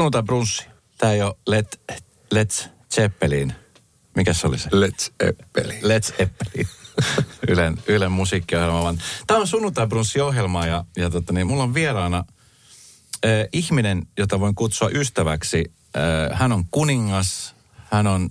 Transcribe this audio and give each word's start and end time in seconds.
Sunnuntai 0.00 0.22
brunssi. 0.22 0.66
Tää 0.98 1.12
ei 1.12 1.22
ole 1.22 1.34
Let, 1.46 1.80
Let's 2.34 2.68
Zeppelin. 2.94 3.52
Mikä 4.16 4.32
se 4.32 4.46
oli 4.46 4.58
se? 4.58 4.68
Let's 4.68 5.12
Eppeli. 5.20 5.74
Let's 5.74 6.16
Zeppelin. 6.16 6.68
Ylen, 7.48 7.78
Ylen 7.86 8.12
musiikkiohjelma. 8.12 8.82
Vaan. 8.82 9.02
Tämä 9.26 9.40
on 9.40 9.46
sunnuntai 9.46 9.86
brunssi-ohjelma 9.86 10.66
ja, 10.66 10.84
ja 10.96 11.10
tota, 11.10 11.32
niin, 11.32 11.46
mulla 11.46 11.62
on 11.62 11.74
vieraana 11.74 12.24
äh, 13.24 13.30
ihminen, 13.52 14.06
jota 14.18 14.40
voin 14.40 14.54
kutsua 14.54 14.88
ystäväksi. 14.94 15.72
Äh, 15.96 16.38
hän 16.38 16.52
on 16.52 16.64
kuningas, 16.70 17.54
hän 17.90 18.06
on, 18.06 18.30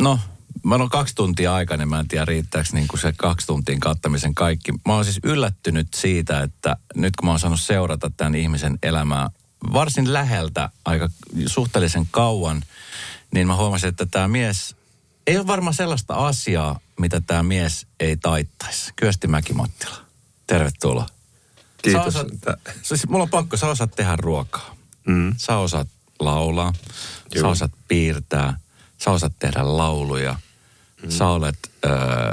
no, 0.00 0.18
mä 0.64 0.74
on 0.74 0.88
kaksi 0.88 1.14
tuntia 1.14 1.54
aikaa, 1.54 1.76
niin 1.76 1.88
mä 1.88 2.00
en 2.00 2.08
tiedä 2.08 2.24
riittääkö 2.24 2.68
niin 2.72 2.88
kuin 2.88 3.00
se 3.00 3.12
kaksi 3.16 3.46
tuntiin 3.46 3.80
kattamisen 3.80 4.34
kaikki. 4.34 4.72
Mä 4.72 4.94
oon 4.94 5.04
siis 5.04 5.20
yllättynyt 5.24 5.88
siitä, 5.94 6.40
että 6.40 6.76
nyt 6.94 7.16
kun 7.16 7.26
mä 7.26 7.30
oon 7.30 7.40
saanut 7.40 7.60
seurata 7.60 8.10
tämän 8.16 8.34
ihmisen 8.34 8.78
elämää 8.82 9.30
varsin 9.72 10.12
läheltä 10.12 10.70
aika 10.84 11.08
suhteellisen 11.46 12.08
kauan, 12.10 12.62
niin 13.34 13.46
mä 13.46 13.56
huomasin, 13.56 13.88
että 13.88 14.06
tämä 14.06 14.28
mies, 14.28 14.76
ei 15.26 15.36
ole 15.38 15.46
varmaan 15.46 15.74
sellaista 15.74 16.14
asiaa, 16.14 16.80
mitä 16.98 17.20
tämä 17.20 17.42
mies 17.42 17.86
ei 18.00 18.16
taittaisi. 18.16 18.92
Kyösti 18.96 19.26
Mäki-Mattila, 19.26 19.96
tervetuloa. 20.46 21.06
Kiitos. 21.82 22.14
Sä 22.14 22.20
osaat, 22.20 22.26
siis 22.82 23.08
mulla 23.08 23.22
on 23.22 23.30
pakko, 23.30 23.56
sä 23.56 23.68
osaat 23.68 23.90
tehdä 23.96 24.16
ruokaa. 24.16 24.76
Mm. 25.06 25.34
Sä 25.36 25.56
osaat 25.56 25.88
laulaa, 26.18 26.72
sä 27.34 27.38
Joo. 27.38 27.50
osaat 27.50 27.72
piirtää, 27.88 28.58
sä 28.98 29.10
osaat 29.10 29.38
tehdä 29.38 29.76
lauluja. 29.76 30.36
Mm. 31.02 31.10
Sä 31.10 31.26
olet, 31.28 31.58
öö, 31.84 32.32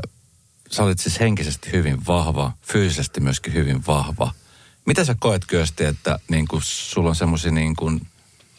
sä 0.71 0.83
olet 0.83 0.99
siis 0.99 1.19
henkisesti 1.19 1.71
hyvin 1.71 2.05
vahva, 2.07 2.51
fyysisesti 2.61 3.19
myöskin 3.19 3.53
hyvin 3.53 3.87
vahva. 3.87 4.33
Mitä 4.87 5.05
sä 5.05 5.15
koet 5.19 5.45
Kyösti, 5.45 5.83
että 5.83 6.19
niin 6.27 6.47
kun 6.47 6.61
sulla 6.63 7.09
on 7.09 7.15
semmoisia 7.15 7.51
niin 7.51 7.75
kun, 7.75 8.01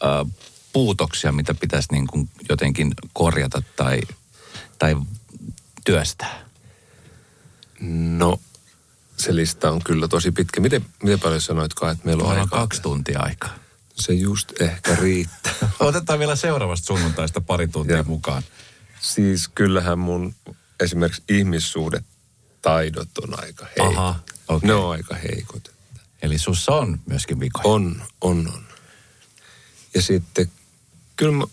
öö, 0.03 0.25
puutoksia, 0.73 1.31
mitä 1.31 1.53
pitäisi 1.53 1.87
niin 1.91 2.07
kun 2.07 2.29
jotenkin 2.49 2.93
korjata 3.13 3.61
tai, 3.75 4.01
tai 4.79 4.95
työstää? 5.85 6.39
No, 8.17 8.39
se 9.17 9.35
lista 9.35 9.71
on 9.71 9.81
kyllä 9.83 10.07
tosi 10.07 10.31
pitkä. 10.31 10.61
Miten, 10.61 10.85
miten 11.03 11.19
paljon 11.19 11.41
sanoitkaan, 11.41 11.91
että 11.91 12.05
meillä 12.05 12.21
on 12.21 12.27
Meillä 12.29 12.41
on 12.41 12.47
aikaa? 12.47 12.59
kaksi 12.59 12.81
tuntia 12.81 13.19
aikaa. 13.19 13.55
Se 13.95 14.13
just 14.13 14.61
ehkä 14.61 14.95
riittää. 14.95 15.53
Otetaan 15.79 16.19
vielä 16.19 16.35
seuraavasta 16.35 16.85
sunnuntaista 16.85 17.41
pari 17.41 17.67
tuntia 17.67 17.95
Joo. 17.95 18.03
mukaan. 18.03 18.43
siis 19.01 19.47
kyllähän 19.47 19.99
mun 19.99 20.35
esimerkiksi 20.79 21.23
ihmissuhdetaidot 21.29 23.17
on 23.17 23.39
aika 23.43 23.65
heikot. 23.65 23.97
Aha, 23.97 24.19
okei. 24.47 24.67
Ne 24.67 24.73
on 24.73 24.91
aika 24.91 25.15
heikot. 25.15 25.71
Eli 26.21 26.37
sussa 26.37 26.71
on 26.71 26.99
myöskin 27.05 27.39
vikoja. 27.39 27.73
On, 27.73 28.03
on, 28.21 28.51
on. 28.53 28.63
Ja 29.93 30.01
sitten 30.01 30.51
kyllä 31.15 31.31
mä, 31.31 31.43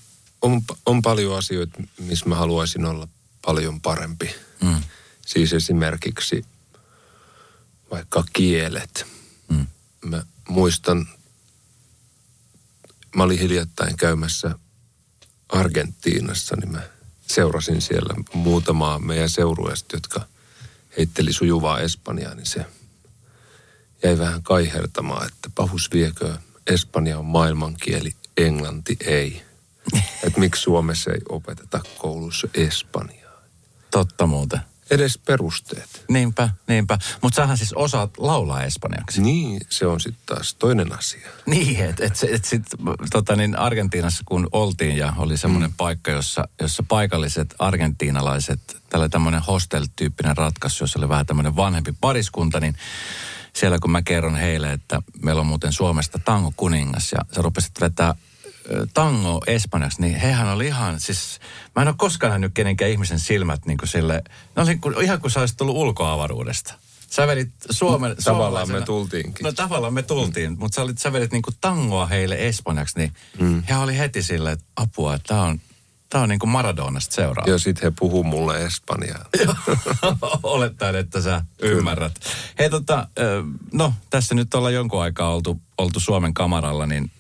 on, 0.43 0.63
on 0.87 1.03
paljon 1.03 1.39
asioita, 1.39 1.83
missä 1.99 2.29
mä 2.29 2.35
haluaisin 2.35 2.85
olla 2.85 3.09
paljon 3.45 3.81
parempi. 3.81 4.35
Mm. 4.63 4.83
Siis 5.27 5.53
esimerkiksi 5.53 6.45
vaikka 7.91 8.25
kielet. 8.33 9.07
Mm. 9.49 9.67
Mä 10.05 10.23
muistan, 10.49 11.09
mä 13.17 13.23
olin 13.23 13.39
hiljattain 13.39 13.97
käymässä 13.97 14.59
Argentiinassa, 15.49 16.57
niin 16.57 16.73
mä 16.73 16.83
seurasin 17.27 17.83
siellä 17.83 18.15
muutamaa 18.35 18.99
meidän 18.99 19.31
seurueesta, 19.31 19.97
jotka 19.97 20.27
heitteli 20.99 21.33
sujuvaa 21.33 21.81
Espanjaa, 21.81 22.35
niin 22.35 22.47
se 22.47 22.67
jäi 24.07 24.19
vähän 24.19 24.43
kaihertamaan, 24.43 25.27
että 25.27 25.51
pahus 25.55 25.91
viekö, 25.93 26.35
Espanja 26.67 27.19
on 27.19 27.25
maailmankieli, 27.25 28.15
englanti 28.37 28.97
ei. 29.07 29.43
Että 30.23 30.41
miksi 30.41 30.63
Suomessa 30.63 31.11
ei 31.11 31.21
opeteta 31.29 31.81
koulussa 31.99 32.49
Espanjaa. 32.55 33.43
Totta 33.91 34.27
muuten. 34.27 34.61
Edes 34.91 35.19
perusteet. 35.19 36.05
Niinpä, 36.09 36.49
niinpä. 36.67 36.99
Mutta 37.23 37.37
sähän 37.37 37.59
siis 37.59 37.73
osaat 37.73 38.11
laulaa 38.19 38.65
espanjaksi. 38.65 39.23
Niin, 39.23 39.61
se 39.69 39.87
on 39.87 40.01
sitten 40.01 40.23
taas 40.27 40.55
toinen 40.55 40.99
asia. 40.99 41.29
Niin, 41.47 41.85
että 41.85 42.05
et, 42.05 42.19
et 42.31 42.45
sit, 42.45 42.63
tota 43.11 43.37
niin, 43.37 43.59
Argentiinassa 43.59 44.23
kun 44.27 44.49
oltiin 44.53 44.97
ja 44.97 45.13
oli 45.17 45.37
semmoinen 45.37 45.71
mm. 45.71 45.77
paikka, 45.77 46.11
jossa, 46.11 46.49
jossa 46.61 46.83
paikalliset 46.89 47.55
argentiinalaiset, 47.59 48.77
tällä 48.89 49.09
tämmöinen 49.09 49.43
hostel-tyyppinen 49.43 50.37
ratkaisu, 50.37 50.85
jossa 50.85 50.99
oli 50.99 51.09
vähän 51.09 51.27
tämmöinen 51.27 51.57
vanhempi 51.57 51.95
pariskunta, 52.01 52.61
niin 52.61 52.77
siellä 53.57 53.79
kun 53.79 53.91
mä 53.91 54.03
kerron 54.03 54.37
heille, 54.37 54.73
että 54.73 55.03
meillä 55.23 55.41
on 55.41 55.47
muuten 55.47 55.73
Suomesta 55.73 56.19
tango 56.25 56.53
kuningas 56.57 57.13
ja 57.13 57.19
sä 57.35 57.43
rupesit 57.43 57.81
vetää 57.81 58.15
tango 58.95 59.43
espanjaksi, 59.47 60.01
niin 60.01 60.15
hehän 60.15 60.49
oli 60.49 60.67
ihan, 60.67 61.01
siis 61.01 61.41
mä 61.77 61.83
en 61.83 61.89
ole 61.89 61.95
koskaan 61.99 62.31
nähnyt 62.31 62.55
kenenkään 62.55 62.91
ihmisen 62.91 63.21
silmät 63.21 63.67
niin 63.67 63.79
kuin 63.79 63.89
sille, 63.89 64.23
ne 64.57 64.63
oli 64.63 64.77
kuin, 64.77 65.03
ihan 65.03 65.21
kuin 65.21 65.31
sä 65.31 65.41
olisit 65.41 65.57
tullut 65.57 65.77
ulkoavaruudesta. 65.77 66.75
Sä 67.11 67.27
vedit 67.27 67.51
Suomen... 67.71 68.17
Tavallaan 68.25 68.73
me 68.73 68.81
tultiinkin. 68.81 69.45
No 69.45 69.53
tavallaan 69.53 69.95
me 69.95 70.03
tultiin, 70.03 70.51
mm. 70.51 70.57
mutta 70.59 70.77
sä, 70.77 70.83
olit, 70.83 70.99
sä 70.99 71.13
vedit 71.13 71.33
niinku 71.33 71.51
tangoa 71.61 72.07
heille 72.07 72.47
espanjaksi, 72.47 72.99
niin 72.99 73.13
mm. 73.39 73.63
he 73.63 73.77
oli 73.77 73.99
heti 73.99 74.23
silleen, 74.23 74.53
että 74.53 74.65
apua, 74.77 75.15
että 75.15 75.35
tää 75.35 75.43
on, 75.43 75.61
tää 76.09 76.21
on 76.21 76.29
niinku 76.29 76.47
Maradonasta 76.47 77.15
seuraava. 77.15 77.51
Ja 77.51 77.59
sitten 77.59 77.83
he 77.83 77.93
puhuu 77.99 78.25
mulle 78.25 78.65
espanjaa. 78.65 79.25
Olettaen, 80.43 80.97
että 80.97 81.21
sä 81.21 81.43
ymmärrät. 81.63 82.13
Hei 82.59 82.71
tota, 82.71 83.09
no 83.73 83.95
tässä 84.11 84.35
nyt 84.35 84.55
ollaan 84.55 84.75
jonkun 84.75 85.03
aikaa 85.03 85.35
oltu, 85.35 85.61
oltu 85.79 86.01
Suomen 86.01 86.35
kamaralla, 86.35 86.87
niin 86.87 87.11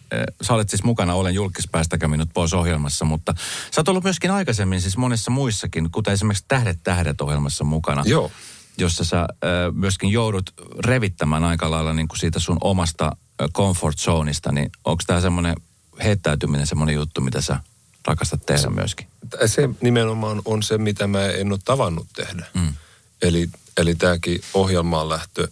sä 0.42 0.54
olet 0.54 0.70
siis 0.70 0.84
mukana 0.84 1.14
Olen 1.14 1.34
julkispäästäkä 1.34 2.08
minut 2.08 2.30
pois 2.34 2.54
ohjelmassa, 2.54 3.04
mutta 3.04 3.34
sä 3.70 3.80
oot 3.80 3.88
ollut 3.88 4.04
myöskin 4.04 4.30
aikaisemmin 4.30 4.80
siis 4.80 4.96
monissa 4.96 5.30
muissakin, 5.30 5.90
kuten 5.90 6.14
esimerkiksi 6.14 6.44
Tähdet 6.48 6.78
tähdet 6.82 7.20
ohjelmassa 7.20 7.64
mukana. 7.64 8.02
Joo. 8.06 8.30
jossa 8.78 9.04
sä 9.04 9.26
myöskin 9.72 10.10
joudut 10.10 10.50
revittämään 10.78 11.44
aika 11.44 11.70
lailla 11.70 11.92
niin 11.92 12.08
kuin 12.08 12.18
siitä 12.18 12.38
sun 12.38 12.58
omasta 12.60 13.16
comfort 13.52 13.98
zoneista, 13.98 14.52
niin 14.52 14.70
onko 14.84 15.02
tämä 15.06 15.20
semmoinen 15.20 15.56
heittäytyminen 16.04 16.66
semmoinen 16.66 16.94
juttu, 16.94 17.20
mitä 17.20 17.40
sä 17.40 17.60
rakastat 18.06 18.46
tehdä 18.46 18.70
myöskin? 18.70 19.06
Se 19.46 19.68
nimenomaan 19.80 20.42
on 20.44 20.62
se, 20.62 20.78
mitä 20.78 21.06
mä 21.06 21.26
en 21.26 21.52
ole 21.52 21.58
tavannut 21.64 22.06
tehdä. 22.16 22.46
Mm. 22.54 22.74
Eli, 23.22 23.48
eli 23.76 23.94
tämäkin 23.94 24.40
ohjelmaan 24.54 25.08
lähtö, 25.08 25.48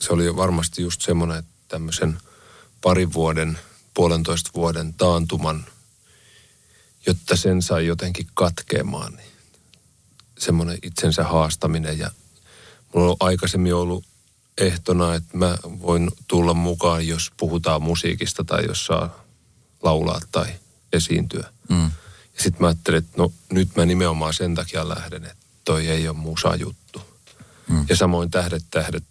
se 0.00 0.12
oli 0.12 0.36
varmasti 0.36 0.82
just 0.82 1.02
semmoinen, 1.02 1.38
että 1.38 1.50
tämmöisen 1.68 2.18
parin 2.80 3.12
vuoden, 3.12 3.58
puolentoista 3.94 4.50
vuoden 4.54 4.94
taantuman, 4.94 5.66
jotta 7.06 7.36
sen 7.36 7.62
sai 7.62 7.86
jotenkin 7.86 8.26
katkeamaan, 8.34 9.12
niin 9.12 9.30
semmoinen 10.38 10.78
itsensä 10.82 11.24
haastaminen. 11.24 11.98
Ja 11.98 12.10
mulla 12.94 13.10
on 13.10 13.16
aikaisemmin 13.20 13.74
ollut 13.74 14.04
ehtona, 14.58 15.14
että 15.14 15.36
mä 15.36 15.58
voin 15.64 16.10
tulla 16.28 16.54
mukaan, 16.54 17.06
jos 17.06 17.32
puhutaan 17.36 17.82
musiikista 17.82 18.44
tai 18.44 18.66
jos 18.66 18.86
saa 18.86 19.24
laulaa 19.82 20.20
tai 20.32 20.46
esiintyä. 20.92 21.52
Mm. 21.68 21.84
Ja 22.34 22.42
sitten 22.42 22.60
mä 22.60 22.66
ajattelin, 22.66 22.98
että 22.98 23.12
no 23.16 23.32
nyt 23.52 23.76
mä 23.76 23.86
nimenomaan 23.86 24.34
sen 24.34 24.54
takia 24.54 24.88
lähden, 24.88 25.24
että 25.24 25.46
toi 25.64 25.88
ei 25.88 26.08
ole 26.08 26.16
musajuttu. 26.16 27.02
Mm. 27.68 27.86
Ja 27.88 27.96
samoin 27.96 28.30
Tähdet 28.30 28.64
tähdet 28.70 29.04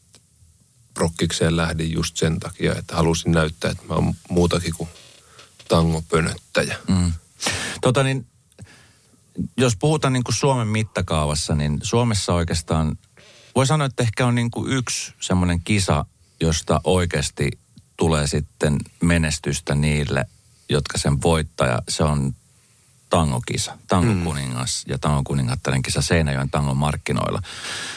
prokkikseen 0.94 1.58
lähdin 1.58 1.92
just 1.92 2.18
sen 2.18 2.40
takia, 2.40 2.76
että 2.76 2.96
halusin 2.96 3.32
näyttää, 3.32 3.72
että 3.72 3.84
mä 3.90 3.94
oon 3.94 4.14
muutakin 4.30 4.74
kuin 4.78 4.90
tangopönöttäjä. 5.68 6.76
Mm. 6.88 7.14
Tota 7.82 8.04
niin, 8.04 8.28
jos 9.58 9.76
puhutaan 9.76 10.14
niin 10.14 10.24
kuin 10.24 10.36
Suomen 10.36 10.68
mittakaavassa, 10.68 11.56
niin 11.56 11.80
Suomessa 11.84 12.34
oikeastaan, 12.34 12.98
voi 13.56 13.68
sanoa, 13.68 13.86
että 13.86 14.04
ehkä 14.04 14.26
on 14.26 14.36
niin 14.36 14.52
kuin 14.52 14.72
yksi 14.74 15.14
semmoinen 15.20 15.62
kisa, 15.64 16.06
josta 16.42 16.82
oikeasti 16.84 17.60
tulee 17.98 18.28
sitten 18.28 18.78
menestystä 19.02 19.76
niille, 19.76 20.26
jotka 20.70 20.98
sen 20.98 21.22
voittaa. 21.22 21.68
Ja 21.68 21.82
se 21.90 22.04
on 22.04 22.36
tangokisa, 23.10 23.78
tangokuningas 23.88 24.84
ja 24.88 24.98
tangokuningattaren 24.98 25.82
kisa 25.82 26.02
Seinäjoen 26.02 26.50
tangon 26.50 26.78
markkinoilla. 26.78 27.42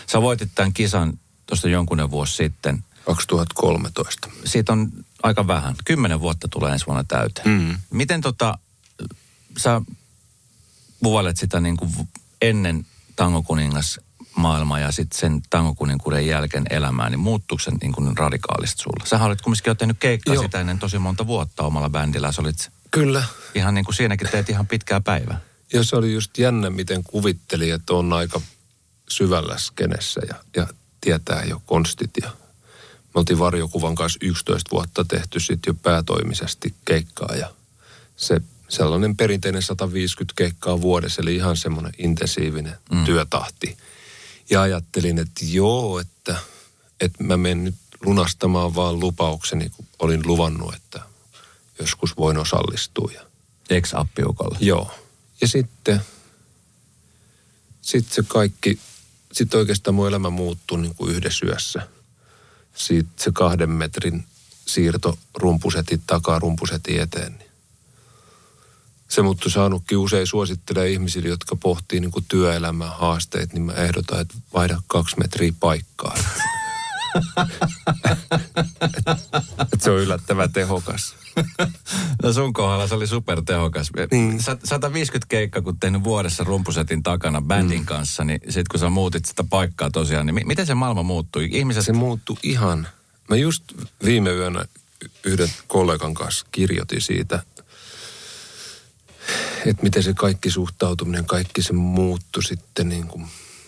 Sä 0.06 0.22
voitit 0.22 0.50
tämän 0.54 0.72
kisan 0.72 1.18
tuosta 1.46 1.68
jonkunen 1.68 2.10
vuosi 2.10 2.36
sitten. 2.36 2.84
2013. 3.04 4.28
Siitä 4.44 4.72
on 4.72 4.92
aika 5.22 5.46
vähän. 5.46 5.74
Kymmenen 5.84 6.20
vuotta 6.20 6.48
tulee 6.48 6.72
ensi 6.72 6.86
vuonna 6.86 7.04
täyteen. 7.04 7.48
Mm. 7.48 7.76
Miten 7.90 8.20
tota, 8.20 8.58
sä 9.56 9.80
kuvailet 11.02 11.36
sitä 11.36 11.60
niin 11.60 11.76
kuin 11.76 11.90
ennen 12.42 12.86
tangokuningas 13.16 14.00
maailmaa 14.36 14.78
ja 14.78 14.92
sitten 14.92 15.18
sen 15.18 15.42
tangokuninkuuden 15.50 16.26
jälkeen 16.26 16.64
elämää, 16.70 17.10
niin 17.10 17.20
muuttuuko 17.20 17.62
se 17.62 17.70
niin 17.70 17.92
kuin 17.92 18.16
radikaalisti 18.16 18.82
sulla? 18.82 19.06
Sähän 19.06 19.28
olit 19.28 19.40
kumminkin 19.40 19.70
jo 19.70 19.74
tehnyt 19.74 19.96
keikkaa 20.00 20.34
Joo. 20.34 20.42
sitä 20.42 20.60
ennen 20.60 20.78
tosi 20.78 20.98
monta 20.98 21.26
vuotta 21.26 21.62
omalla 21.62 21.90
bändillä. 21.90 22.32
Sä 22.32 22.42
olit 22.42 22.70
Kyllä. 22.90 23.24
ihan 23.54 23.74
niin 23.74 23.84
kuin 23.84 23.94
siinäkin 23.94 24.28
teet 24.28 24.48
ihan 24.48 24.66
pitkää 24.66 25.00
päivää. 25.00 25.40
Ja 25.72 25.84
se 25.84 25.96
oli 25.96 26.12
just 26.12 26.38
jännä, 26.38 26.70
miten 26.70 27.02
kuvitteli, 27.02 27.70
että 27.70 27.94
on 27.94 28.12
aika 28.12 28.40
syvällä 29.08 29.58
skenessä 29.58 30.20
ja, 30.28 30.34
ja 30.56 30.66
tietää 31.00 31.44
jo 31.44 31.62
konstit. 31.66 32.10
Ja 32.22 32.30
Me 33.02 33.18
oltiin 33.18 33.38
varjokuvan 33.38 33.94
kanssa 33.94 34.18
11 34.22 34.70
vuotta 34.72 35.04
tehty 35.04 35.40
sitten 35.40 35.70
jo 35.70 35.74
päätoimisesti 35.82 36.74
keikkaa 36.84 37.36
ja 37.36 37.50
se 38.16 38.40
sellainen 38.68 39.16
perinteinen 39.16 39.62
150 39.62 40.32
keikkaa 40.36 40.80
vuodessa, 40.80 41.22
eli 41.22 41.36
ihan 41.36 41.56
semmoinen 41.56 41.92
intensiivinen 41.98 42.74
mm. 42.92 43.04
työtahti. 43.04 43.76
Ja 44.52 44.62
ajattelin, 44.62 45.18
että 45.18 45.44
joo, 45.44 45.98
että, 45.98 46.36
että 47.00 47.24
mä 47.24 47.36
menen 47.36 47.64
nyt 47.64 47.74
lunastamaan 48.04 48.74
vaan 48.74 49.00
lupaukseni, 49.00 49.68
kun 49.68 49.86
olin 49.98 50.26
luvannut, 50.26 50.74
että 50.74 51.00
joskus 51.78 52.16
voin 52.16 52.38
osallistua. 52.38 53.10
Ex-appiukolla. 53.70 54.58
Joo. 54.60 54.90
Ja 55.40 55.48
sitten, 55.48 56.00
sitten 57.82 58.14
se 58.14 58.22
kaikki, 58.28 58.78
sitten 59.32 59.60
oikeastaan 59.60 59.94
mun 59.94 60.08
elämä 60.08 60.30
muuttui 60.30 60.80
niin 60.80 60.94
kuin 60.94 61.14
yhdessä 61.14 61.46
yössä. 61.46 61.88
Sitten 62.74 63.24
se 63.24 63.30
kahden 63.34 63.70
metrin 63.70 64.24
siirto 64.66 65.18
rumpusetin 65.34 66.02
takaa 66.06 66.38
rumpusetin 66.38 67.00
eteen. 67.00 67.32
Niin 67.38 67.50
se 69.12 69.22
mutta 69.22 69.50
saanutkin 69.50 69.98
usein 69.98 70.26
suosittelee 70.26 70.90
ihmisille, 70.90 71.28
jotka 71.28 71.56
pohtii 71.56 72.00
niin 72.00 72.10
kuin 72.10 72.24
työelämän 72.28 72.92
haasteet, 72.92 73.52
niin 73.52 73.62
mä 73.62 73.72
ehdotan, 73.72 74.20
että 74.20 74.34
vaihda 74.54 74.82
kaksi 74.86 75.16
metriä 75.18 75.52
paikkaa. 75.60 76.16
se 79.78 79.90
on 79.90 79.98
yllättävän 79.98 80.52
tehokas. 80.52 81.14
No 82.22 82.32
sun 82.32 82.52
kohdalla 82.52 82.86
se 82.86 82.94
oli 82.94 83.06
supertehokas. 83.06 83.90
Niin. 84.10 84.42
150 84.64 85.28
keikkaa, 85.28 85.62
kun 85.62 85.80
tehnyt 85.80 86.04
vuodessa 86.04 86.44
rumpusetin 86.44 87.02
takana 87.02 87.42
bändin 87.42 87.80
mm. 87.80 87.86
kanssa, 87.86 88.24
niin 88.24 88.40
sit 88.48 88.68
kun 88.68 88.80
sä 88.80 88.90
muutit 88.90 89.24
sitä 89.24 89.44
paikkaa 89.44 89.90
tosiaan, 89.90 90.26
niin 90.26 90.46
miten 90.46 90.66
se 90.66 90.74
maailma 90.74 91.02
muuttui? 91.02 91.48
Ihmiset... 91.52 91.84
Se 91.84 91.92
muuttui 91.92 92.36
ihan. 92.42 92.88
Mä 93.28 93.36
just 93.36 93.64
viime 94.04 94.30
yönä 94.30 94.64
yhden 95.24 95.48
kollegan 95.66 96.14
kanssa 96.14 96.46
kirjoitin 96.52 97.00
siitä, 97.00 97.42
että 99.66 99.82
miten 99.82 100.02
se 100.02 100.14
kaikki 100.14 100.50
suhtautuminen, 100.50 101.24
kaikki 101.24 101.62
se 101.62 101.72
muuttui 101.72 102.42
sitten 102.42 102.88
niin 102.88 103.06
kuin 103.06 103.26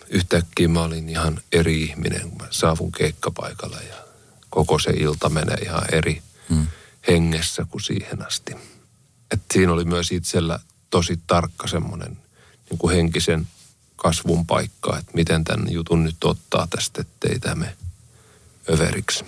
yhtäkkiä 0.08 0.68
mä 0.68 0.82
olin 0.82 1.08
ihan 1.08 1.40
eri 1.52 1.82
ihminen, 1.82 2.30
kun 2.30 2.38
mä 2.38 2.46
saavun 2.50 2.92
keikkapaikalla 2.92 3.80
ja 3.80 3.96
koko 4.50 4.78
se 4.78 4.90
ilta 4.90 5.28
menee 5.28 5.56
ihan 5.56 5.82
eri 5.92 6.22
hmm. 6.48 6.66
hengessä 7.08 7.66
kuin 7.70 7.82
siihen 7.82 8.26
asti. 8.26 8.52
Et 9.30 9.40
siinä 9.52 9.72
oli 9.72 9.84
myös 9.84 10.12
itsellä 10.12 10.60
tosi 10.90 11.20
tarkka 11.26 11.66
semmoinen 11.66 12.18
niin 12.70 12.78
kuin 12.78 12.96
henkisen 12.96 13.46
kasvun 13.96 14.46
paikka, 14.46 14.98
että 14.98 15.12
miten 15.14 15.44
tämän 15.44 15.72
jutun 15.72 16.04
nyt 16.04 16.24
ottaa 16.24 16.66
tästä, 16.70 17.00
ettei 17.00 17.38
tämä 17.38 17.66
överiksi. 18.72 19.24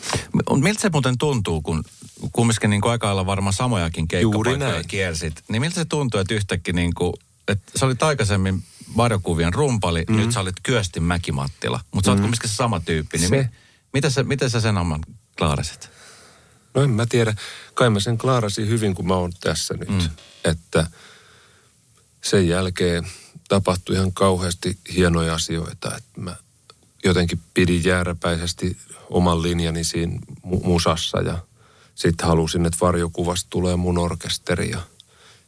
Miltä 0.61 0.81
se 0.81 0.91
muuten 0.93 1.19
tuntuu, 1.19 1.63
kun 1.63 1.85
kumminkin 2.33 2.71
niin 2.71 2.85
aika 2.85 3.07
lailla 3.07 3.27
varmaan 3.27 3.53
samojakin 3.53 4.09
keikkapaikkoja 4.09 4.85
kiersit, 4.85 5.43
niin 5.49 5.63
miltä 5.63 5.75
se 5.75 5.85
tuntuu, 5.85 6.21
että 6.21 6.35
yhtäkkiä 6.35 6.75
niin 6.75 6.95
kuin, 6.95 7.13
että 7.49 7.73
sä 7.79 7.87
olit 7.87 8.03
aikaisemmin 8.03 8.65
varjokuvien 8.97 9.55
rumpali, 9.55 10.05
mm. 10.09 10.17
nyt 10.17 10.33
sä 10.33 10.41
olit 10.41 10.61
Kyöstin 10.63 11.03
Mäkimattila, 11.03 11.81
mutta 11.93 12.07
sä 12.07 12.11
oot 12.11 12.19
mm. 12.19 12.23
kumminkin 12.23 12.51
se 12.51 12.57
sama 12.57 12.81
tyyppi, 12.81 13.19
niin 13.19 13.29
se. 13.29 13.37
Mi, 13.37 13.49
miten, 13.93 14.11
sä, 14.11 14.23
miten 14.23 14.51
sä 14.51 14.61
sen 14.61 14.77
oman 14.77 15.01
klaarasit? 15.39 15.91
No 16.75 16.83
en 16.83 16.91
mä 16.91 17.07
tiedä. 17.07 17.35
Kai 17.75 17.91
mä 17.91 18.01
sen 18.01 18.19
klaarasin 18.19 18.69
hyvin, 18.69 18.95
kun 18.95 19.07
mä 19.07 19.15
oon 19.15 19.33
tässä 19.41 19.75
nyt. 19.75 19.89
Mm. 19.89 20.11
Että 20.45 20.87
sen 22.25 22.49
jälkeen 22.49 23.07
tapahtui 23.49 23.97
ihan 23.97 24.13
kauheasti 24.13 24.79
hienoja 24.95 25.35
asioita. 25.35 25.97
Että 25.97 26.21
mä 26.21 26.37
jotenkin 27.09 27.41
pidin 27.55 27.85
jääräpäisesti 27.85 28.77
oman 29.11 29.43
linjani 29.43 29.85
siinä 29.85 30.19
musassa 30.43 31.21
ja 31.21 31.39
sitten 31.95 32.27
halusin, 32.27 32.67
että 32.67 32.79
varjokuvasta 32.81 33.47
tulee 33.51 33.77
mun 33.77 33.99
orkesteri 33.99 34.71
ja 34.71 34.81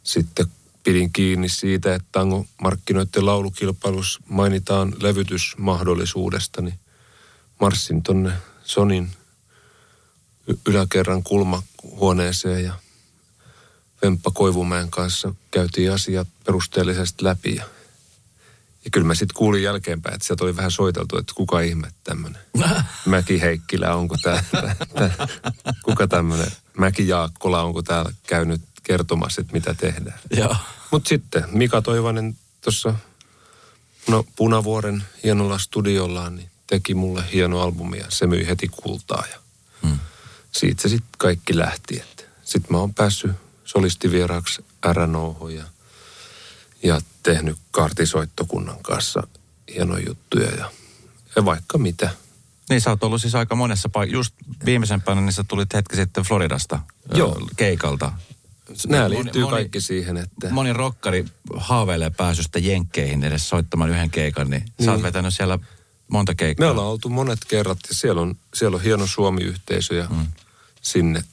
sitten 0.03 0.47
pidin 0.85 1.13
kiinni 1.13 1.49
siitä, 1.49 1.95
että 1.95 2.09
tango 2.13 2.47
markkinoiden 2.63 3.27
laulukilpailussa 3.27 4.21
mainitaan 4.29 4.95
levytysmahdollisuudesta, 5.01 6.63
niin 6.63 6.79
marssin 7.61 8.03
tonne 8.03 8.33
Sonin 8.65 9.11
yläkerran 10.67 11.23
kulmahuoneeseen 11.23 12.65
ja 12.65 12.75
Vemppa 14.03 14.31
Koivumäen 14.31 14.91
kanssa 14.91 15.35
käytiin 15.51 15.93
asiat 15.93 16.29
perusteellisesti 16.45 17.25
läpi 17.25 17.55
ja 17.55 17.65
ja 18.89 18.91
kyllä 18.93 19.07
mä 19.07 19.15
sitten 19.15 19.35
kuulin 19.35 19.63
jälkeenpäin, 19.63 20.15
että 20.15 20.27
sieltä 20.27 20.45
oli 20.45 20.57
vähän 20.57 20.71
soiteltu, 20.71 21.19
että 21.19 21.33
kuka 21.37 21.61
ihme 21.61 21.93
tämmöinen. 22.05 22.43
Mäki 23.07 23.41
Heikkilä, 23.41 23.95
onko 23.95 24.17
tämä, 24.23 24.43
kuka 25.85 26.07
tämmöinen 26.07 26.53
Mäki 26.79 27.09
Jaakkola, 27.09 27.63
onko 27.63 27.83
täällä 27.83 28.13
käynyt 28.27 28.61
kertomassa, 28.83 29.41
että 29.41 29.53
mitä 29.53 29.75
tehdään. 29.75 30.19
Mutta 30.91 31.09
sitten 31.09 31.45
Mika 31.53 31.83
Toivanen 31.83 32.37
tuossa 32.61 32.95
no, 34.09 34.25
Punavuoren 34.37 35.05
hienolla 35.25 35.59
studiollaan 35.59 36.37
niin 36.37 36.51
teki 36.67 36.95
mulle 36.95 37.25
hieno 37.33 37.61
albumi 37.61 37.99
ja 37.99 38.07
se 38.09 38.27
myi 38.27 38.47
heti 38.47 38.69
kultaa 38.69 39.25
ja 39.33 39.39
hmm. 39.83 39.99
siitä 40.53 40.83
se 40.83 40.89
sitten 40.89 41.11
kaikki 41.19 41.59
lähti. 41.59 42.03
Sitten 42.45 42.73
mä 42.73 42.79
oon 42.79 42.95
päässyt 42.95 43.33
solistivieraaksi 43.65 44.65
RNOhon 44.93 45.55
ja– 45.55 45.65
ja 46.83 47.01
tehnyt 47.23 47.59
kartisoittokunnan 47.71 48.79
kanssa 48.83 49.27
hienoja 49.75 50.05
juttuja 50.09 50.51
ja, 50.51 50.71
ja 51.37 51.45
vaikka 51.45 51.79
mitä. 51.79 52.11
Niin 52.71 52.81
sä 52.81 52.91
oot 52.91 53.05
ollut 53.05 53.21
siis 53.21 53.35
aika 53.35 53.55
monessa 53.55 53.89
paikassa. 53.89 54.17
Just 54.17 54.35
viimeisempänä 54.65 55.21
niin 55.21 55.33
sä 55.33 55.45
tulit 55.45 55.75
hetki 55.75 55.97
sitten 55.97 56.25
Floridasta 56.25 56.81
Joo. 57.15 57.41
keikalta. 57.57 58.13
Nämä 58.89 59.11
liittyy 59.11 59.43
moni, 59.43 59.51
kaikki 59.51 59.81
siihen, 59.81 60.17
että... 60.17 60.51
Moni 60.51 60.73
rokkari 60.73 61.25
haaveilee 61.57 62.11
pääsystä 62.11 62.59
Jenkkeihin 62.59 63.25
edes 63.25 63.49
soittamaan 63.49 63.91
yhden 63.91 64.11
keikan, 64.11 64.51
niin, 64.51 64.63
niin. 64.63 64.85
sä 64.85 64.91
oot 64.91 64.99
niin. 64.99 65.03
vetänyt 65.03 65.35
siellä 65.35 65.59
monta 66.09 66.35
keikkaa. 66.35 66.67
Me 66.67 66.71
ollaan 66.71 66.89
oltu 66.89 67.09
monet 67.09 67.39
kerrat 67.49 67.79
ja 67.89 67.95
siellä 67.95 68.21
on, 68.21 68.35
siellä 68.55 68.75
on 68.75 68.83
hieno 68.83 69.07
Suomi-yhteisö 69.07 69.95
ja 69.95 70.07
mm. 70.11 70.27
sinne. 70.83 71.25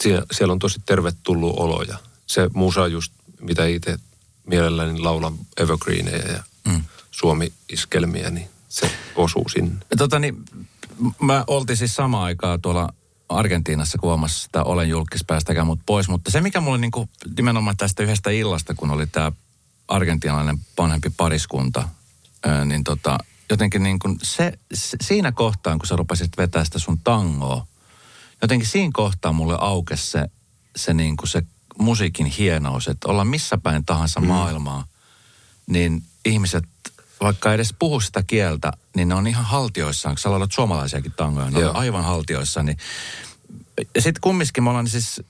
Siellä, 0.00 0.26
siellä 0.32 0.52
on 0.52 0.58
tosi 0.58 0.80
tervetullut 0.86 1.58
olo 1.58 1.82
ja 1.82 1.98
se 2.26 2.50
musa 2.54 2.86
just, 2.86 3.12
mitä 3.40 3.66
itse 3.66 3.96
mielelläni 4.46 5.00
laulan 5.00 5.34
evergreenejä 5.56 6.32
ja 6.32 6.42
mm. 6.68 6.82
suomi-iskelmiä, 7.10 8.30
niin 8.30 8.48
se 8.68 8.90
osuu 9.16 9.48
sinne. 9.48 9.76
Tota 9.98 10.18
niin, 10.18 10.44
mä 11.20 11.44
oltiin 11.46 11.76
siis 11.76 11.96
samaan 11.96 12.24
aikaa 12.24 12.58
tuolla 12.58 12.88
Argentiinassa 13.28 13.98
kuomassa 13.98 14.42
sitä 14.42 14.62
Olen 14.62 14.88
julkis 14.88 15.24
päästäkään 15.24 15.66
mut 15.66 15.80
pois, 15.86 16.08
mutta 16.08 16.30
se 16.30 16.40
mikä 16.40 16.60
mulle 16.60 16.78
niinku, 16.78 17.08
nimenomaan 17.36 17.76
tästä 17.76 18.02
yhdestä 18.02 18.30
illasta, 18.30 18.74
kun 18.74 18.90
oli 18.90 19.06
tämä 19.06 19.32
argentinalainen 19.88 20.58
vanhempi 20.78 21.10
pariskunta, 21.16 21.88
ää, 22.46 22.64
niin 22.64 22.84
tota, 22.84 23.18
jotenkin 23.50 23.82
niin 23.82 23.98
kuin 23.98 24.18
se, 24.22 24.58
se, 24.74 24.96
siinä 25.02 25.32
kohtaan, 25.32 25.78
kun 25.78 25.86
sä 25.86 25.96
rupesit 25.96 26.36
vetää 26.38 26.64
sitä 26.64 26.78
sun 26.78 27.00
tangoa, 27.04 27.66
jotenkin 28.42 28.68
siinä 28.68 28.90
kohtaa 28.94 29.32
mulle 29.32 29.56
aukesi 29.60 30.10
se, 30.10 30.28
se, 30.76 30.94
niin 30.94 31.16
kuin 31.16 31.28
se 31.28 31.42
musiikin 31.78 32.26
hienous, 32.26 32.88
että 32.88 33.08
olla 33.08 33.24
missä 33.24 33.58
päin 33.58 33.84
tahansa 33.84 34.20
mm. 34.20 34.26
maailmaa, 34.26 34.86
niin 35.66 36.02
ihmiset, 36.24 36.64
vaikka 37.20 37.54
edes 37.54 37.74
puhu 37.78 38.00
sitä 38.00 38.22
kieltä, 38.26 38.72
niin 38.96 39.08
ne 39.08 39.14
on 39.14 39.26
ihan 39.26 39.44
haltioissaan. 39.44 40.18
Sä 40.18 40.30
laulat 40.30 40.52
suomalaisiakin 40.52 41.12
tangoja, 41.12 41.50
ne 41.50 41.66
on 41.66 41.76
aivan 41.76 42.04
haltioissaan. 42.04 42.66
Niin 42.66 42.78
sitten 43.98 44.20
kumminkin 44.20 44.64
me 44.64 44.70
ollaan 44.70 44.88
siis, 44.88 45.20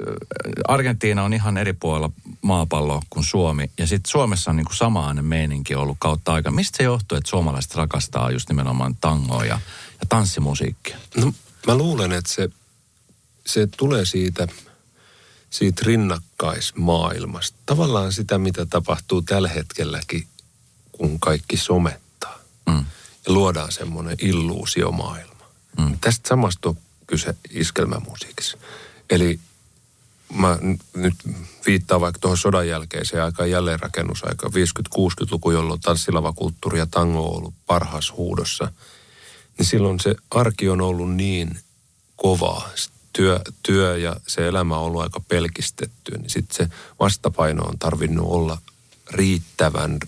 Argentiina 0.69 1.25
on 1.25 1.33
ihan 1.33 1.59
eri 1.59 1.73
puolella 1.73 2.11
maapalloa 2.43 3.03
kuin 3.11 3.25
Suomi. 3.25 3.71
Ja 3.79 3.87
sitten 3.87 4.11
Suomessa 4.11 4.51
on 4.51 4.57
niinku 4.57 4.75
samainen 4.75 5.25
meininki 5.25 5.75
ollut 5.75 5.97
kautta 6.01 6.33
aika. 6.33 6.51
Mistä 6.51 6.77
se 6.77 6.83
johtuu, 6.83 7.19
että 7.19 7.31
suomalaiset 7.31 7.75
rakastaa 7.75 8.31
just 8.31 8.49
nimenomaan 8.49 8.97
tangoa 9.01 9.45
ja, 9.45 9.61
ja 10.01 10.07
tanssimusiikkia? 10.09 10.97
No 11.17 11.33
mä 11.67 11.75
luulen, 11.75 12.13
että 12.13 12.33
se, 12.33 12.49
se 13.47 13.67
tulee 13.67 14.05
siitä– 14.05 14.49
siitä 15.55 15.83
rinnakkaismaailmasta. 15.87 17.59
Tavallaan 17.67 18.13
sitä, 18.13 18.39
mitä 18.39 18.67
tapahtuu 18.67 19.23
tällä 19.23 19.49
hetkelläkin, 19.49 20.27
kun 20.93 21.21
kaikki 21.21 21.57
somettaa. 21.57 22.39
Mm. 22.67 22.85
Ja 23.27 23.33
luodaan 23.33 23.73
semmoinen 23.73 24.17
illuusiomaailma. 24.21 25.45
Mm. 25.79 25.99
Tästä 26.01 26.29
samasta 26.29 26.69
on 26.69 26.77
kyse 27.07 27.35
iskelmämusiikissa. 27.51 28.59
Eli 29.11 29.41
mä 30.35 30.59
nyt 30.95 31.15
viittaan 31.67 32.01
vaikka 32.01 32.19
tuohon 32.19 32.39
sodan 32.39 32.69
jälkeiseen 32.69 33.25
aikaan 33.25 33.51
jälleenrakennusaika 33.51 34.49
50-60-luku, 34.49 35.51
jolloin 35.51 35.81
tanssilavakulttuuri 35.81 36.79
ja 36.79 36.87
tango 36.87 37.29
on 37.29 37.37
ollut 37.37 37.55
parhaassa 37.67 38.15
huudossa. 38.15 38.73
Niin 39.59 39.67
silloin 39.67 40.01
se 40.01 40.15
arki 40.31 40.69
on 40.69 40.81
ollut 40.81 41.15
niin 41.15 41.59
kovaa 42.17 42.71
työ, 43.17 43.41
työ 43.63 43.97
ja 43.97 44.17
se 44.27 44.47
elämä 44.47 44.79
on 44.79 44.85
ollut 44.85 45.03
aika 45.03 45.21
pelkistetty, 45.21 46.19
niin 46.19 46.31
sitten 46.31 46.57
se 46.57 46.77
vastapaino 47.01 47.65
on 47.65 47.79
tarvinnut 47.79 48.27
olla 48.29 48.59
riittävän 49.11 49.99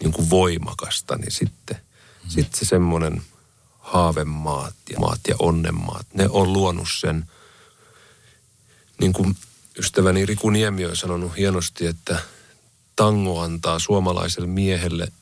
niin 0.00 0.12
kuin 0.12 0.30
voimakasta, 0.30 1.16
niin 1.16 1.32
sitten 1.32 1.76
mm. 1.76 2.30
sit 2.30 2.54
se 2.54 2.64
semmoinen 2.64 3.22
haavemaat 3.78 4.74
ja 4.92 4.98
maat 4.98 5.20
ja 5.28 5.34
onnenmaat. 5.38 6.06
Ne 6.14 6.28
on 6.30 6.52
luonut 6.52 6.88
sen, 7.00 7.30
niin 9.00 9.12
kuin 9.12 9.36
ystäväni 9.78 10.26
Riku 10.26 10.50
Niemi 10.50 10.84
on 10.84 10.96
sanonut 10.96 11.36
hienosti, 11.36 11.86
että 11.86 12.18
tango 12.96 13.40
antaa 13.40 13.78
suomalaiselle 13.78 14.48
miehelle 14.48 15.12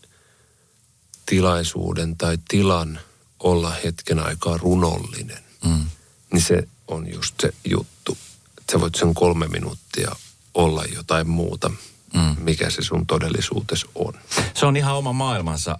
tilaisuuden 1.27 2.17
tai 2.17 2.39
tilan 2.49 3.01
olla 3.41 3.71
hetken 3.85 4.19
aikaa 4.19 4.57
runollinen. 4.57 5.45
Mm. 5.65 5.85
Niin 6.33 6.43
se 6.43 6.69
on 6.90 7.12
just 7.12 7.35
se 7.40 7.52
juttu, 7.64 8.18
että 8.59 8.73
sä 8.73 8.80
voit 8.80 8.94
sen 8.94 9.14
kolme 9.14 9.47
minuuttia 9.47 10.16
olla 10.54 10.85
jotain 10.94 11.28
muuta, 11.28 11.68
mm. 12.14 12.37
mikä 12.38 12.70
se 12.70 12.82
sun 12.82 13.06
todellisuutesi 13.06 13.87
on. 13.94 14.14
Se 14.54 14.66
on 14.66 14.76
ihan 14.76 14.97
oma 14.97 15.12
maailmansa, 15.12 15.78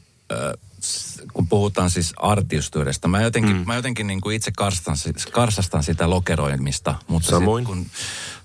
kun 1.33 1.49
puhutaan 1.49 1.91
siis 1.91 2.13
artistyydesta. 2.17 3.09
Mä 3.09 3.23
jotenkin, 3.23 3.57
mm. 3.57 3.63
mä 3.67 3.77
jotenkin 3.77 4.07
niin 4.07 4.21
kuin 4.21 4.37
itse 4.37 4.53
karsastan, 4.57 4.97
karsastan 5.33 5.85
sitä 5.85 6.11
lokeroimista, 6.11 6.95
mutta 7.09 7.31
Samoin. 7.31 7.65
Sit, 7.65 7.69
kun 7.69 7.87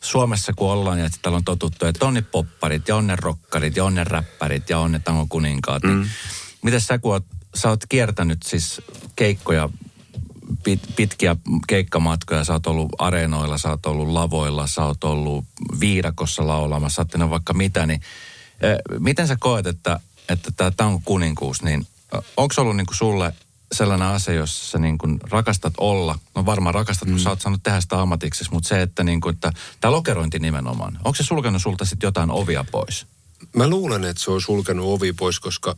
Suomessa 0.02 0.54
kun 0.54 0.72
ollaan 0.72 1.00
ja 1.00 1.10
täällä 1.22 1.38
on 1.38 1.44
totuttu, 1.44 1.86
että 1.86 2.06
on 2.06 2.14
ne 2.14 2.22
popparit 2.22 2.88
ja 2.88 2.96
on 2.96 3.08
ne 3.08 3.16
rokkarit 3.16 3.76
ja 3.76 3.86
on 3.86 3.96
ne 3.96 4.04
räppärit 4.04 4.70
ja 4.70 4.80
on 4.80 4.92
ne 4.92 5.00
tango 5.00 5.26
kuninkaat, 5.30 5.84
niin 5.84 5.96
mm. 5.96 6.02
niin 6.02 6.12
miten 6.64 6.82
sä 6.82 6.98
kun 6.98 7.12
oot, 7.12 7.26
sä 7.56 7.70
oot 7.70 7.86
kiertänyt 7.90 8.44
siis 8.44 8.82
keikkoja 9.16 9.70
pit, 10.64 10.82
pitkiä 10.96 11.36
keikkamatkoja. 11.68 12.44
Sä 12.44 12.54
oot 12.54 12.68
ollut 12.68 12.90
areenoilla, 12.98 13.58
sä 13.58 13.70
oot 13.70 13.86
ollut 13.86 14.08
lavoilla, 14.08 14.68
sä 14.68 14.86
oot 14.86 15.04
ollut 15.04 15.46
viidakossa 15.80 16.48
laulamassa, 16.48 17.06
sä 17.12 17.20
oot 17.20 17.30
vaikka 17.30 17.54
mitä. 17.54 17.86
Niin, 17.86 18.02
eh, 18.62 18.78
miten 19.00 19.28
sä 19.28 19.38
koet, 19.40 19.68
että, 19.68 20.00
että 20.30 20.52
tämä 20.58 20.72
tango 20.72 21.02
kuninkuus, 21.06 21.64
niin 21.64 21.88
onko 22.38 22.54
ollut 22.58 22.76
niin 22.76 22.86
kuin 22.86 22.98
sulle 22.98 23.34
sellainen 23.72 24.08
asia, 24.08 24.34
jossa 24.34 24.72
sä 24.72 24.78
niin 24.78 24.98
kuin 24.98 25.20
rakastat 25.30 25.74
olla, 25.78 26.20
no 26.36 26.46
varmaan 26.46 26.76
rakastat, 26.76 27.08
kun 27.08 27.18
mm. 27.18 27.24
sä 27.24 27.30
oot 27.30 27.42
saanut 27.42 27.64
tehdä 27.64 27.82
sitä 27.82 28.02
ammatiksi, 28.02 28.46
mutta 28.52 28.70
se, 28.70 28.82
että, 28.82 29.04
niin 29.04 29.22
kuin, 29.22 29.34
että 29.34 29.52
tämä 29.82 29.92
lokerointi 29.92 30.40
nimenomaan, 30.40 31.00
onko 31.04 31.16
se 31.16 31.24
sulkenut 31.24 31.62
sulta 31.62 31.86
sitten 31.86 32.08
jotain 32.08 32.32
ovia 32.32 32.66
pois? 32.72 33.06
Mä 33.56 33.68
luulen, 33.68 34.04
että 34.04 34.24
se 34.24 34.32
on 34.32 34.42
sulkenut 34.42 34.86
ovi 34.86 35.14
pois, 35.14 35.40
koska 35.40 35.76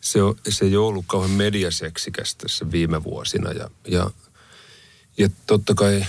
se, 0.00 0.22
on, 0.22 0.34
se 0.48 0.64
ei 0.64 0.76
ole 0.76 0.86
ollut 0.86 1.04
kauhean 1.08 1.30
mediaseksikäs 1.30 2.34
tässä 2.34 2.70
viime 2.70 3.04
vuosina. 3.04 3.52
Ja, 3.52 3.70
ja, 3.88 4.10
ja 5.18 5.28
totta 5.46 5.74
kai 5.74 6.06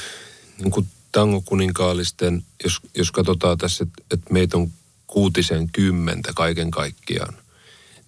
niin 0.57 0.71
kuin 0.71 0.87
tangokuninkaallisten, 1.11 2.45
jos, 2.63 2.79
jos 2.95 3.11
katsotaan 3.11 3.57
tässä, 3.57 3.83
että, 3.83 4.03
että 4.11 4.33
meitä 4.33 4.57
on 4.57 4.71
kuutisen 5.07 5.69
kymmentä 5.71 6.31
kaiken 6.35 6.71
kaikkiaan, 6.71 7.33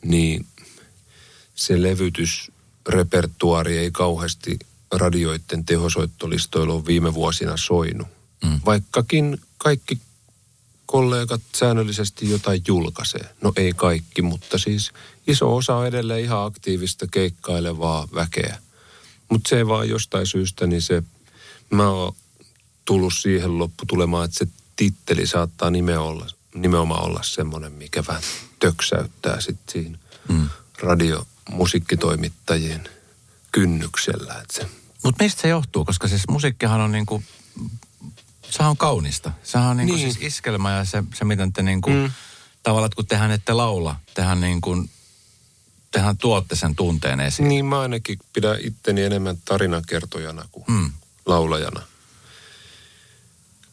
niin 0.05 0.45
se 1.55 1.81
levytysrepertuaari 1.81 3.77
ei 3.77 3.91
kauheasti 3.91 4.59
radioiden 4.91 5.65
tehosoittolistoilla 5.65 6.73
ole 6.73 6.85
viime 6.85 7.13
vuosina 7.13 7.57
soinut. 7.57 8.07
Mm. 8.43 8.59
Vaikkakin 8.65 9.41
kaikki 9.57 10.00
kollegat 10.91 11.41
säännöllisesti 11.55 12.29
jotain 12.29 12.62
julkaisee. 12.67 13.36
No 13.41 13.53
ei 13.55 13.74
kaikki, 13.74 14.21
mutta 14.21 14.57
siis 14.57 14.91
iso 15.27 15.55
osa 15.55 15.75
on 15.75 15.88
edelleen 15.88 16.24
ihan 16.24 16.45
aktiivista 16.45 17.07
keikkailevaa 17.12 18.07
väkeä. 18.15 18.57
Mutta 19.29 19.50
se 19.50 19.67
vaan 19.67 19.89
jostain 19.89 20.27
syystä, 20.27 20.67
niin 20.67 20.81
se, 20.81 21.03
mä 21.69 21.89
oon 21.89 22.15
tullut 22.86 23.13
siihen 23.13 23.60
lopputulemaan, 23.60 24.25
että 24.25 24.38
se 24.38 24.48
titteli 24.75 25.27
saattaa 25.27 25.69
nimenomaan 25.69 26.13
olla, 26.13 26.27
nimenomaan 26.55 27.05
olla 27.05 27.24
semmoinen, 27.24 27.71
mikä 27.71 28.03
vähän 28.07 28.24
töksäyttää 28.60 29.41
sitten 29.41 29.74
siinä 29.74 29.98
mm. 30.29 30.50
radiomusiikkitoimittajien 30.79 32.89
kynnyksellä. 33.51 34.43
Mutta 35.03 35.24
mistä 35.24 35.41
se 35.41 35.48
johtuu? 35.48 35.86
Koska 35.86 36.07
siis 36.07 36.24
musiikkihan 36.29 36.81
on 36.81 36.91
niinku 36.91 37.24
sehän 38.50 38.69
on 38.69 38.77
kaunista. 38.77 39.31
Sehän 39.43 39.67
on 39.67 39.77
niinku 39.77 39.95
niin. 39.95 40.13
siis 40.13 40.33
iskelmä 40.33 40.71
ja 40.71 40.86
se, 40.86 41.03
se 41.13 41.25
miten 41.25 41.53
te 41.53 41.62
niinku, 41.62 41.89
mm. 41.89 42.12
tavallaan 42.63 42.91
kun 42.95 43.07
tehän 43.07 43.31
ette 43.31 43.53
laula, 43.53 43.95
tehän 44.13 44.41
niinku, 44.41 44.86
tehän 45.91 46.17
tuotte 46.17 46.55
sen 46.55 46.75
tunteen 46.75 47.19
esiin. 47.19 47.48
Niin 47.48 47.65
mä 47.65 47.81
ainakin 47.81 48.19
pidän 48.33 48.57
itteni 48.62 49.01
enemmän 49.03 49.38
tarinakertojana 49.45 50.45
kuin 50.51 50.65
mm. 50.67 50.91
laulajana. 51.25 51.81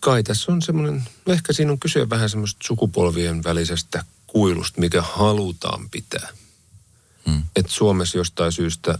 Kai 0.00 0.22
tässä 0.22 0.52
on 0.52 0.62
semmoinen, 0.62 1.04
no 1.26 1.32
ehkä 1.32 1.52
siinä 1.52 1.72
on 1.72 1.78
kyse 1.78 2.10
vähän 2.10 2.30
semmoista 2.30 2.66
sukupolvien 2.66 3.44
välisestä 3.44 4.04
kuilusta, 4.26 4.80
mikä 4.80 5.02
halutaan 5.02 5.90
pitää. 5.90 6.28
Mm. 7.26 7.42
Että 7.56 7.72
Suomessa 7.72 8.18
jostain 8.18 8.52
syystä 8.52 8.98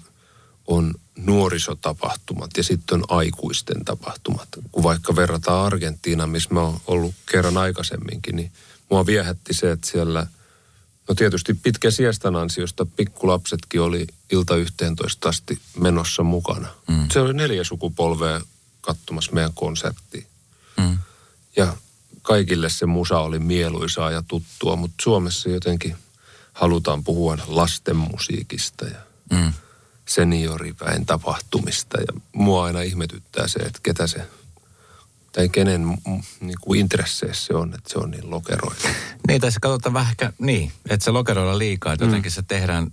on 0.69 0.95
nuorisotapahtumat 1.17 2.51
ja 2.57 2.63
sitten 2.63 2.95
on 2.99 3.05
aikuisten 3.09 3.85
tapahtumat. 3.85 4.49
Kun 4.73 4.83
vaikka 4.83 5.17
verrataan 5.17 5.67
Argentiinaan, 5.67 6.31
missä 6.31 6.55
mä 6.55 6.61
oon 6.61 6.81
ollut 6.87 7.15
kerran 7.31 7.57
aikaisemminkin, 7.57 8.37
niin 8.37 8.53
mua 8.91 9.07
viehätti 9.07 9.55
se, 9.55 9.71
että 9.71 9.91
siellä, 9.91 10.27
no 11.09 11.15
tietysti 11.15 11.55
pitkä 11.55 11.91
siestan 11.91 12.37
ansiosta 12.37 12.87
pikkulapsetkin 12.87 13.81
oli 13.81 14.07
ilta 14.33 14.57
11 14.57 15.29
asti 15.29 15.59
menossa 15.77 16.23
mukana. 16.23 16.69
Mm. 16.89 17.09
Se 17.13 17.21
oli 17.21 17.35
neljä 17.35 17.65
sukupolvea 17.65 18.41
katsomassa 18.81 19.33
meidän 19.33 19.55
konserttiin. 19.55 20.27
Mm. 20.77 20.99
Ja 21.57 21.77
kaikille 22.23 22.71
se 22.71 22.87
musa 22.87 23.19
oli 23.19 23.39
mieluisaa 23.39 24.11
ja 24.11 24.23
tuttua, 24.29 24.77
mutta 24.77 25.03
Suomessa 25.03 25.49
jotenkin 25.49 25.97
halutaan 26.53 27.05
puhua 27.05 27.39
lasten 27.47 27.97
musiikista 27.97 28.85
ja 28.85 28.99
mm 29.31 29.53
senioriväen 30.09 31.07
tapahtumista. 31.07 32.01
Ja 32.01 32.21
mua 32.33 32.65
aina 32.65 32.81
ihmetyttää 32.81 33.49
se, 33.49 33.59
että 33.59 33.81
ketä 33.83 34.07
se, 34.07 34.27
tai 35.33 35.49
kenen 35.49 35.99
niin 36.41 36.59
kuin 36.61 36.81
intresseissä 36.81 37.47
se 37.47 37.55
on, 37.55 37.75
että 37.75 37.91
se 37.93 37.99
on 37.99 38.11
niin 38.11 38.31
lokeroilla. 38.31 38.89
Niin, 39.29 39.41
se 39.41 39.61
katsotaan 39.61 39.93
vähän 39.93 40.11
ehkä, 40.11 40.33
niin, 40.39 40.73
että 40.91 41.05
se 41.05 41.11
lokeroilla 41.11 41.59
liikaa, 41.59 41.93
että 41.93 42.05
mm. 42.05 42.11
jotenkin 42.11 42.31
se 42.31 42.43
tehdään 42.43 42.93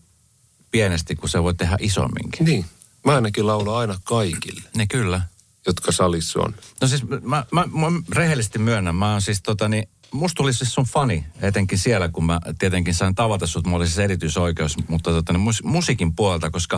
pienesti, 0.72 1.16
kun 1.16 1.30
se 1.30 1.44
voi 1.44 1.54
tehdä 1.54 1.78
isomminkin. 1.80 2.46
Niin. 2.46 2.66
Mä 3.06 3.16
ainakin 3.16 3.48
laulan 3.48 3.76
aina 3.76 4.00
kaikille. 4.04 4.70
Ne 4.76 4.88
kyllä. 4.88 5.22
Jotka 5.68 5.92
salissa 5.92 6.40
on. 6.40 6.56
No 6.82 6.88
siis 6.88 7.04
mä, 7.04 7.20
mä, 7.22 7.46
mä, 7.52 7.68
mä 7.90 8.00
rehellisesti 8.16 8.60
myönnän, 8.60 8.96
mä 8.96 9.12
oon 9.12 9.22
siis 9.22 9.42
tota 9.42 9.68
niin, 9.68 9.90
musta 10.12 10.38
tuli 10.38 10.54
siis 10.54 10.74
sun 10.74 10.86
fani, 10.86 11.26
etenkin 11.42 11.78
siellä, 11.78 12.10
kun 12.10 12.26
mä 12.26 12.40
tietenkin 12.60 12.94
sain 12.94 13.16
tavata 13.16 13.48
sut, 13.48 13.66
mulla 13.66 13.78
oli 13.78 13.88
siis 13.88 14.00
erityisoikeus, 14.00 14.78
mutta 14.88 15.12
tota, 15.12 15.34
niin 15.34 15.42
mus, 15.42 15.64
musiikin 15.64 16.16
puolelta, 16.16 16.52
koska 16.52 16.78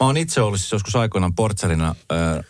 mä 0.00 0.06
oon 0.06 0.16
itse 0.16 0.40
ollut 0.40 0.60
siis 0.60 0.72
joskus 0.72 0.96
aikoinaan 0.96 1.34
portsalina 1.34 1.94
äh, 2.12 2.44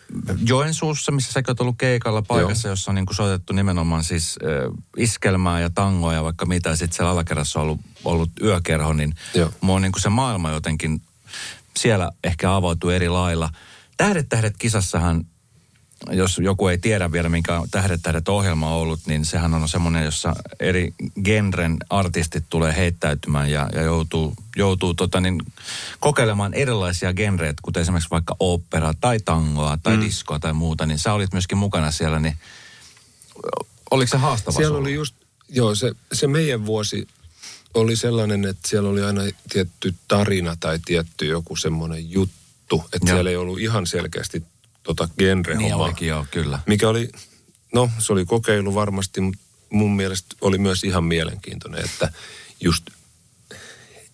Joensuussa, 0.47 1.12
missä 1.12 1.33
sä 1.33 1.43
oot 1.49 1.61
ollut 1.61 1.79
keikalla 1.79 2.23
paikassa, 2.23 2.69
Joo. 2.69 2.73
jossa 2.73 2.90
on 2.90 2.95
niin 2.95 3.07
kuin 3.07 3.17
soitettu 3.17 3.52
nimenomaan 3.52 4.05
siis 4.05 4.38
äh, 4.45 4.73
iskelmää 4.97 5.61
ja 5.61 5.71
tangoa 5.71 6.14
ja 6.14 6.25
vaikka 6.25 6.47
mitä, 6.47 6.76
sitten 6.76 6.97
siellä 6.97 7.11
alakerrassa 7.11 7.61
on 7.61 7.62
ollut, 7.62 7.81
ollut 8.05 8.31
yökerho, 8.43 8.93
niin 8.93 9.14
Joo. 9.35 9.52
mä 9.62 9.73
oon 9.73 9.83
niin 9.83 9.93
kuin 9.93 10.02
se 10.02 10.09
maailma 10.09 10.50
jotenkin 10.50 11.02
siellä 11.76 12.11
ehkä 12.25 12.55
avautuu 12.55 12.90
eri 12.90 13.09
lailla. 13.09 13.50
Tähdet 13.97 14.29
tähdet 14.29 14.55
kisassahan 14.59 15.26
jos 16.11 16.38
joku 16.38 16.69
ei 16.69 16.78
tiedä 16.78 17.12
vielä, 17.12 17.28
minkä 17.28 17.62
Tähdet 17.71 18.00
tähdet 18.02 18.28
ohjelma 18.28 18.75
on 18.75 18.83
ollut, 18.83 19.00
niin 19.07 19.25
sehän 19.25 19.54
on 19.54 19.69
semmoinen, 19.69 20.04
jossa 20.04 20.35
eri 20.61 20.95
genren 21.25 21.76
artistit 21.90 22.45
tulee 22.50 22.76
heittäytymään 22.76 23.50
ja, 23.50 23.71
ja 23.73 23.83
joutuu, 23.83 24.35
joutuu 24.57 24.95
tota 24.95 25.21
niin, 25.21 25.42
kokeilemaan 26.00 26.54
erilaisia 26.54 27.14
genreitä, 27.14 27.61
kuten 27.62 27.80
esimerkiksi 27.80 28.11
vaikka 28.11 28.37
opera 28.40 28.95
tai 29.00 29.21
tangoa 29.25 29.78
tai 29.83 29.97
mm. 29.97 30.02
diskoa 30.02 30.38
tai 30.38 30.52
muuta, 30.52 30.87
niin 30.87 30.99
sä 30.99 31.12
olit 31.12 31.33
myöskin 31.33 31.59
mukana 31.59 31.90
siellä, 31.90 32.19
niin 32.19 32.37
oliko 33.90 34.11
se 34.11 34.16
haastava 34.16 34.57
Siellä 34.57 34.69
sulla? 34.69 34.80
oli 34.80 34.95
just, 34.95 35.14
joo, 35.49 35.75
se, 35.75 35.92
se 36.12 36.26
meidän 36.26 36.66
vuosi 36.66 37.09
oli 37.75 37.97
sellainen, 37.97 38.45
että 38.45 38.69
siellä 38.69 38.88
oli 38.88 39.02
aina 39.02 39.23
tietty 39.52 39.95
tarina 40.09 40.57
tai 40.61 40.78
tietty 40.85 41.26
joku 41.26 41.57
semmoinen 41.57 42.11
juttu, 42.11 42.85
että 42.92 43.07
Joo. 43.07 43.16
siellä 43.16 43.30
ei 43.30 43.37
ollut 43.37 43.61
ihan 43.61 43.87
selkeästi 43.87 44.42
tota 44.82 45.08
genre 45.18 45.54
Niin 45.54 45.75
olikin, 45.75 46.08
joo, 46.08 46.26
kyllä. 46.30 46.58
Mikä 46.66 46.88
oli, 46.88 47.08
no 47.75 47.90
se 47.99 48.12
oli 48.12 48.25
kokeilu 48.25 48.75
varmasti, 48.75 49.20
mutta 49.20 49.40
mun 49.70 49.96
mielestä 49.96 50.37
oli 50.40 50.58
myös 50.58 50.84
ihan 50.84 51.04
mielenkiintoinen, 51.04 51.84
että 51.84 52.12
just 52.60 52.87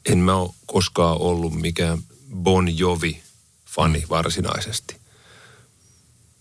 en 0.07 0.19
mä 0.19 0.37
ole 0.37 0.55
koskaan 0.67 1.21
ollut 1.21 1.55
mikään 1.55 1.99
Bon 2.35 2.79
Jovi-fani 2.79 3.99
mm. 3.99 4.07
varsinaisesti. 4.09 4.97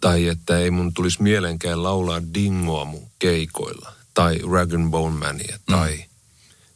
Tai 0.02 0.28
että 0.28 0.58
ei 0.58 0.72
mun 0.72 0.94
tulisi 0.94 1.24
mielenkään 1.24 1.84
laulaa 1.84 2.22
dingoa 2.34 2.86
mun 2.86 3.08
keikoilla. 3.20 3.94
Tai 4.14 4.40
Rag 4.52 4.72
Bone 4.90 5.18
Mania 5.18 5.58
mm. 5.58 5.76
tai 5.76 6.06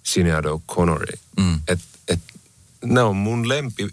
Sinead 0.03 0.45
O'Connory. 0.45 1.19
Mm. 1.37 1.59
Et, 1.67 1.79
et, 2.07 2.19
ne 2.85 3.01
on 3.01 3.15
mun 3.15 3.49
lempi 3.49 3.89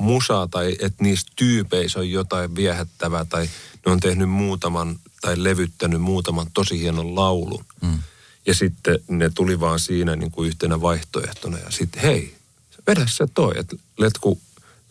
musaa 0.00 0.46
tai 0.46 0.76
että 0.80 1.04
niissä 1.04 1.26
tyypeissä 1.36 1.98
on 1.98 2.10
jotain 2.10 2.54
viehättävää 2.54 3.24
tai 3.24 3.50
ne 3.86 3.92
on 3.92 4.00
tehnyt 4.00 4.30
muutaman 4.30 4.96
tai 5.20 5.34
levyttänyt 5.36 6.00
muutaman 6.00 6.46
tosi 6.54 6.80
hienon 6.80 7.14
laulun. 7.14 7.64
Mm. 7.82 7.98
Ja 8.46 8.54
sitten 8.54 8.98
ne 9.08 9.30
tuli 9.34 9.60
vaan 9.60 9.80
siinä 9.80 10.16
niin 10.16 10.30
kuin 10.30 10.48
yhtenä 10.48 10.80
vaihtoehtona 10.80 11.58
ja 11.58 11.70
sitten 11.70 12.02
hei, 12.02 12.36
vedä 12.86 13.06
se 13.08 13.26
toi, 13.34 13.52
että 13.56 13.76
letku 13.98 14.40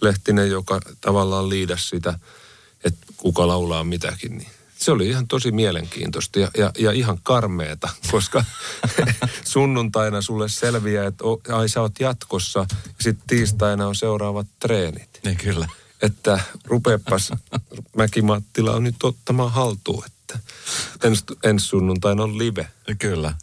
Lehtinen, 0.01 0.49
joka 0.49 0.79
tavallaan 1.01 1.49
liidasi 1.49 1.87
sitä, 1.87 2.19
että 2.83 3.05
kuka 3.17 3.47
laulaa 3.47 3.83
mitäkin, 3.83 4.37
niin 4.37 4.49
se 4.79 4.91
oli 4.91 5.09
ihan 5.09 5.27
tosi 5.27 5.51
mielenkiintoista 5.51 6.39
ja, 6.39 6.51
ja, 6.57 6.71
ja 6.79 6.91
ihan 6.91 7.19
karmeeta, 7.23 7.89
koska 8.11 8.45
sunnuntaina 9.43 10.21
sulle 10.21 10.49
selviää, 10.49 11.05
että 11.05 11.23
o, 11.23 11.41
ai 11.49 11.69
sä 11.69 11.81
oot 11.81 11.99
jatkossa 11.99 12.59
ja 12.69 13.03
sitten 13.03 13.27
tiistaina 13.27 13.87
on 13.87 13.95
seuraavat 13.95 14.47
treenit. 14.59 15.19
Niin 15.23 15.37
kyllä. 15.37 15.67
Että 16.01 16.39
rupeepas 16.65 17.31
Mäki-Mattila 17.97 18.71
on 18.71 18.83
nyt 18.83 19.03
ottamaan 19.03 19.51
haltuun, 19.51 20.03
että 20.05 20.39
ensi, 21.03 21.23
ensi 21.43 21.65
sunnuntaina 21.65 22.23
on 22.23 22.37
live. 22.37 22.67
Kyllä. 22.99 23.35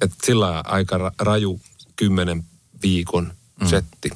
Että 0.00 0.16
sillä 0.24 0.62
aika 0.66 0.98
ra- 0.98 1.14
raju 1.18 1.60
kymmenen 1.96 2.44
viikon 2.82 3.32
mm. 3.60 3.66
setti. 3.66 4.10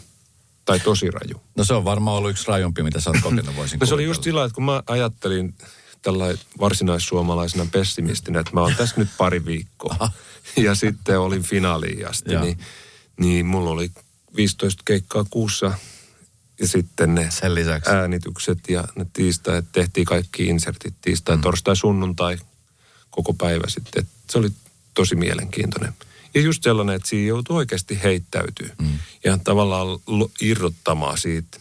Tai 0.65 0.81
tosi 0.81 1.11
raju. 1.11 1.43
No 1.57 1.65
se 1.65 1.75
on 1.75 1.85
varmaan 1.85 2.17
ollut 2.17 2.31
yksi 2.31 2.49
rajumpi, 2.49 2.83
mitä 2.83 3.01
sä 3.01 3.11
oot 3.11 3.21
kokenut, 3.23 3.57
voisin 3.57 3.79
No 3.79 3.87
se 3.87 3.95
oli 3.95 4.05
just 4.05 4.23
sillä 4.23 4.45
että 4.45 4.55
kun 4.55 4.65
mä 4.65 4.83
ajattelin 4.87 5.55
tällainen 6.03 6.39
varsinaissuomalaisena 6.61 7.67
pessimistinä, 7.73 8.41
että 8.41 8.53
mä 8.55 8.61
oon 8.61 8.75
tässä 8.77 8.95
nyt 8.99 9.09
pari 9.19 9.45
viikkoa. 9.45 9.97
Aha. 9.99 10.13
Ja 10.57 10.75
sitten 10.75 11.19
olin 11.21 11.43
finaaliin 11.43 12.09
asti, 12.09 12.37
niin, 12.37 12.59
niin 13.21 13.47
mulla 13.47 13.71
oli 13.71 13.91
15 14.37 14.83
keikkaa 14.87 15.25
kuussa 15.31 15.73
ja 16.61 16.69
sitten 16.69 17.15
ne 17.15 17.31
Sen 17.31 17.55
lisäksi. 17.55 17.91
äänitykset 17.91 18.59
ja 18.69 18.85
ne 18.97 19.07
tiistai, 19.13 19.63
tehtiin 19.73 20.07
kaikki 20.07 20.47
insertit 20.47 20.95
tiistai, 21.01 21.37
mm. 21.37 21.43
torstai, 21.43 21.77
sunnuntai, 21.77 22.39
koko 23.11 23.35
päivä 23.35 23.65
sitten. 23.69 24.03
Et 24.03 24.09
se 24.31 24.39
oli 24.39 24.49
tosi 24.95 25.15
mielenkiintoinen. 25.15 25.93
Ja 26.35 26.41
just 26.41 26.63
sellainen, 26.63 26.97
että 26.97 27.09
siinä 27.09 27.29
joutuu 27.29 27.57
oikeasti 27.57 28.03
heittäytyy. 28.03 28.71
Mm. 28.79 28.99
Ja 29.25 29.39
tavallaan 29.45 29.99
irrottamaan 30.41 31.19
siitä, 31.19 31.59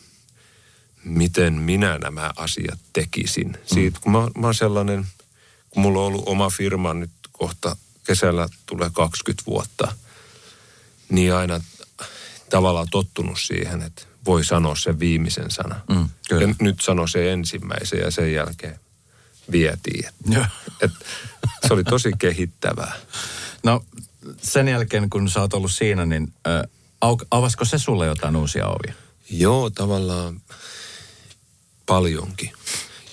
miten 1.07 1.53
minä 1.53 1.97
nämä 1.97 2.31
asiat 2.35 2.79
tekisin. 2.93 3.47
Mm. 3.47 3.57
Siitä, 3.65 3.99
kun 4.01 4.11
mä, 4.11 4.19
mä 4.19 4.47
oon 4.47 4.55
sellainen, 4.55 5.05
kun 5.69 5.81
mulla 5.81 5.99
on 5.99 6.05
ollut 6.05 6.23
oma 6.27 6.49
firma 6.49 6.93
nyt 6.93 7.11
kohta 7.31 7.77
kesällä 8.03 8.49
tulee 8.65 8.89
20 8.93 9.43
vuotta, 9.47 9.95
niin 11.09 11.33
aina 11.33 11.61
tavallaan 12.49 12.87
tottunut 12.91 13.39
siihen, 13.39 13.81
että 13.81 14.01
voi 14.25 14.45
sanoa 14.45 14.75
sen 14.75 14.99
viimeisen 14.99 15.51
sanan. 15.51 15.81
Mm, 15.89 16.09
Ja 16.29 16.47
nyt 16.59 16.79
sano 16.81 17.07
se 17.07 17.31
ensimmäisen 17.31 17.99
ja 17.99 18.11
sen 18.11 18.33
jälkeen 18.33 18.79
vietiin. 19.51 20.05
Et, 20.05 20.11
et, 20.81 20.91
se 21.67 21.73
oli 21.73 21.83
tosi 21.83 22.11
kehittävää. 22.19 22.93
No 23.63 23.83
sen 24.41 24.67
jälkeen, 24.67 25.09
kun 25.09 25.29
sä 25.29 25.41
oot 25.41 25.53
ollut 25.53 25.71
siinä, 25.71 26.05
niin 26.05 26.33
äh, 26.47 26.61
avasko 27.31 27.65
se 27.65 27.77
sulle 27.77 28.05
jotain 28.05 28.35
uusia 28.35 28.67
ovia? 28.67 28.93
Joo, 29.29 29.69
tavallaan 29.69 30.41
paljonkin. 31.87 32.51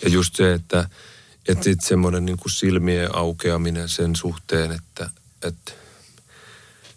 Ja 0.03 0.09
just 0.09 0.37
se, 0.37 0.53
että, 0.53 0.89
että 1.49 1.65
sitten 1.65 1.89
semmoinen 1.89 2.25
niin 2.27 2.37
kuin 2.37 2.53
silmien 2.53 3.15
aukeaminen 3.17 3.89
sen 3.89 4.17
suhteen, 4.17 4.73
että, 4.73 5.11
että 5.43 5.73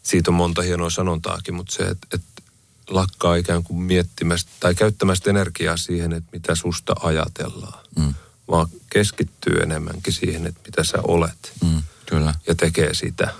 siitä 0.03 0.31
on 0.31 0.35
monta 0.35 0.61
hienoa 0.61 0.89
sanontaakin, 0.89 1.53
mutta 1.53 1.75
se, 1.75 1.83
että, 1.83 2.07
että 2.13 2.41
lakkaa 2.89 3.35
ikään 3.35 3.63
kuin 3.63 3.79
miettimästä 3.79 4.51
tai 4.59 4.75
käyttämästä 4.75 5.29
energiaa 5.29 5.77
siihen, 5.77 6.13
että 6.13 6.29
mitä 6.33 6.55
susta 6.55 6.95
ajatellaan. 6.99 7.85
Mm. 7.95 8.13
Vaan 8.47 8.67
keskittyy 8.89 9.59
enemmänkin 9.63 10.13
siihen, 10.13 10.47
että 10.47 10.61
mitä 10.65 10.83
sä 10.83 10.97
olet. 11.03 11.53
Mm, 11.63 11.81
kyllä. 12.05 12.35
Ja 12.47 12.55
tekee 12.55 12.93
sitä. 12.93 13.33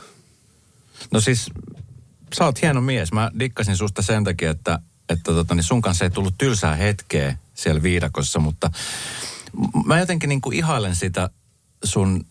No 1.12 1.22
siis, 1.22 1.50
sä 2.38 2.46
oot 2.46 2.62
hieno 2.62 2.82
mies. 2.82 3.12
Mä 3.12 3.32
dikkasin 3.40 3.78
susta 3.78 4.02
sen 4.02 4.24
takia, 4.24 4.52
että, 4.52 4.80
että 5.10 5.34
tota, 5.34 5.56
niin 5.56 5.64
sun 5.64 5.82
kanssa 5.82 6.06
ei 6.06 6.12
tullut 6.12 6.38
tylsää 6.38 6.76
hetkeä 6.76 7.38
siellä 7.58 7.84
viidakossa, 7.84 8.40
mutta 8.40 8.72
mä 9.86 10.00
jotenkin 10.00 10.30
niin 10.30 10.42
kuin 10.42 10.56
ihailen 10.56 10.96
sitä 10.96 11.30
sun 11.84 12.26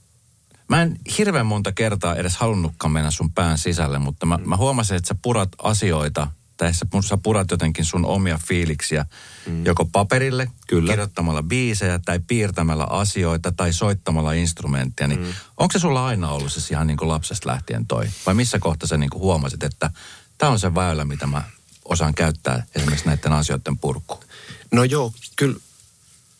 Mä 0.68 0.82
en 0.82 0.98
hirveän 1.18 1.46
monta 1.46 1.72
kertaa 1.72 2.16
edes 2.16 2.36
halunnutkaan 2.36 2.92
mennä 2.92 3.10
sun 3.10 3.32
pään 3.32 3.58
sisälle, 3.58 3.98
mutta 3.98 4.26
mä, 4.26 4.38
mä 4.44 4.56
huomasin, 4.56 4.96
että 4.96 5.08
sä 5.08 5.14
purat 5.22 5.48
asioita, 5.62 6.30
tai 6.56 6.74
sä, 6.74 6.86
sä 7.08 7.16
purat 7.16 7.50
jotenkin 7.50 7.84
sun 7.84 8.04
omia 8.04 8.38
fiiliksiä 8.48 9.06
mm. 9.46 9.66
joko 9.66 9.84
paperille, 9.84 10.50
Kyllä. 10.66 10.92
kirjoittamalla 10.92 11.42
biisejä 11.42 11.98
tai 12.04 12.20
piirtämällä 12.26 12.84
asioita 12.84 13.52
tai 13.52 13.72
soittamalla 13.72 14.32
instrumenttia. 14.32 15.06
Niin 15.06 15.20
mm. 15.20 15.32
Onko 15.56 15.72
se 15.72 15.78
sulla 15.78 16.06
aina 16.06 16.30
ollut 16.30 16.52
se 16.52 16.74
ihan 16.74 16.86
niin 16.86 16.96
kuin 16.96 17.08
lapsesta 17.08 17.48
lähtien 17.48 17.86
toi? 17.86 18.08
Vai 18.26 18.34
missä 18.34 18.58
kohtaa 18.58 18.86
sä 18.86 18.96
niin 18.96 19.10
kuin 19.10 19.22
huomasit, 19.22 19.62
että 19.62 19.90
tämä 20.38 20.52
on 20.52 20.58
se 20.58 20.74
väylä, 20.74 21.04
mitä 21.04 21.26
mä 21.26 21.42
osaan 21.84 22.14
käyttää 22.14 22.64
esimerkiksi 22.74 23.06
näiden 23.06 23.32
asioiden 23.32 23.78
purkuun? 23.78 24.25
No 24.72 24.84
joo, 24.84 25.12
kyllä 25.36 25.56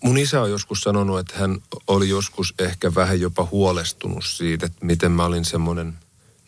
mun 0.02 0.18
isä 0.18 0.42
on 0.42 0.50
joskus 0.50 0.80
sanonut, 0.80 1.18
että 1.18 1.38
hän 1.38 1.58
oli 1.86 2.08
joskus 2.08 2.54
ehkä 2.58 2.94
vähän 2.94 3.20
jopa 3.20 3.48
huolestunut 3.50 4.24
siitä, 4.24 4.66
että 4.66 4.86
miten 4.86 5.12
mä 5.12 5.24
olin 5.24 5.44
semmoinen 5.44 5.98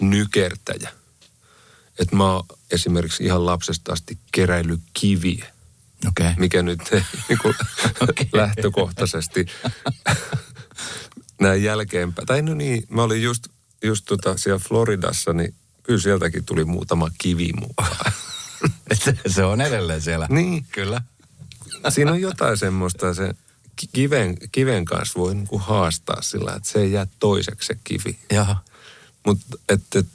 nykertäjä. 0.01 0.91
Että 1.99 2.17
mä 2.17 2.33
oon 2.33 2.45
esimerkiksi 2.71 3.25
ihan 3.25 3.47
lapsesta 3.47 3.93
asti 3.93 4.19
keräily 4.33 4.79
kiviä. 4.95 5.47
Okay. 6.09 6.33
Mikä 6.37 6.63
nyt 6.63 6.81
niin 7.29 7.39
kuin 7.43 7.55
okay. 8.01 8.27
lähtökohtaisesti 8.33 9.47
näin 11.41 11.63
jälkeenpäin. 11.63 12.27
Tai 12.27 12.43
no 12.43 12.55
niin, 12.55 12.85
mä 12.89 13.03
olin 13.03 13.23
just, 13.23 13.49
just 13.83 14.05
tota 14.05 14.37
siellä 14.37 14.59
Floridassa, 14.59 15.33
niin 15.33 15.55
kyllä 15.83 16.01
sieltäkin 16.01 16.45
tuli 16.45 16.65
muutama 16.65 17.11
kivi 17.19 17.53
mukaan. 17.61 18.13
se 19.35 19.45
on 19.45 19.61
edelleen 19.61 20.01
siellä. 20.01 20.27
Niin. 20.31 20.67
Kyllä. 20.73 21.03
Siinä 21.89 22.13
on 22.13 22.21
jotain 22.21 22.57
semmoista, 22.57 23.15
se 23.15 23.35
kiven, 23.93 24.37
kiven 24.53 24.85
kanssa 24.85 25.21
voi 25.21 25.35
niinku 25.35 25.59
haastaa 25.59 26.23
sillä, 26.23 26.53
että 26.57 26.69
se 26.69 26.79
ei 26.79 26.93
jää 26.93 27.07
toiseksi 27.19 27.67
se 27.67 27.79
kivi. 27.85 28.19
Jaha. 28.33 28.57
Mutta 29.27 29.47
et, 29.69 29.83
et, 29.95 30.07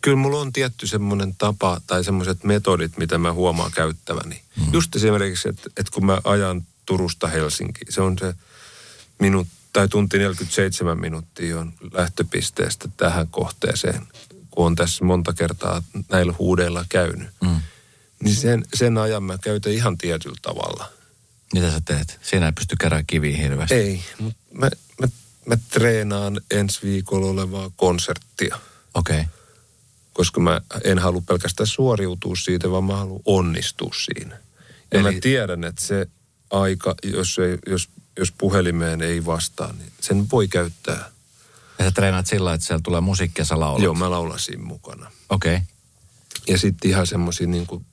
kyllä 0.00 0.16
mulla 0.16 0.40
on 0.40 0.52
tietty 0.52 0.86
semmoinen 0.86 1.34
tapa 1.38 1.80
tai 1.86 2.04
semmoiset 2.04 2.44
metodit, 2.44 2.98
mitä 2.98 3.18
mä 3.18 3.32
huomaan 3.32 3.70
käyttäväni. 3.70 4.42
Mm. 4.56 4.72
Just 4.72 4.96
esimerkiksi, 4.96 5.48
että 5.48 5.70
et 5.76 5.90
kun 5.90 6.06
mä 6.06 6.20
ajan 6.24 6.66
Turusta 6.86 7.26
Helsinkiin, 7.26 7.92
se 7.92 8.00
on 8.00 8.18
se 8.18 8.34
minut, 9.18 9.48
tai 9.72 9.88
tunti 9.88 10.18
47 10.18 11.00
minuuttia 11.00 11.60
on 11.60 11.72
lähtöpisteestä 11.92 12.88
tähän 12.96 13.28
kohteeseen, 13.28 14.06
kun 14.50 14.66
on 14.66 14.74
tässä 14.74 15.04
monta 15.04 15.32
kertaa 15.32 15.82
näillä 16.10 16.34
huudeilla 16.38 16.84
käynyt. 16.88 17.28
Mm 17.40 17.60
niin 18.24 18.36
sen, 18.36 18.64
sen 18.74 18.98
ajan 18.98 19.22
mä 19.22 19.38
käytän 19.38 19.72
ihan 19.72 19.98
tietyllä 19.98 20.36
tavalla. 20.42 20.88
Mitä 21.54 21.70
sä 21.70 21.80
teet? 21.84 22.18
Siinä 22.22 22.46
ei 22.46 22.52
pysty 22.52 22.76
kerää 22.80 23.02
kiviä 23.06 23.36
hirveästi. 23.36 23.74
Ei, 23.74 24.04
mutta 24.18 24.40
mä, 24.52 24.70
mä, 25.00 25.08
mä 25.46 25.56
treenaan 25.70 26.40
ensi 26.50 26.80
viikolla 26.82 27.26
olevaa 27.26 27.70
konserttia. 27.76 28.58
Okei. 28.94 29.20
Okay. 29.20 29.32
Koska 30.12 30.40
mä 30.40 30.60
en 30.84 30.98
halua 30.98 31.22
pelkästään 31.28 31.66
suoriutua 31.66 32.36
siitä, 32.36 32.70
vaan 32.70 32.84
mä 32.84 32.96
haluan 32.96 33.22
onnistua 33.24 33.92
siinä. 34.04 34.38
Ja 34.92 35.00
Eli... 35.00 35.12
mä 35.14 35.20
tiedän, 35.20 35.64
että 35.64 35.84
se 35.84 36.06
aika, 36.50 36.94
jos, 37.02 37.38
ei, 37.38 37.58
jos, 37.66 37.88
jos 38.18 38.32
puhelimeen 38.32 39.02
ei 39.02 39.26
vastaa, 39.26 39.72
niin 39.72 39.92
sen 40.00 40.30
voi 40.30 40.48
käyttää. 40.48 41.10
Ja 41.78 41.84
sä 41.84 41.90
treenaat 41.90 42.26
sillä, 42.26 42.54
että 42.54 42.66
siellä 42.66 42.80
tulee 42.84 43.00
musiikkia, 43.00 43.44
sä 43.44 43.60
laulat? 43.60 43.82
Joo, 43.82 43.94
mä 43.94 44.10
laulan 44.10 44.38
siinä 44.38 44.62
mukana. 44.62 45.10
Okei. 45.28 45.54
Okay. 45.54 45.66
Ja 46.48 46.58
sitten 46.58 46.90
ihan 46.90 47.06
semmoisia 47.06 47.46
niin 47.46 47.66
kuin 47.66 47.86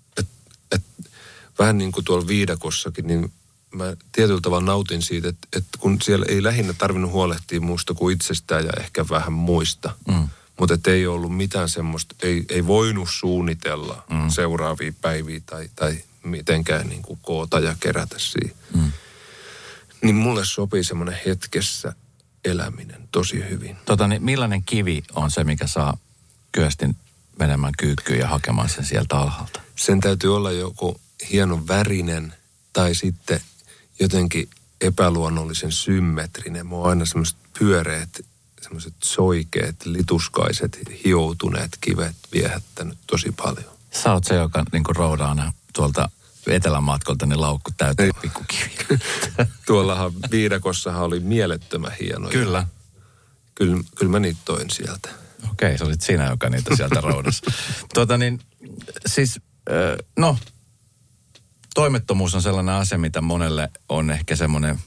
vähän 1.59 1.77
niin 1.77 1.91
kuin 1.91 2.05
tuolla 2.05 2.27
viidakossakin, 2.27 3.07
niin 3.07 3.31
mä 3.71 3.95
tietyllä 4.11 4.41
tavalla 4.41 4.65
nautin 4.65 5.01
siitä, 5.01 5.29
että, 5.29 5.47
että 5.57 5.77
kun 5.79 6.01
siellä 6.01 6.25
ei 6.29 6.43
lähinnä 6.43 6.73
tarvinnut 6.73 7.11
huolehtia 7.11 7.61
muusta 7.61 7.93
kuin 7.93 8.13
itsestään 8.13 8.65
ja 8.65 8.71
ehkä 8.79 9.05
vähän 9.09 9.33
muista. 9.33 9.95
Mm. 10.07 10.27
Mutta 10.59 10.73
että 10.73 10.91
ei 10.91 11.07
ollut 11.07 11.37
mitään 11.37 11.69
semmoista, 11.69 12.15
ei, 12.23 12.45
ei 12.49 12.67
voinut 12.67 13.09
suunnitella 13.11 14.03
mm. 14.09 14.29
seuraavia 14.29 14.93
päiviä 15.01 15.41
tai, 15.45 15.69
tai 15.75 16.03
mitenkään 16.23 16.89
niin 16.89 17.01
kuin 17.01 17.19
koota 17.21 17.59
ja 17.59 17.75
kerätä 17.79 18.15
siihen. 18.19 18.55
Mm. 18.73 18.91
Niin 20.01 20.15
mulle 20.15 20.45
sopii 20.45 20.83
semmoinen 20.83 21.19
hetkessä 21.25 21.93
eläminen 22.45 23.07
tosi 23.11 23.49
hyvin. 23.49 23.77
Tota, 23.85 24.07
niin 24.07 24.23
millainen 24.23 24.63
kivi 24.63 25.03
on 25.15 25.31
se, 25.31 25.43
mikä 25.43 25.67
saa 25.67 25.97
kyöstin 26.51 26.95
menemään 27.39 27.73
kyykkyyn 27.77 28.19
ja 28.19 28.27
hakemaan 28.27 28.69
sen 28.69 28.85
sieltä 28.85 29.17
alhaalta? 29.17 29.61
sen 29.75 29.99
täytyy 29.99 30.35
olla 30.35 30.51
joku 30.51 31.01
hieno 31.31 31.67
värinen 31.67 32.33
tai 32.73 32.95
sitten 32.95 33.41
jotenkin 33.99 34.49
epäluonnollisen 34.81 35.71
symmetrinen. 35.71 36.65
Mua 36.65 36.83
on 36.83 36.89
aina 36.89 37.05
semmoiset 37.05 37.37
pyöreät, 37.59 38.09
semmoiset 38.61 38.93
soikeet, 39.03 39.85
lituskaiset, 39.85 40.79
hioutuneet 41.05 41.77
kivet 41.81 42.15
viehättänyt 42.33 42.97
tosi 43.07 43.31
paljon. 43.31 43.79
Sä 43.91 44.13
oot 44.13 44.23
se, 44.23 44.35
joka 44.35 44.63
niin 44.71 44.83
roudaa 44.89 45.53
tuolta 45.73 46.09
etelämatkolta 46.47 47.25
ne 47.25 47.35
laukku 47.35 47.71
täytyy 47.77 48.11
pikkukiviä. 48.21 48.99
Tuollahan 49.67 50.11
viidakossahan 50.31 51.03
oli 51.03 51.19
mielettömän 51.19 51.91
hieno. 52.01 52.29
Kyllä. 52.29 52.67
Kyllä, 53.55 53.83
kyllä 53.95 54.11
mä 54.11 54.19
niitä 54.19 54.39
toin 54.45 54.69
sieltä. 54.69 55.09
Okei, 55.51 55.77
se 55.77 55.83
olit 55.83 56.01
sinä, 56.01 56.29
joka 56.29 56.49
niitä 56.49 56.75
sieltä 56.75 57.01
roudasi. 57.01 57.41
tuota 57.93 58.17
niin, 58.17 58.39
siis 59.07 59.39
no, 60.17 60.37
toimettomuus 61.75 62.35
on 62.35 62.41
sellainen 62.41 62.75
asia, 62.75 62.97
mitä 62.97 63.21
monelle 63.21 63.69
on 63.89 64.11
ehkä 64.11 64.35
semmoinen, 64.35 64.79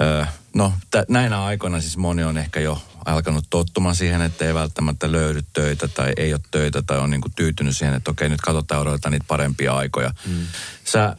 öö, 0.00 0.24
no 0.54 0.72
t- 0.90 1.08
näinä 1.08 1.44
aikoina 1.44 1.80
siis 1.80 1.96
moni 1.96 2.24
on 2.24 2.38
ehkä 2.38 2.60
jo 2.60 2.82
alkanut 3.04 3.44
tottumaan 3.50 3.94
siihen, 3.94 4.22
että 4.22 4.44
ei 4.44 4.54
välttämättä 4.54 5.12
löydy 5.12 5.42
töitä 5.52 5.88
tai 5.88 6.12
ei 6.16 6.32
ole 6.32 6.40
töitä 6.50 6.82
tai 6.82 6.98
on 6.98 7.10
niinku 7.10 7.28
tyytynyt 7.36 7.76
siihen, 7.76 7.94
että 7.94 8.10
okei 8.10 8.28
nyt 8.28 8.40
katsotaan 8.40 8.80
odotetaan 8.80 9.12
niitä 9.12 9.24
parempia 9.28 9.76
aikoja. 9.76 10.14
Mm. 10.26 10.46
Sä 10.84 11.16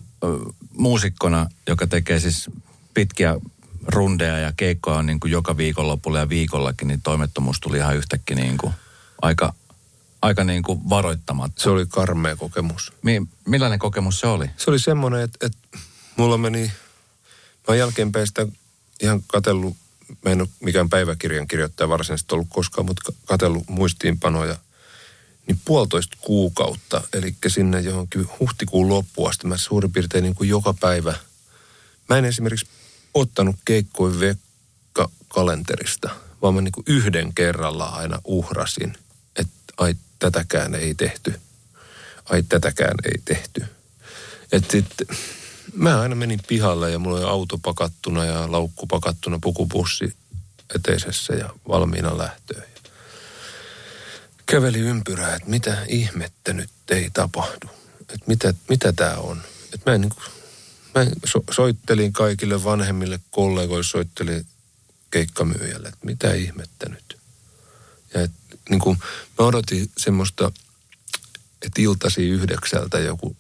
muusikkona, 0.78 1.50
joka 1.68 1.88
tekee 1.88 2.20
siis 2.20 2.50
pitkiä 2.94 3.36
rundeja 3.88 4.38
ja 4.38 4.54
keikkoja 4.58 4.98
on 4.98 5.06
niin 5.06 5.20
kuin 5.20 5.32
joka 5.32 5.58
viikonlopulla 5.58 6.20
ja 6.20 6.30
viikollakin, 6.30 6.88
niin 6.88 7.02
toimettomuus 7.02 7.60
tuli 7.60 7.78
ihan 7.78 7.98
yhtäkkiä 7.98 8.36
niin 8.36 8.58
kuin 8.58 8.74
aika, 9.22 9.54
aika 10.22 10.44
niin 10.44 10.64
kuin 10.64 10.90
varoittamatta. 10.90 11.62
Se 11.62 11.70
oli 11.70 11.86
karmea 11.90 12.36
kokemus. 12.36 12.94
Mi- 13.02 13.28
millainen 13.46 13.80
kokemus 13.80 14.20
se 14.20 14.28
oli? 14.28 14.50
Se 14.58 14.70
oli 14.70 14.80
semmoinen, 14.80 15.22
että, 15.22 15.46
että 15.46 15.58
mulla 16.16 16.38
meni, 16.38 16.60
mä 16.60 16.72
oon 17.68 17.78
jälkeenpäin 17.78 18.28
sitä 18.28 18.48
ihan 19.02 19.24
katellut, 19.28 19.78
mä 20.26 20.32
en 20.32 20.42
ole 20.42 20.50
mikään 20.60 20.90
päiväkirjan 20.90 21.48
kirjoittaja 21.48 21.90
varsinaisesti 21.90 22.36
ollut 22.36 22.48
koskaan, 22.50 22.86
mutta 22.86 23.14
katellut 23.26 23.70
muistiinpanoja, 23.70 24.58
niin 25.48 25.60
puolitoista 25.66 26.18
kuukautta, 26.22 27.02
eli 27.14 27.36
sinne 27.48 27.80
johonkin 27.80 28.30
huhtikuun 28.40 28.90
loppuun 28.90 29.30
asti, 29.30 29.48
mä 29.48 29.58
suurin 29.58 29.92
piirtein 29.92 30.24
niin 30.24 30.36
kuin 30.36 30.50
joka 30.50 30.74
päivä. 30.74 31.14
Mä 32.10 32.18
en 32.18 32.26
esimerkiksi 32.26 32.68
ottanut 33.14 33.56
keikkoin 33.66 34.20
vekka 34.20 35.10
kalenterista, 35.28 36.10
vaan 36.42 36.54
mä 36.54 36.62
niin 36.62 36.72
kuin 36.72 36.84
yhden 36.88 37.34
kerralla 37.34 37.86
aina 37.86 38.22
uhrasin, 38.24 38.94
että 39.36 39.54
ai 39.78 39.96
tätäkään 40.20 40.76
ei 40.76 40.96
tehty. 40.96 41.40
Ai 42.26 42.44
tätäkään 42.44 42.96
ei 43.04 43.22
tehty. 43.26 43.66
Että 44.52 44.72
sitten 44.72 45.08
mä 45.74 46.02
aina 46.02 46.16
menin 46.16 46.40
pihalle 46.48 46.92
ja 46.92 47.00
mulla 47.00 47.18
oli 47.18 47.26
auto 47.26 47.58
pakattuna 47.58 48.26
ja 48.26 48.52
laukku 48.52 48.88
pakattuna, 48.88 49.40
pukupussi 49.42 50.14
eteisessä 50.76 51.34
ja 51.34 51.50
valmiina 51.68 52.18
lähtöön. 52.18 52.64
Käveli 54.46 54.80
ympyrää, 54.80 55.36
että 55.36 55.50
mitä 55.50 55.78
ihmettä 55.88 56.54
nyt 56.54 56.70
ei 56.92 57.10
tapahdu. 57.14 57.70
Että 58.02 58.26
mitä, 58.28 58.54
mitä 58.70 58.94
tämä 58.94 59.16
on. 59.16 59.42
Että 59.74 59.92
mä 59.92 59.96
en 59.96 60.02
niin 60.02 60.12
kuin, 60.16 60.26
mä 60.96 61.12
so, 61.26 61.44
soittelin 61.52 62.14
kaikille 62.14 62.64
vanhemmille 62.64 63.20
kollegoille, 63.32 63.84
soittelin 63.84 64.46
keikkamyyjälle, 65.12 65.88
että 65.88 66.06
mitä 66.06 66.34
ihmettä 66.34 66.90
nyt. 66.90 67.18
Ja 68.14 68.22
et, 68.22 68.32
niin 68.70 68.80
kuin, 68.80 68.98
mä 69.40 69.46
odotin 69.46 69.92
semmoista, 69.98 70.52
että 71.62 71.82
iltasi 71.82 72.30
yhdeksältä 72.30 73.00
joku 73.00 73.36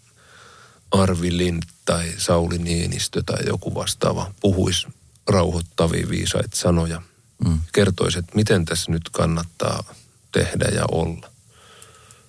Arvi 0.92 1.38
Lind 1.38 1.63
tai 1.86 2.13
Sauli 2.18 2.58
Niinistö 2.58 3.24
tai 3.26 3.46
joku 3.46 3.76
vastaava 3.76 4.34
puhuisi 4.40 4.88
rauhoittavia 5.28 6.10
viisaita 6.10 6.56
sanoja. 6.58 7.02
Mm. 7.46 7.60
Kertoisi, 7.74 8.20
että 8.20 8.36
miten 8.36 8.66
tässä 8.66 8.92
nyt 8.92 9.10
kannattaa 9.10 9.94
tehdä 10.32 10.66
ja 10.66 10.84
olla. 10.92 11.30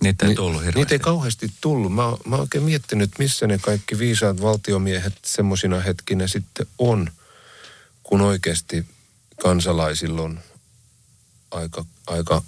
Niitä 0.01 0.27
ei 0.27 0.35
tullut 0.35 0.61
hirveästi. 0.61 0.79
Niitä 0.79 0.95
ei 0.95 0.99
kauheasti 0.99 1.53
tullut. 1.61 1.95
Mä, 1.95 2.03
mä 2.03 2.35
oon 2.35 2.41
oikein 2.41 2.65
miettinyt, 2.65 3.11
missä 3.19 3.47
ne 3.47 3.59
kaikki 3.59 3.99
viisaat 3.99 4.43
valtiomiehet 4.43 5.15
semmoisina 5.25 5.81
hetkinä 5.81 6.27
sitten 6.27 6.67
on, 6.79 7.11
kun 8.03 8.21
oikeasti 8.21 8.87
kansalaisilla 9.43 10.23
on 10.23 10.41
aika, 11.51 11.85
aika 12.07 12.43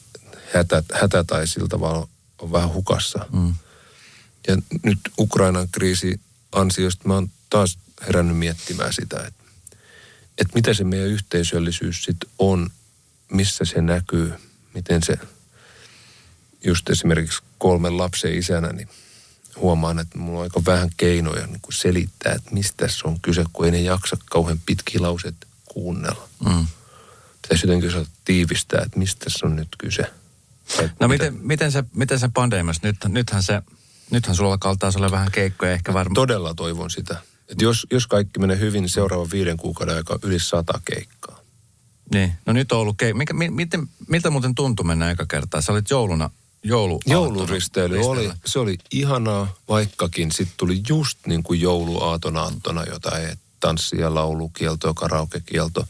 hätä, 0.55 0.83
hätä 0.93 1.25
tai 1.25 1.47
sillä 1.47 1.69
tavalla 1.69 2.09
on 2.39 2.53
vähän 2.53 2.73
hukassa. 2.73 3.27
Mm. 3.33 3.55
Ja 4.49 4.57
nyt 4.83 4.99
Ukrainan 5.19 5.69
kriisi 5.73 6.21
ansiosta 6.53 7.09
mä 7.09 7.15
oon 7.15 7.31
taas 7.51 7.79
herännyt 8.07 8.37
miettimään 8.37 8.93
sitä, 8.93 9.17
että, 9.17 9.45
että 10.39 10.55
mitä 10.55 10.75
se 10.75 10.85
meidän 10.85 11.09
yhteisöllisyys 11.09 12.05
sitten 12.05 12.31
on, 12.39 12.71
missä 13.33 13.65
se 13.65 13.81
näkyy, 13.81 14.33
miten 14.75 15.03
se, 15.03 15.19
just 16.65 16.91
esimerkiksi 16.91 17.43
kolmen 17.59 17.97
lapsen 17.97 18.35
isänä, 18.35 18.73
niin 18.73 18.89
huomaan, 19.57 19.99
että 19.99 20.19
mulla 20.19 20.39
on 20.39 20.43
aika 20.43 20.63
vähän 20.67 20.91
keinoja 20.97 21.47
niin 21.47 21.61
kuin 21.61 21.75
selittää, 21.75 22.33
että 22.33 22.51
mistä 22.51 22.89
se 22.89 23.01
on 23.05 23.21
kyse, 23.21 23.45
kun 23.53 23.65
ei 23.65 23.71
ne 23.71 23.81
jaksa 23.81 24.17
kauhean 24.31 24.61
pitkiä 24.67 25.03
lauseet 25.03 25.35
kuunnella. 25.65 26.29
Mm. 26.45 26.67
Pitäisi 27.43 27.67
jotenkin 27.67 28.07
tiivistää, 28.25 28.83
että 28.87 28.99
mistä 28.99 29.25
se 29.29 29.47
on 29.47 29.57
nyt 29.57 29.69
kyse. 29.79 30.11
No 31.01 31.09
miten, 31.09 31.39
miten, 31.43 31.73
se, 31.73 31.85
miten 31.95 32.19
se 32.19 32.31
pandemiassa, 32.35 32.87
nyt, 32.87 32.97
nythän 33.09 33.43
se 33.43 33.63
Nythän 34.11 34.37
sulla 34.37 34.53
alkaa 34.53 34.77
olla 34.97 35.11
vähän 35.11 35.31
keikkoja 35.33 35.73
ehkä 35.73 35.93
varmaan. 35.93 36.15
Todella 36.15 36.55
toivon 36.55 36.91
sitä. 36.91 37.17
Että 37.49 37.65
jos, 37.65 37.87
jos 37.91 38.07
kaikki 38.07 38.41
menee 38.41 38.59
hyvin, 38.59 38.83
niin 38.83 38.91
seuraavan 38.91 39.31
viiden 39.31 39.57
kuukauden 39.57 39.97
aika 39.97 40.19
yli 40.23 40.39
sata 40.39 40.81
keikkaa. 40.85 41.41
Niin, 42.15 42.33
no 42.47 42.53
nyt 42.53 42.73
on 42.73 42.79
ollut 42.79 42.97
keikka. 42.99 43.19
Mikä, 43.19 43.35
mi, 43.35 43.51
miten, 43.51 43.89
miltä 44.09 44.31
muuten 44.31 44.55
tuntui 44.55 44.87
mennä 44.87 45.11
eka 45.11 45.27
kertaa? 45.27 45.61
Sä 45.61 45.73
olit 45.73 45.91
jouluna, 45.91 46.31
joulu 46.63 47.01
Jouluristeily 47.07 47.99
oli, 47.99 48.31
se 48.47 48.59
oli 48.59 48.79
ihanaa, 48.93 49.55
vaikkakin 49.69 50.33
sitten 50.33 50.55
tuli 50.57 50.83
just 50.89 51.19
niin 51.27 51.43
kuin 51.43 51.61
jouluaaton 51.61 52.37
aattona 52.37 52.85
jotain 52.85 53.39
tanssia, 53.61 54.15
laulukielto, 54.15 54.95
karaokekielto. 54.95 55.89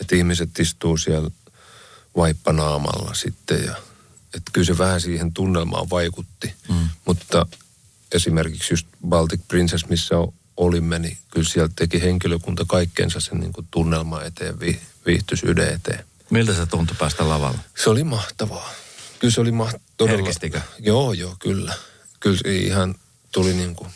Että 0.00 0.16
ihmiset 0.16 0.58
istuu 0.58 0.96
siellä 0.96 1.30
vaippanaamalla 2.16 3.14
sitten 3.14 3.64
ja– 3.64 3.74
että 4.34 4.50
kyllä 4.52 4.66
se 4.66 4.78
vähän 4.78 5.00
siihen 5.00 5.32
tunnelmaan 5.32 5.90
vaikutti. 5.90 6.54
Mm. 6.68 6.88
Mutta 7.04 7.46
esimerkiksi 8.12 8.72
just 8.72 8.86
Baltic 9.08 9.40
Princess, 9.48 9.88
missä 9.88 10.14
olimme, 10.56 10.98
niin 10.98 11.18
kyllä 11.30 11.48
sieltä 11.48 11.72
teki 11.76 12.02
henkilökunta 12.02 12.64
kaikkeensa 12.68 13.20
sen 13.20 13.40
niin 13.40 13.52
kuin 13.52 13.68
tunnelma 13.70 14.22
eteen, 14.22 14.60
vi, 14.60 14.80
viihtyisyyden 15.06 15.74
eteen. 15.74 16.04
Miltä 16.30 16.54
se 16.54 16.66
tuntui 16.66 16.96
päästä 16.98 17.28
lavalle? 17.28 17.58
Se 17.76 17.90
oli 17.90 18.04
mahtavaa. 18.04 18.70
Kyllä 19.18 19.34
se 19.34 19.40
oli 19.40 19.52
mahtavaa. 19.52 20.10
Herkistikö? 20.16 20.60
Joo, 20.78 21.12
joo, 21.12 21.36
kyllä. 21.38 21.74
Kyllä 22.20 22.40
ihan 22.44 22.94
tuli 23.32 23.54
niin 23.54 23.76
kuin, 23.76 23.90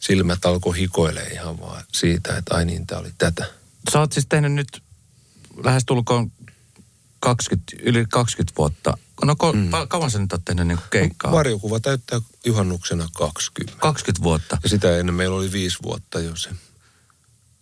silmät 0.00 0.44
alkoi 0.44 0.78
hikoilee 0.78 1.26
ihan 1.26 1.60
vaan 1.60 1.84
siitä, 1.92 2.36
että 2.36 2.54
ai 2.54 2.64
niin, 2.64 2.86
tämä 2.86 3.00
oli 3.00 3.12
tätä. 3.18 3.44
Sä 3.92 4.00
oot 4.00 4.12
siis 4.12 4.26
tehnyt 4.28 4.52
nyt 4.52 4.82
lähestulkoon 5.64 6.32
20, 7.20 7.76
yli 7.82 8.06
20 8.10 8.52
vuotta 8.58 8.98
No 9.24 9.36
ko, 9.36 9.52
mm. 9.52 9.70
kauan 9.88 10.10
sä 10.10 10.18
nyt 10.18 10.32
oot 10.32 10.44
tehnyt 10.44 10.66
niin 10.66 10.78
keikkaa? 10.90 11.32
Varjokuva 11.32 11.80
täyttää 11.80 12.20
juhannuksena 12.44 13.08
20. 13.14 13.80
20 13.80 14.22
vuotta? 14.22 14.58
Ja 14.62 14.68
sitä 14.68 14.96
ennen 14.96 15.14
meillä 15.14 15.36
oli 15.36 15.52
viisi 15.52 15.78
vuotta 15.82 16.20
jo 16.20 16.36
se. 16.36 16.50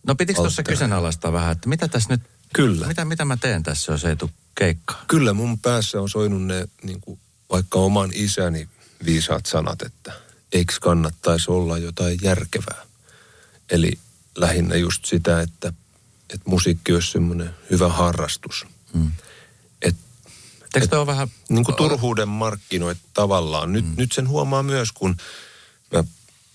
No 0.06 0.14
pitikö 0.14 0.40
tuossa 0.40 0.62
kyseenalaistaa 0.62 1.32
vähän, 1.32 1.52
että 1.52 1.68
mitä 1.68 1.88
tässä 1.88 2.08
nyt... 2.08 2.22
Kyllä. 2.54 2.86
Mitä, 2.86 3.04
mitä 3.04 3.24
mä 3.24 3.36
teen 3.36 3.62
tässä, 3.62 3.92
jos 3.92 4.04
ei 4.04 4.16
tule 4.16 4.30
keikkaa? 4.54 5.04
Kyllä 5.08 5.32
mun 5.32 5.58
päässä 5.58 6.00
on 6.00 6.08
soinut 6.08 6.42
ne 6.42 6.68
niin 6.82 7.00
kuin, 7.00 7.20
vaikka 7.52 7.78
oman 7.78 8.10
isäni 8.14 8.68
viisaat 9.04 9.46
sanat, 9.46 9.82
että 9.82 10.12
eikö 10.52 10.74
kannattaisi 10.80 11.50
olla 11.50 11.78
jotain 11.78 12.18
järkevää. 12.22 12.86
Eli 13.70 13.92
lähinnä 14.36 14.76
just 14.76 15.04
sitä, 15.04 15.40
että, 15.40 15.72
että 16.34 16.50
musiikki 16.50 16.92
olisi 16.92 17.10
semmoinen 17.10 17.54
hyvä 17.70 17.88
harrastus. 17.88 18.66
Hmm 18.92 19.12
Eikö 20.74 20.86
toi 20.86 21.06
vähän... 21.06 21.28
Niin 21.48 21.64
kuin 21.64 21.76
turhuuden 21.76 22.28
markkinoit 22.28 22.98
tavallaan. 23.14 23.72
Nyt, 23.72 23.84
mm. 23.84 23.94
nyt 23.96 24.12
sen 24.12 24.28
huomaa 24.28 24.62
myös, 24.62 24.92
kun 24.92 25.16
mä 25.92 26.04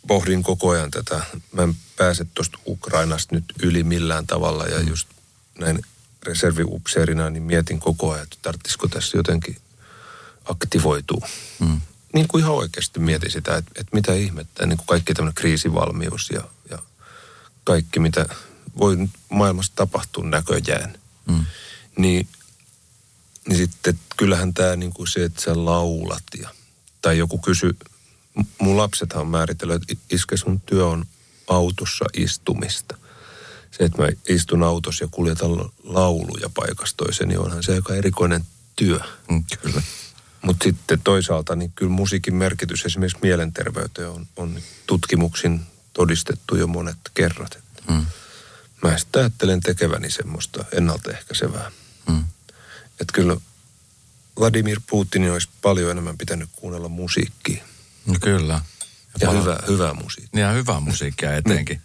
pohdin 0.07 0.43
koko 0.43 0.69
ajan 0.69 0.91
tätä. 0.91 1.25
Mä 1.51 1.63
en 1.63 1.75
pääse 1.95 2.25
tuosta 2.33 2.57
Ukrainasta 2.67 3.35
nyt 3.35 3.45
yli 3.63 3.83
millään 3.83 4.27
tavalla 4.27 4.65
ja 4.65 4.79
mm. 4.79 4.87
just 4.87 5.07
näin 5.59 5.81
reserviupseerina, 6.23 7.29
niin 7.29 7.43
mietin 7.43 7.79
koko 7.79 8.11
ajan, 8.11 8.23
että 8.23 8.37
tarvitsisiko 8.41 8.87
tässä 8.87 9.17
jotenkin 9.17 9.57
aktivoitua. 10.45 11.27
Mm. 11.59 11.81
Niin 12.13 12.27
kuin 12.27 12.43
ihan 12.43 12.55
oikeasti 12.55 12.99
mietin 12.99 13.31
sitä, 13.31 13.55
että, 13.55 13.71
että 13.75 13.95
mitä 13.95 14.13
ihmettä, 14.13 14.65
niin 14.65 14.77
kuin 14.77 14.87
kaikki 14.87 15.13
tämmöinen 15.13 15.35
kriisivalmius 15.35 16.29
ja, 16.29 16.41
ja 16.69 16.79
kaikki, 17.63 17.99
mitä 17.99 18.25
voi 18.79 18.97
maailmassa 19.29 19.71
tapahtua 19.75 20.23
näköjään. 20.23 20.97
Mm. 21.27 21.45
Niin 21.97 22.27
niin 23.47 23.57
sitten 23.57 23.99
kyllähän 24.17 24.53
tämä 24.53 24.75
niin 24.75 24.93
kuin 24.93 25.07
se, 25.07 25.23
että 25.23 25.41
sä 25.41 25.65
laulat 25.65 26.23
ja, 26.39 26.49
tai 27.01 27.17
joku 27.17 27.37
kysy, 27.37 27.77
mun 28.59 28.77
lapsethan 28.77 29.21
on 29.21 29.27
määritellyt, 29.27 29.91
että 29.91 30.05
iske 30.09 30.37
sun 30.37 30.61
työ 30.61 30.85
on 30.85 31.05
autossa 31.47 32.05
istumista. 32.17 32.97
Se, 33.71 33.83
että 33.83 34.01
mä 34.01 34.09
istun 34.29 34.63
autossa 34.63 35.03
ja 35.03 35.07
kuljetan 35.11 35.51
lauluja 35.83 36.49
paikasta 36.53 36.97
toiseen, 36.97 37.29
niin 37.29 37.39
onhan 37.39 37.63
se 37.63 37.73
aika 37.73 37.95
erikoinen 37.95 38.45
työ. 38.75 38.99
Mm, 39.29 39.43
kyllä. 39.61 39.81
Mutta 40.41 40.63
sitten 40.63 41.01
toisaalta 41.03 41.55
niin 41.55 41.71
kyllä 41.75 41.91
musiikin 41.91 42.35
merkitys 42.35 42.85
esimerkiksi 42.85 43.17
mielenterveyteen 43.21 44.09
on, 44.09 44.27
on 44.35 44.59
tutkimuksin 44.87 45.61
todistettu 45.93 46.55
jo 46.55 46.67
monet 46.67 46.97
kerrat. 47.13 47.57
Mm. 47.89 48.05
Mä 48.83 48.97
sitten 48.97 49.21
ajattelen 49.21 49.59
tekeväni 49.59 50.11
semmoista 50.11 50.65
ennaltaehkäisevää. 50.71 51.71
Mm. 52.09 52.23
Että 53.01 53.13
kyllä 53.13 53.37
Vladimir 54.39 54.79
Putinin 54.89 55.31
olisi 55.31 55.49
paljon 55.61 55.91
enemmän 55.91 56.17
pitänyt 56.17 56.49
kuunnella 56.51 56.89
musiikkia. 56.89 57.63
No 58.05 58.15
kyllä. 58.21 58.61
Ja 59.21 59.27
Paljon- 59.27 59.43
hyvä, 59.43 59.59
hyvää 59.67 59.93
musiikkia. 59.93 60.39
Ja 60.41 60.51
hyvää 60.51 60.79
musiikkia 60.79 61.35
etenkin. 61.35 61.81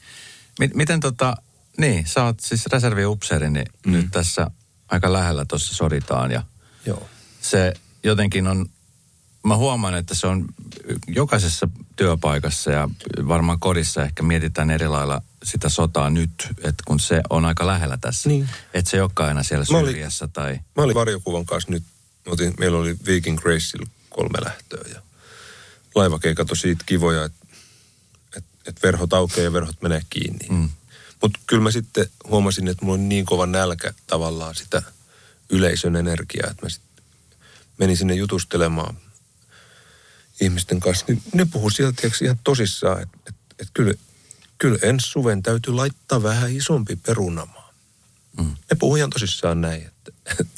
M- 0.60 0.74
miten 0.74 1.00
tota, 1.00 1.36
niin, 1.78 2.06
sä 2.06 2.24
oot 2.24 2.40
siis 2.40 2.66
reserviupseeri, 2.66 3.50
niin 3.50 3.66
mm. 3.86 3.92
nyt 3.92 4.06
tässä 4.10 4.50
aika 4.88 5.12
lähellä 5.12 5.44
tuossa 5.44 5.74
soditaan 5.74 6.30
ja 6.30 6.42
Joo. 6.86 7.08
se 7.40 7.74
jotenkin 8.02 8.46
on, 8.46 8.66
mä 9.46 9.56
huomaan, 9.56 9.94
että 9.94 10.14
se 10.14 10.26
on 10.26 10.44
jokaisessa 11.06 11.68
työpaikassa 11.96 12.70
ja 12.70 12.88
varmaan 13.28 13.60
kodissa 13.60 14.04
ehkä 14.04 14.22
mietitään 14.22 14.70
eri 14.70 14.88
lailla 14.88 15.22
sitä 15.44 15.68
sotaa 15.68 16.10
nyt, 16.10 16.30
että 16.62 16.82
kun 16.86 17.00
se 17.00 17.20
on 17.30 17.44
aika 17.44 17.66
lähellä 17.66 17.98
tässä. 18.00 18.28
Niin. 18.28 18.48
Että 18.74 18.90
se 18.90 18.96
ei 18.96 19.00
olekaan 19.00 19.28
aina 19.28 19.42
siellä 19.42 19.66
Mä 19.70 19.78
olin- 19.78 19.90
syrjässä 19.92 20.28
tai... 20.28 20.60
Mä 20.76 20.82
olin 20.82 20.94
varjokuvan 20.94 21.46
kanssa 21.46 21.70
nyt, 21.70 21.82
otin, 22.26 22.54
meillä 22.58 22.78
oli 22.78 22.96
Viking 23.06 23.38
Graceilla 23.38 23.90
kolme 24.10 24.38
lähtöä 24.44 24.84
ja 24.94 25.02
laivakeikat 25.94 26.50
on 26.50 26.56
siitä 26.56 26.84
kivoja, 26.86 27.24
että 27.24 27.46
et, 28.36 28.44
et 28.66 28.82
verhot 28.82 29.12
aukeaa 29.12 29.44
ja 29.44 29.52
verhot 29.52 29.82
menee 29.82 30.00
kiinni. 30.10 30.46
Mm. 30.50 30.68
Mutta 31.22 31.40
kyllä 31.46 31.62
mä 31.62 31.70
sitten 31.70 32.06
huomasin, 32.30 32.68
että 32.68 32.84
mulla 32.84 32.98
on 32.98 33.08
niin 33.08 33.26
kova 33.26 33.46
nälkä 33.46 33.94
tavallaan 34.06 34.54
sitä 34.54 34.82
yleisön 35.50 35.96
energiaa, 35.96 36.50
että 36.50 36.66
mä 36.66 36.68
sitten 36.68 37.04
menin 37.78 37.96
sinne 37.96 38.14
jutustelemaan 38.14 38.96
ihmisten 40.40 40.80
kanssa. 40.80 41.04
Niin 41.08 41.22
ne 41.34 41.44
puhuu 41.44 41.70
sieltä 41.70 42.10
ihan 42.22 42.40
tosissaan, 42.44 43.02
että 43.02 43.18
et, 43.28 43.34
et 43.58 43.68
kyllä, 43.74 43.94
kyllä 44.60 44.78
ensi 44.82 45.10
suven 45.10 45.42
täytyy 45.42 45.74
laittaa 45.74 46.22
vähän 46.22 46.56
isompi 46.56 46.96
perunamaa. 46.96 47.74
Mm. 48.38 48.44
Ne 48.46 48.76
puhuu 48.78 48.96
ihan 48.96 49.10
tosissaan 49.10 49.60
näin, 49.60 49.82
että 49.86 50.12
et, 50.40 50.48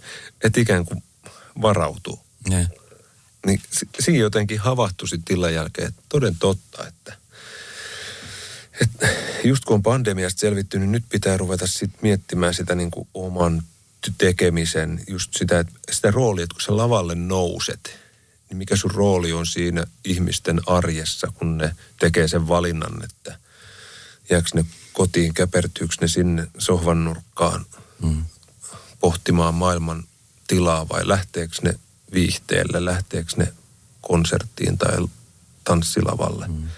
et 0.45 0.57
ikään 0.57 0.85
kuin 0.85 1.03
varautuu. 1.63 2.21
Ne. 2.49 2.69
Niin 3.47 3.61
si- 3.73 3.89
siinä 4.01 4.19
jotenkin 4.19 4.59
havahtui 4.59 5.09
sitten 5.09 5.37
illan 5.37 5.55
jälkeen, 5.55 5.89
että 5.89 6.03
toden 6.09 6.37
totta, 6.39 6.87
että, 6.87 7.17
että 8.81 9.09
just 9.45 9.65
kun 9.65 9.75
on 9.75 9.83
pandemiasta 9.83 10.41
selvitty, 10.41 10.79
niin 10.79 10.93
nyt 10.93 11.05
pitää 11.09 11.37
ruveta 11.37 11.67
sitten 11.67 12.01
miettimään 12.03 12.55
sitä 12.55 12.75
niin 12.75 12.91
kuin 12.91 13.09
oman 13.15 13.63
tekemisen, 14.19 15.03
just 15.09 15.35
sitä, 15.37 15.59
että 15.59 15.73
sitä 15.91 16.11
roolia, 16.11 16.45
että 16.45 16.55
kun 16.55 16.63
sä 16.63 16.77
lavalle 16.77 17.15
nouset, 17.15 17.99
niin 18.49 18.59
mikä 18.59 18.77
sun 18.77 18.91
rooli 18.91 19.33
on 19.33 19.47
siinä 19.47 19.85
ihmisten 20.05 20.61
arjessa, 20.67 21.33
kun 21.35 21.59
ne 21.59 21.77
tekee 22.01 22.29
sen 22.29 22.49
valinnan, 22.49 23.05
että 23.05 23.39
jääkö 24.31 24.49
ne 24.55 24.65
kotiin, 24.93 25.35
käpertyykö 25.35 25.95
ne 26.01 26.09
sinne 26.09 26.47
sohvan 26.59 27.05
nurkkaan 27.05 27.67
Mm. 28.03 28.25
pohtimaan 29.01 29.55
maailman 29.55 30.05
tilaa 30.49 30.89
vai 30.89 31.09
lähteekö 31.09 31.55
ne 31.63 31.75
viihteelle, 32.15 32.85
lähteekö 32.85 33.33
ne 33.37 33.53
konserttiin 34.01 34.79
tai 34.79 35.07
tanssilavalle. 35.65 36.49
Mm. 36.49 36.69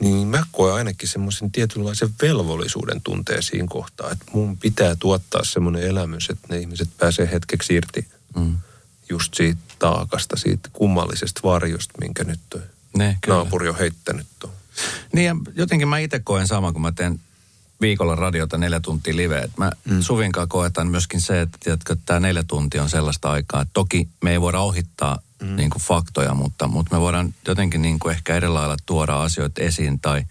Niin 0.00 0.28
mä 0.28 0.44
koen 0.52 0.74
ainakin 0.74 1.08
semmoisen 1.08 1.50
tietynlaisen 1.52 2.08
velvollisuuden 2.22 3.00
tunteen 3.00 3.42
siinä 3.42 3.66
kohtaa, 3.70 4.10
että 4.10 4.24
mun 4.32 4.56
pitää 4.56 4.96
tuottaa 4.96 5.44
semmoinen 5.44 5.82
elämys, 5.82 6.30
että 6.30 6.48
ne 6.50 6.58
ihmiset 6.58 6.88
pääsee 6.98 7.28
hetkeksi 7.32 7.74
irti 7.74 8.08
Mm. 8.36 8.56
just 9.10 9.34
siitä 9.34 9.60
taakasta, 9.78 10.36
siitä 10.36 10.68
kummallisesta 10.72 11.40
varjosta, 11.44 11.94
minkä 12.00 12.24
nyt 12.24 12.40
toi 12.50 12.62
Ne, 12.96 13.18
kyllä. 13.20 13.36
naapuri 13.36 13.68
on 13.68 13.78
heittänyt 13.78 14.26
tuon. 14.38 14.52
Niin 15.12 15.26
ja 15.26 15.36
jotenkin 15.54 15.88
mä 15.88 15.98
itse 15.98 16.18
koen 16.18 16.46
sama, 16.46 16.72
kun 16.72 16.82
mä 16.82 16.92
teen 16.92 17.20
viikolla 17.80 18.14
radiota 18.14 18.58
neljä 18.58 18.80
tuntia 18.80 19.16
live. 19.16 19.38
Et 19.38 19.58
mä 19.58 19.72
mm. 19.84 20.00
Suvinkaan 20.00 20.48
koetan 20.48 20.86
myöskin 20.86 21.20
se, 21.20 21.40
että 21.40 21.58
tiedätkö, 21.60 21.96
tämä 22.06 22.20
neljä 22.20 22.42
tuntia 22.42 22.82
on 22.82 22.90
sellaista 22.90 23.30
aikaa. 23.30 23.62
Että 23.62 23.72
toki 23.72 24.08
me 24.22 24.30
ei 24.30 24.40
voida 24.40 24.60
ohittaa 24.60 25.18
mm. 25.42 25.56
niin 25.56 25.70
kuin 25.70 25.82
faktoja, 25.82 26.34
mutta, 26.34 26.68
mutta 26.68 26.96
me 26.96 27.00
voidaan 27.00 27.34
jotenkin 27.48 27.82
niin 27.82 27.98
kuin 27.98 28.14
ehkä 28.14 28.36
eri 28.36 28.48
lailla 28.48 28.76
tuoda 28.86 29.22
asioita 29.22 29.62
esiin 29.62 30.00
tai 30.00 30.24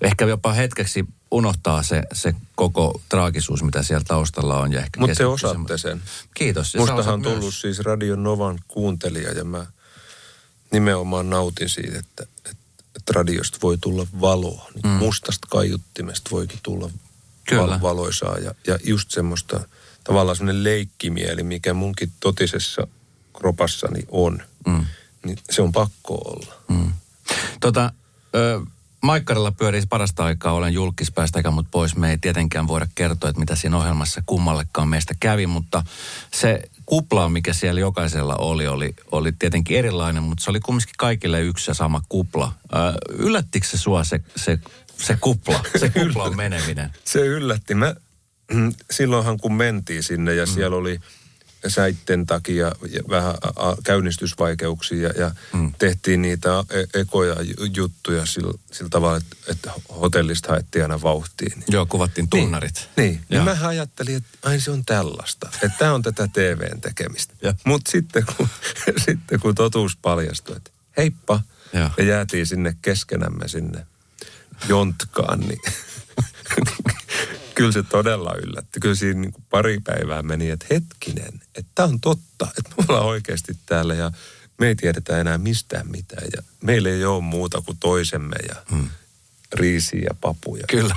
ehkä 0.00 0.24
jopa 0.24 0.52
hetkeksi 0.52 1.04
unohtaa 1.30 1.82
se, 1.82 2.02
se 2.12 2.34
koko 2.54 3.00
traagisuus, 3.08 3.62
mitä 3.62 3.82
siellä 3.82 4.04
taustalla 4.08 4.58
on. 4.58 4.70
Mutta 4.98 5.16
te 5.16 5.26
osaatte 5.26 5.78
sen. 5.78 6.02
Kiitos. 6.34 6.74
Mustahan 6.76 7.14
on 7.14 7.22
tullut 7.22 7.40
myös. 7.40 7.60
siis 7.60 7.78
Radio 7.78 8.16
Novan 8.16 8.58
kuuntelija 8.68 9.32
ja 9.32 9.44
mä 9.44 9.66
nimenomaan 10.72 11.30
nautin 11.30 11.68
siitä, 11.68 11.98
että, 11.98 12.26
että, 12.36 12.61
että 13.02 13.12
radiosta 13.12 13.58
voi 13.62 13.78
tulla 13.80 14.06
valoa. 14.20 14.66
Niin 14.74 14.86
mm. 14.86 14.98
Mustasta 14.98 15.46
kaiuttimesta 15.50 16.30
voikin 16.30 16.58
tulla 16.62 16.90
Kyllä. 17.48 17.62
val- 17.62 17.80
valoisaa 17.80 18.38
ja, 18.38 18.54
ja 18.66 18.78
just 18.84 19.10
semmoista 19.10 19.60
tavallaan 20.04 20.36
semmoinen 20.36 20.64
leikkimieli, 20.64 21.42
mikä 21.42 21.74
munkin 21.74 22.12
totisessa 22.20 22.86
kropassani 23.38 24.02
on. 24.08 24.42
Mm. 24.66 24.86
Niin 25.26 25.38
se 25.50 25.62
on 25.62 25.72
pakko 25.72 26.14
olla. 26.14 26.54
Mm. 26.68 26.92
Tota, 27.60 27.92
ö, 28.34 28.60
Maikkarilla 29.00 29.52
pyörii 29.52 29.82
parasta 29.88 30.24
aikaa, 30.24 30.52
olen 30.52 30.74
julkispäästä 30.74 31.38
eikä 31.38 31.50
mut 31.50 31.66
pois. 31.70 31.96
Me 31.96 32.10
ei 32.10 32.18
tietenkään 32.18 32.68
voida 32.68 32.86
kertoa, 32.94 33.30
että 33.30 33.40
mitä 33.40 33.56
siinä 33.56 33.76
ohjelmassa 33.76 34.22
kummallekaan 34.26 34.88
meistä 34.88 35.14
kävi, 35.20 35.46
mutta 35.46 35.84
se 36.34 36.62
kupla, 36.86 37.28
mikä 37.28 37.52
siellä 37.52 37.80
jokaisella 37.80 38.36
oli, 38.36 38.66
oli, 38.66 38.94
oli 39.12 39.32
tietenkin 39.32 39.78
erilainen, 39.78 40.22
mutta 40.22 40.44
se 40.44 40.50
oli 40.50 40.60
kumminkin 40.60 40.94
kaikille 40.98 41.40
yksi 41.40 41.70
ja 41.70 41.74
sama 41.74 42.02
kupla. 42.08 42.52
Ö, 42.74 42.76
yllättikö 43.18 43.66
se 43.66 43.78
sua 43.78 44.04
se, 44.04 44.20
se, 44.36 44.58
se 44.98 45.16
kupla, 45.20 45.60
se 45.76 45.88
kuplan 46.00 46.36
meneminen? 46.36 46.90
Se 47.04 47.20
yllätti. 47.20 47.74
Mä, 47.74 47.94
mm, 48.52 48.72
silloinhan 48.90 49.38
kun 49.38 49.54
mentiin 49.54 50.02
sinne 50.02 50.34
ja 50.34 50.44
mm. 50.44 50.52
siellä 50.52 50.76
oli 50.76 51.00
säitten 51.68 52.26
takia 52.26 52.66
ja 52.66 53.00
vähän 53.08 53.34
käynnistysvaikeuksia 53.84 55.08
ja, 55.08 55.20
ja 55.20 55.30
mm. 55.52 55.72
tehtiin 55.78 56.22
niitä 56.22 56.64
e- 56.70 57.00
ekoja 57.00 57.36
ju- 57.42 57.64
juttuja 57.76 58.26
sillä, 58.26 58.52
sillä 58.72 58.88
tavalla, 58.88 59.16
että, 59.16 59.36
että 59.48 59.72
hotellista 60.00 60.48
haettiin 60.48 60.82
aina 60.82 61.02
vauhtiin. 61.02 61.52
Niin, 61.58 61.64
Joo, 61.68 61.86
kuvattiin 61.86 62.28
tunnarit. 62.28 62.88
niin, 62.96 63.12
niin 63.12 63.24
Joo. 63.30 63.44
mä 63.44 63.56
ajattelin, 63.62 64.16
että 64.16 64.38
ai 64.42 64.60
se 64.60 64.70
on 64.70 64.84
tällaista, 64.84 65.48
että 65.62 65.78
tämä 65.78 65.94
on 65.94 66.02
tätä 66.02 66.28
TVn 66.28 66.80
tekemistä. 66.80 67.34
Mutta 67.64 67.90
sitten 67.90 68.24
kun, 68.36 68.48
sitten 69.06 69.40
kun 69.40 69.54
totuus 69.54 69.96
paljastui, 69.96 70.56
että 70.56 70.70
heippa, 70.96 71.40
ja 71.96 72.04
jäätiin 72.04 72.46
sinne 72.46 72.76
keskenämme 72.82 73.48
sinne 73.48 73.86
jontkaan, 74.68 75.40
niin 75.40 75.60
kyllä 77.54 77.72
se 77.72 77.82
todella 77.82 78.34
yllätti. 78.42 78.80
Kyllä 78.80 78.94
siinä 78.94 79.20
niin 79.20 79.32
kuin 79.32 79.44
pari 79.50 79.80
päivää 79.84 80.22
meni, 80.22 80.50
että 80.50 80.66
hetkinen, 80.70 81.40
että 81.54 81.70
tämä 81.74 81.88
on 81.88 82.00
totta, 82.00 82.48
että 82.58 82.70
me 82.78 82.84
ollaan 82.88 83.06
oikeasti 83.06 83.56
täällä 83.66 83.94
ja 83.94 84.10
me 84.58 84.68
ei 84.68 84.74
tiedetä 84.74 85.18
enää 85.18 85.38
mistään 85.38 85.90
mitään 85.90 86.26
ja 86.36 86.42
meillä 86.62 86.88
ei 86.88 87.04
ole 87.04 87.22
muuta 87.22 87.60
kuin 87.60 87.78
toisemme 87.80 88.36
ja 88.48 88.54
hmm. 88.70 88.88
riisiä 89.52 90.00
ja 90.00 90.14
papuja. 90.20 90.64
Kyllä. 90.68 90.96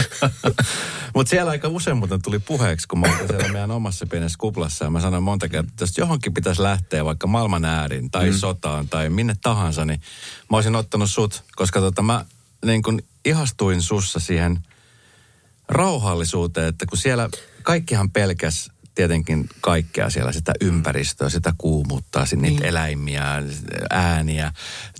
Mutta 1.14 1.30
siellä 1.30 1.50
aika 1.50 1.68
usein 1.68 1.96
muuten 1.96 2.22
tuli 2.22 2.38
puheeksi, 2.38 2.88
kun 2.88 3.00
mä 3.00 3.06
olin 3.06 3.28
siellä 3.28 3.48
meidän 3.48 3.70
omassa 3.70 4.06
pienessä 4.06 4.38
kuplassa 4.38 4.84
ja 4.84 4.90
mä 4.90 5.00
sanoin 5.00 5.22
monta 5.22 5.48
kertaa, 5.48 5.70
että 5.70 5.82
jos 5.82 5.98
johonkin 5.98 6.34
pitäisi 6.34 6.62
lähteä 6.62 7.04
vaikka 7.04 7.26
maailman 7.26 7.64
ääriin 7.64 8.10
tai 8.10 8.30
mm. 8.30 8.36
sotaan 8.36 8.88
tai 8.88 9.10
minne 9.10 9.34
tahansa, 9.42 9.84
niin 9.84 10.00
mä 10.50 10.56
olisin 10.56 10.76
ottanut 10.76 11.10
sut, 11.10 11.42
koska 11.56 11.80
tota 11.80 12.02
mä 12.02 12.24
niin 12.64 12.82
kun 12.82 13.02
ihastuin 13.24 13.82
sussa 13.82 14.20
siihen 14.20 14.58
rauhallisuuteen, 15.68 16.68
että 16.68 16.86
kun 16.86 16.98
siellä 16.98 17.28
kaikkihan 17.62 18.10
pelkäs 18.10 18.70
tietenkin 18.94 19.48
kaikkea 19.60 20.10
siellä, 20.10 20.32
sitä 20.32 20.52
ympäristöä, 20.60 21.28
sitä 21.28 21.54
kuumuttaa, 21.58 22.24
niitä 22.24 22.40
niin. 22.40 22.64
eläimiä, 22.64 23.42
ääniä, 23.90 24.52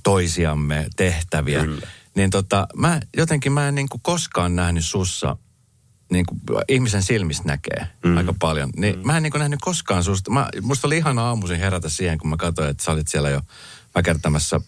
toisiamme, 0.03 0.87
tehtäviä. 0.97 1.61
Kyllä. 1.61 1.87
Niin 2.15 2.31
tota, 2.31 2.67
mä 2.77 3.01
jotenkin 3.17 3.53
mä 3.53 3.69
en 3.69 3.75
niin 3.75 3.89
kuin 3.89 4.01
koskaan 4.03 4.57
nähnyt 4.57 4.85
sussa, 4.85 5.37
niin 6.13 6.27
kuin 6.27 6.41
ihmisen 6.69 7.03
silmistä 7.03 7.45
näkee 7.47 7.87
mm. 8.05 8.17
aika 8.17 8.35
paljon. 8.39 8.71
Niin 8.77 8.97
mm. 8.97 9.07
mä 9.07 9.17
en 9.17 9.23
niin 9.23 9.31
kuin 9.31 9.41
nähnyt 9.41 9.61
koskaan 9.63 10.05
susta. 10.05 10.31
Mä, 10.31 10.49
musta 10.63 10.87
oli 10.87 10.97
ihana 10.97 11.23
aamuisin 11.23 11.59
herätä 11.59 11.89
siihen, 11.89 12.19
kun 12.19 12.31
mä 12.31 12.37
katsoin, 12.37 12.71
että 12.71 12.85
sä 12.85 12.93
olit 12.93 13.09
siellä 13.09 13.31
jo 13.31 13.41
väkertämässä 13.95 14.61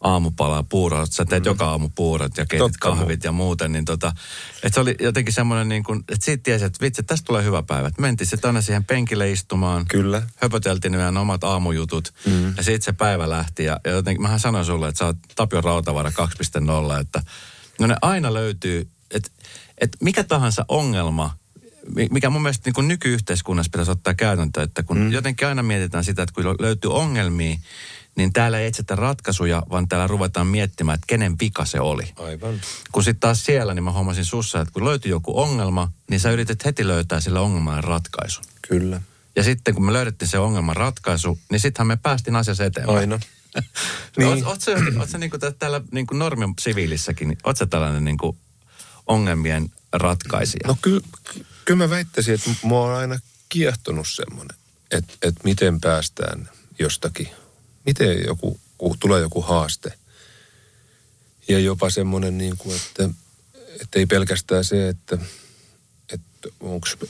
aamupalaa 0.00 0.62
puuroa. 0.62 1.06
Sä 1.06 1.24
teet 1.24 1.44
mm. 1.44 1.48
joka 1.48 1.70
aamu 1.70 1.88
puurot 1.94 2.36
ja 2.36 2.46
keitit 2.46 2.64
Totta 2.64 2.78
kahvit 2.80 3.24
ja 3.24 3.32
muuten. 3.32 3.72
Niin 3.72 3.84
tota, 3.84 4.12
että 4.54 4.74
se 4.74 4.80
oli 4.80 4.96
jotenkin 5.00 5.34
semmoinen 5.34 5.68
niin 5.68 5.84
kuin, 5.84 6.00
että 6.08 6.24
siitä 6.24 6.42
tiesi, 6.42 6.64
että 6.64 6.78
vitsi, 6.80 7.02
tästä 7.02 7.26
tulee 7.26 7.44
hyvä 7.44 7.62
päivä. 7.62 7.88
Että 7.88 8.02
mentiin 8.02 8.28
sitten 8.28 8.48
aina 8.48 8.60
siihen 8.60 8.84
penkille 8.84 9.30
istumaan. 9.30 9.86
Kyllä. 9.88 10.22
Höpöteltiin 10.36 10.92
meidän 10.92 11.16
omat 11.16 11.44
aamujutut. 11.44 12.14
Mm. 12.26 12.54
Ja 12.56 12.62
sitten 12.62 12.82
se 12.82 12.92
päivä 12.92 13.30
lähti. 13.30 13.64
Ja, 13.64 13.80
ja 13.84 13.90
jotenkin 13.90 14.22
mähän 14.22 14.40
sanoin 14.40 14.64
sulle, 14.64 14.88
että 14.88 14.98
sä 14.98 15.06
oot 15.06 15.16
Tapio 15.36 15.60
Rautavara 15.60 16.10
2.0. 16.10 17.00
Että 17.00 17.22
no 17.80 17.86
ne 17.86 17.96
aina 18.02 18.34
löytyy, 18.34 18.88
että, 19.10 19.30
että 19.78 19.98
mikä 20.00 20.24
tahansa 20.24 20.64
ongelma, 20.68 21.36
mi- 21.94 22.08
mikä 22.10 22.30
mun 22.30 22.42
mielestä 22.42 22.68
niin 22.68 22.74
kuin 22.74 22.88
nykyyhteiskunnassa 22.88 23.70
pitäisi 23.70 23.90
ottaa 23.90 24.14
käytäntöön, 24.14 24.64
että 24.64 24.82
kun 24.82 24.98
mm. 24.98 25.12
jotenkin 25.12 25.48
aina 25.48 25.62
mietitään 25.62 26.04
sitä, 26.04 26.22
että 26.22 26.34
kun 26.34 26.56
löytyy 26.60 26.92
ongelmia, 26.92 27.56
niin 28.16 28.32
täällä 28.32 28.58
ei 28.58 28.66
etsitä 28.66 28.96
ratkaisuja, 28.96 29.62
vaan 29.70 29.88
täällä 29.88 30.06
ruvetaan 30.06 30.46
miettimään, 30.46 30.94
että 30.94 31.06
kenen 31.06 31.36
vika 31.40 31.64
se 31.64 31.80
oli. 31.80 32.12
Aivan. 32.16 32.60
Kun 32.92 33.04
sitten 33.04 33.20
taas 33.20 33.44
siellä, 33.44 33.74
niin 33.74 33.84
mä 33.84 33.92
huomasin 33.92 34.24
sussa, 34.24 34.60
että 34.60 34.72
kun 34.72 34.84
löytyi 34.84 35.10
joku 35.10 35.40
ongelma, 35.40 35.92
niin 36.10 36.20
sä 36.20 36.30
yritit 36.30 36.64
heti 36.64 36.86
löytää 36.86 37.20
sille 37.20 37.40
ongelmalle 37.40 37.80
ratkaisun. 37.80 38.44
Kyllä. 38.68 39.02
Ja 39.36 39.44
sitten 39.44 39.74
kun 39.74 39.84
me 39.84 39.92
löydettiin 39.92 40.28
se 40.28 40.38
ongelman 40.38 40.76
ratkaisu, 40.76 41.38
niin 41.50 41.60
sittenhän 41.60 41.86
me 41.86 41.96
päästiin 41.96 42.36
asiassa 42.36 42.64
eteenpäin. 42.64 42.98
Aina. 42.98 43.20
niin. 44.16 44.28
Oot, 44.28 44.42
oot 44.42 44.60
sä, 44.60 44.72
oot 44.98 45.08
sä 45.08 45.18
niinku 45.18 45.38
täällä 45.58 45.80
niinku 45.92 46.14
normin 46.14 46.54
siviilissäkin, 46.60 47.28
niin 47.28 47.38
oot 47.44 47.56
sä 47.56 47.66
tällainen 47.66 48.04
niinku 48.04 48.36
ongelmien 49.06 49.70
ratkaisija? 49.92 50.68
No 50.68 50.76
kyllä 50.82 51.00
ky, 51.64 51.74
mä 51.74 51.90
väittäisin, 51.90 52.34
että 52.34 52.50
mua 52.62 52.86
on 52.86 52.96
aina 52.96 53.18
kiehtonut 53.48 54.08
semmoinen, 54.08 54.56
että, 54.90 55.12
että 55.22 55.40
miten 55.44 55.80
päästään 55.80 56.48
jostakin, 56.78 57.28
miten 57.86 58.24
joku, 58.26 58.60
kun 58.78 58.98
tulee 58.98 59.20
joku 59.20 59.42
haaste. 59.42 59.92
Ja 61.48 61.58
jopa 61.58 61.90
semmoinen, 61.90 62.38
niin 62.38 62.56
kuin, 62.56 62.76
että, 62.76 63.10
että 63.80 63.98
ei 63.98 64.06
pelkästään 64.06 64.64
se, 64.64 64.88
että, 64.88 65.18
että 66.12 66.48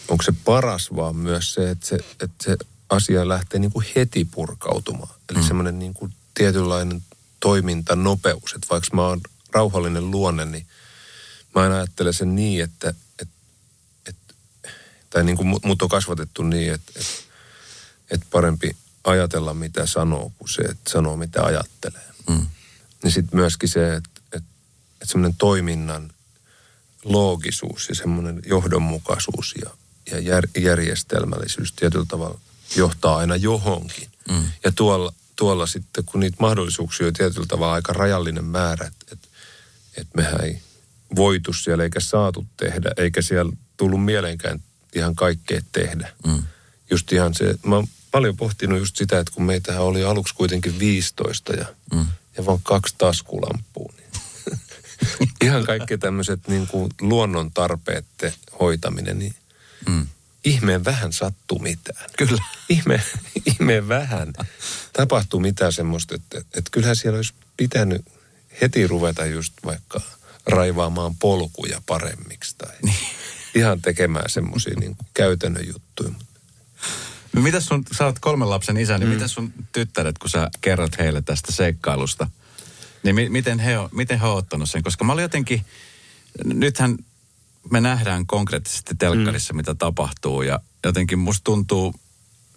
onko 0.09 0.23
se 0.25 0.33
paras, 0.45 0.89
vaan 0.97 1.17
myös 1.17 1.55
se, 1.55 1.71
että 1.71 1.87
se, 1.87 1.95
että 2.21 2.45
se 2.45 2.57
asia 2.91 3.29
lähtee 3.29 3.61
niin 3.61 3.73
kuin 3.73 3.87
heti 3.97 4.25
purkautumaan. 4.25 5.15
Eli 5.31 5.39
mm. 5.39 5.45
semmoinen 5.45 5.79
niin 5.79 5.95
kuin 5.95 6.15
tietynlainen 6.35 7.03
toimintanopeus. 7.41 8.53
Että 8.55 8.67
vaikka 8.71 8.97
mä 8.97 9.07
oon 9.07 9.21
rauhallinen 9.53 10.11
luonne, 10.11 10.45
niin 10.45 10.67
mä 11.55 11.63
aina 11.63 11.77
ajattelen 11.77 12.15
sen 12.15 12.35
niin, 12.35 12.65
että, 12.65 12.95
että, 13.23 13.35
että 14.07 14.35
tai 15.11 15.25
niin 15.25 15.37
kuin 15.37 15.49
mut 15.65 15.83
on 15.83 15.89
kasvatettu 15.89 16.43
niin, 16.43 16.73
että, 16.73 16.93
että, 16.97 17.13
että 18.11 18.27
parempi 18.31 18.77
ajatella 19.05 19.55
mitä 19.55 19.87
sanoo 19.87 20.33
kuin 20.39 20.49
se, 20.49 20.63
että 20.63 20.91
sanoo 20.91 21.17
mitä 21.17 21.45
ajattelee. 21.45 22.11
Mm. 22.29 22.47
Niin 23.03 23.13
sitten 23.13 23.41
myöskin 23.41 23.69
se, 23.69 23.95
että, 23.95 24.11
että, 24.25 24.49
että 24.93 25.07
semmoinen 25.07 25.37
toiminnan 25.39 26.13
loogisuus 27.05 27.89
ja 27.89 27.95
semmoinen 27.95 28.43
johdonmukaisuus 28.47 29.55
ja, 29.65 29.71
ja 30.11 30.19
jär, 30.19 30.47
järjestelmällisyys 30.59 31.73
tietyllä 31.73 32.07
tavalla 32.09 32.41
johtaa 32.77 33.17
aina 33.17 33.37
johonkin. 33.37 34.09
Mm. 34.31 34.45
Ja 34.65 34.73
tuolla, 34.73 35.13
tuolla 35.37 35.67
sitten, 35.67 36.05
kun 36.05 36.21
niitä 36.21 36.37
mahdollisuuksia 36.41 37.07
on 37.07 37.13
tietyllä 37.13 37.47
tavalla 37.47 37.75
aika 37.75 37.93
rajallinen 37.93 38.45
määrä, 38.45 38.87
että 38.87 39.07
et, 39.13 39.29
et 39.97 40.09
mehän 40.15 40.45
ei 40.45 40.63
voitu 41.17 41.53
siellä 41.53 41.85
eikä 41.85 42.01
saatu 42.01 42.47
tehdä, 42.57 42.91
eikä 42.97 43.23
siellä 43.23 43.53
tullut 43.77 44.05
mieleenkään 44.05 44.63
ihan 44.95 45.15
kaikkea 45.15 45.61
tehdä. 45.73 46.13
Mm. 46.27 46.43
Just 46.91 47.13
ihan 47.13 47.35
se, 47.35 47.55
mä 47.67 47.77
paljon 48.11 48.37
pohtinut 48.37 48.79
just 48.79 48.97
sitä, 48.97 49.19
että 49.19 49.33
kun 49.35 49.45
meitä 49.45 49.81
oli 49.81 50.05
aluksi 50.05 50.35
kuitenkin 50.35 50.79
15 50.79 51.53
ja, 51.53 51.67
mm. 51.95 52.07
ja 52.37 52.47
vaan 52.47 52.61
kaksi 52.63 52.95
taskulampua, 52.99 53.93
niin 53.97 54.11
ihan 55.45 55.65
kaikki 55.65 55.99
tämmöiset 55.99 56.49
niin 56.49 56.67
kuin 56.67 56.91
luonnon 57.01 57.51
tarpeet 57.51 58.07
hoitaminen, 58.61 59.19
niin 59.19 59.35
mm 59.89 60.07
ihmeen 60.45 60.85
vähän 60.85 61.13
sattuu 61.13 61.59
mitään. 61.59 62.11
Kyllä. 62.19 62.45
Ihme, 62.69 63.03
ihmeen 63.53 63.89
vähän 63.89 64.33
tapahtuu 64.93 65.41
mitään 65.41 65.73
semmoista, 65.73 66.15
että, 66.15 66.39
että 66.39 66.71
kyllähän 66.71 66.97
siellä 66.97 67.17
olisi 67.17 67.35
pitänyt 67.57 68.05
heti 68.63 68.87
ruveta 68.87 69.27
just 69.27 69.53
vaikka 69.65 70.01
raivaamaan 70.47 71.17
polkuja 71.17 71.83
paremmiksi 71.87 72.55
tai 72.59 72.75
niin. 72.83 72.97
ihan 73.55 73.83
tekemään 73.83 74.31
semmoisia 74.31 74.75
niin 74.81 74.97
käytännön 75.15 75.67
juttuja. 75.67 76.13
Mitäs 77.33 77.67
sun, 77.67 77.85
sä 77.99 78.05
oot 78.05 78.19
kolmen 78.19 78.51
lapsen 78.51 78.77
isä, 78.77 78.99
niin 78.99 79.09
mm. 79.09 79.15
mitä 79.15 79.29
sun 79.29 79.53
tyttäret, 79.73 80.19
kun 80.19 80.31
sä 80.31 80.51
kerrot 80.61 80.99
heille 80.99 81.23
tästä 81.23 81.53
seikkailusta, 81.53 82.27
niin 83.03 83.15
mi- 83.15 83.29
miten 83.29 83.59
he, 83.59 83.79
on, 83.79 83.89
miten 83.93 84.21
he 84.21 84.27
on 84.27 84.37
ottanut 84.37 84.71
sen? 84.71 84.83
Koska 84.83 85.05
mä 85.05 85.13
olin 85.13 85.23
jotenkin, 85.23 85.65
nythän 86.45 86.99
me 87.71 87.81
nähdään 87.81 88.27
konkreettisesti 88.27 88.95
telkkarissa, 88.99 89.53
mm. 89.53 89.57
mitä 89.57 89.75
tapahtuu 89.75 90.43
ja 90.43 90.61
jotenkin 90.85 91.19
musta 91.19 91.45
tuntuu 91.45 91.95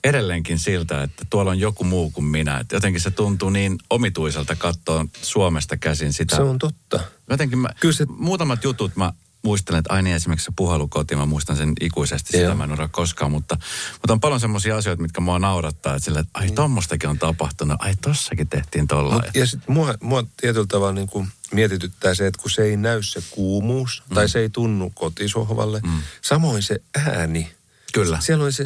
edelleenkin 0.04 0.60
siltä, 0.60 1.04
että 1.04 1.26
tuolla 1.30 1.52
on 1.52 1.60
joku 1.60 1.84
muu 1.84 2.12
kuin 2.12 2.26
minä. 2.26 2.60
Että 2.60 2.76
jotenkin 2.76 3.02
se 3.02 3.12
tuntuu 3.12 3.50
niin 3.50 3.78
omituiselta 3.90 4.56
katsoa 4.56 5.06
Suomesta 5.22 5.78
käsin 5.78 6.14
sitä. 6.14 6.36
Se 6.36 6.42
on 6.42 6.60
totta. 6.60 7.00
Jotenkin 7.30 7.60
mä, 7.60 7.70
Kyllä 7.80 7.94
se... 7.94 8.06
muutamat 8.06 8.64
jutut 8.64 8.96
mä 8.96 9.14
muistelen, 9.44 9.80
että 9.80 9.94
aina 9.94 10.10
esimerkiksi 10.10 10.46
se 10.46 10.52
puhelukoti, 10.56 11.16
mä 11.16 11.26
muistan 11.26 11.58
sen 11.58 11.74
ikuisesti, 11.82 12.38
Joo. 12.38 12.44
sitä 12.44 12.56
mä 12.56 12.64
en 12.64 12.72
uraa 12.72 12.88
koskaan, 12.88 13.32
mutta, 13.32 13.58
mutta 13.94 14.14
on 14.14 14.20
paljon 14.20 14.40
semmoisia 14.40 14.78
asioita, 14.78 15.02
mitkä 15.02 15.22
mua 15.22 15.40
naurattaa, 15.40 15.96
että 15.96 16.06
sillä, 16.06 16.20
että 16.20 16.32
ai 16.34 16.46
niin. 16.46 16.56
tommostakin 16.56 17.10
on 17.10 17.20
tapahtunut, 17.20 17.78
ai 17.80 17.94
tossakin 18.02 18.48
tehtiin 18.48 18.88
tolla. 18.88 19.14
No, 19.14 19.22
ja 19.34 19.48
sitten 19.48 19.76
mua, 19.76 19.94
mua 20.02 20.24
tietyllä 20.42 20.68
tavalla 20.68 20.94
niin 20.94 21.08
kuin 21.08 21.28
mietityttää 21.54 22.16
se, 22.16 22.28
että 22.28 22.42
kun 22.42 22.52
se 22.52 22.64
ei 22.64 22.78
näy 22.78 23.04
se 23.04 23.24
kuumuus, 23.32 24.04
mm. 24.10 24.14
tai 24.14 24.30
se 24.30 24.40
ei 24.40 24.50
tunnu 24.50 24.92
kotisohvalle, 24.96 25.82
mm. 25.84 26.02
samoin 26.22 26.64
se 26.64 26.82
ääni. 26.96 27.52
Kyllä. 27.94 28.20
Siellä 28.22 28.46
on 28.46 28.54
se 28.54 28.66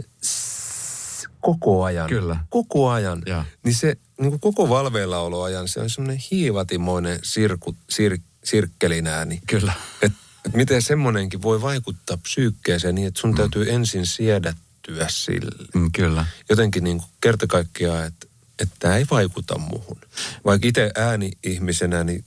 koko 1.41 1.83
ajan. 1.83 2.09
Kyllä. 2.09 2.39
Koko 2.49 2.89
ajan. 2.89 3.21
Ja. 3.25 3.45
Niin 3.63 3.75
se 3.75 3.97
niin 4.21 4.29
kuin 4.29 4.39
koko 4.39 4.69
valveillaoloajan, 4.69 5.67
se 5.67 5.79
on 5.79 5.89
semmoinen 5.89 6.23
hiivatimoinen 6.31 7.19
sirku, 7.23 7.75
sir, 7.89 8.17
sirkkelin 8.43 9.07
ääni. 9.07 9.41
Kyllä. 9.47 9.73
Että 10.01 10.17
miten 10.53 10.81
semmoinenkin 10.81 11.41
voi 11.41 11.61
vaikuttaa 11.61 12.17
psyykkeeseen 12.17 12.95
niin, 12.95 13.07
että 13.07 13.19
sun 13.19 13.29
mm. 13.29 13.35
täytyy 13.35 13.71
ensin 13.71 14.05
siedättyä 14.05 15.07
sille. 15.09 15.67
Mm, 15.75 15.91
kyllä. 15.91 16.25
Jotenkin 16.49 16.83
niin 16.83 16.97
kuin 16.97 17.09
kerta 17.21 17.47
kaikkiaan, 17.47 18.05
että, 18.05 18.27
että 18.59 18.75
tämä 18.79 18.97
ei 18.97 19.05
vaikuta 19.11 19.57
muuhun. 19.57 20.01
Vaikka 20.45 20.67
itse 20.67 20.91
ääni-ihmisenä, 20.95 22.03
niin 22.03 22.25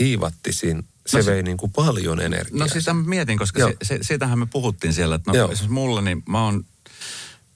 hiivattisin 0.00 0.84
se, 1.06 1.16
no 1.16 1.22
se 1.22 1.30
vei 1.30 1.42
niin 1.42 1.56
kuin 1.56 1.72
paljon 1.72 2.20
energiaa. 2.20 2.58
No 2.58 2.68
sitä 2.68 2.94
mietin, 2.94 3.38
koska 3.38 3.68
se, 3.68 3.76
se, 3.82 3.98
siitähän 4.02 4.38
me 4.38 4.46
puhuttiin 4.46 4.92
siellä, 4.92 5.14
että 5.14 5.32
no, 5.32 5.56
siis 5.56 5.68
mulla 5.68 6.00
niin 6.00 6.22
mä 6.28 6.44
oon 6.44 6.64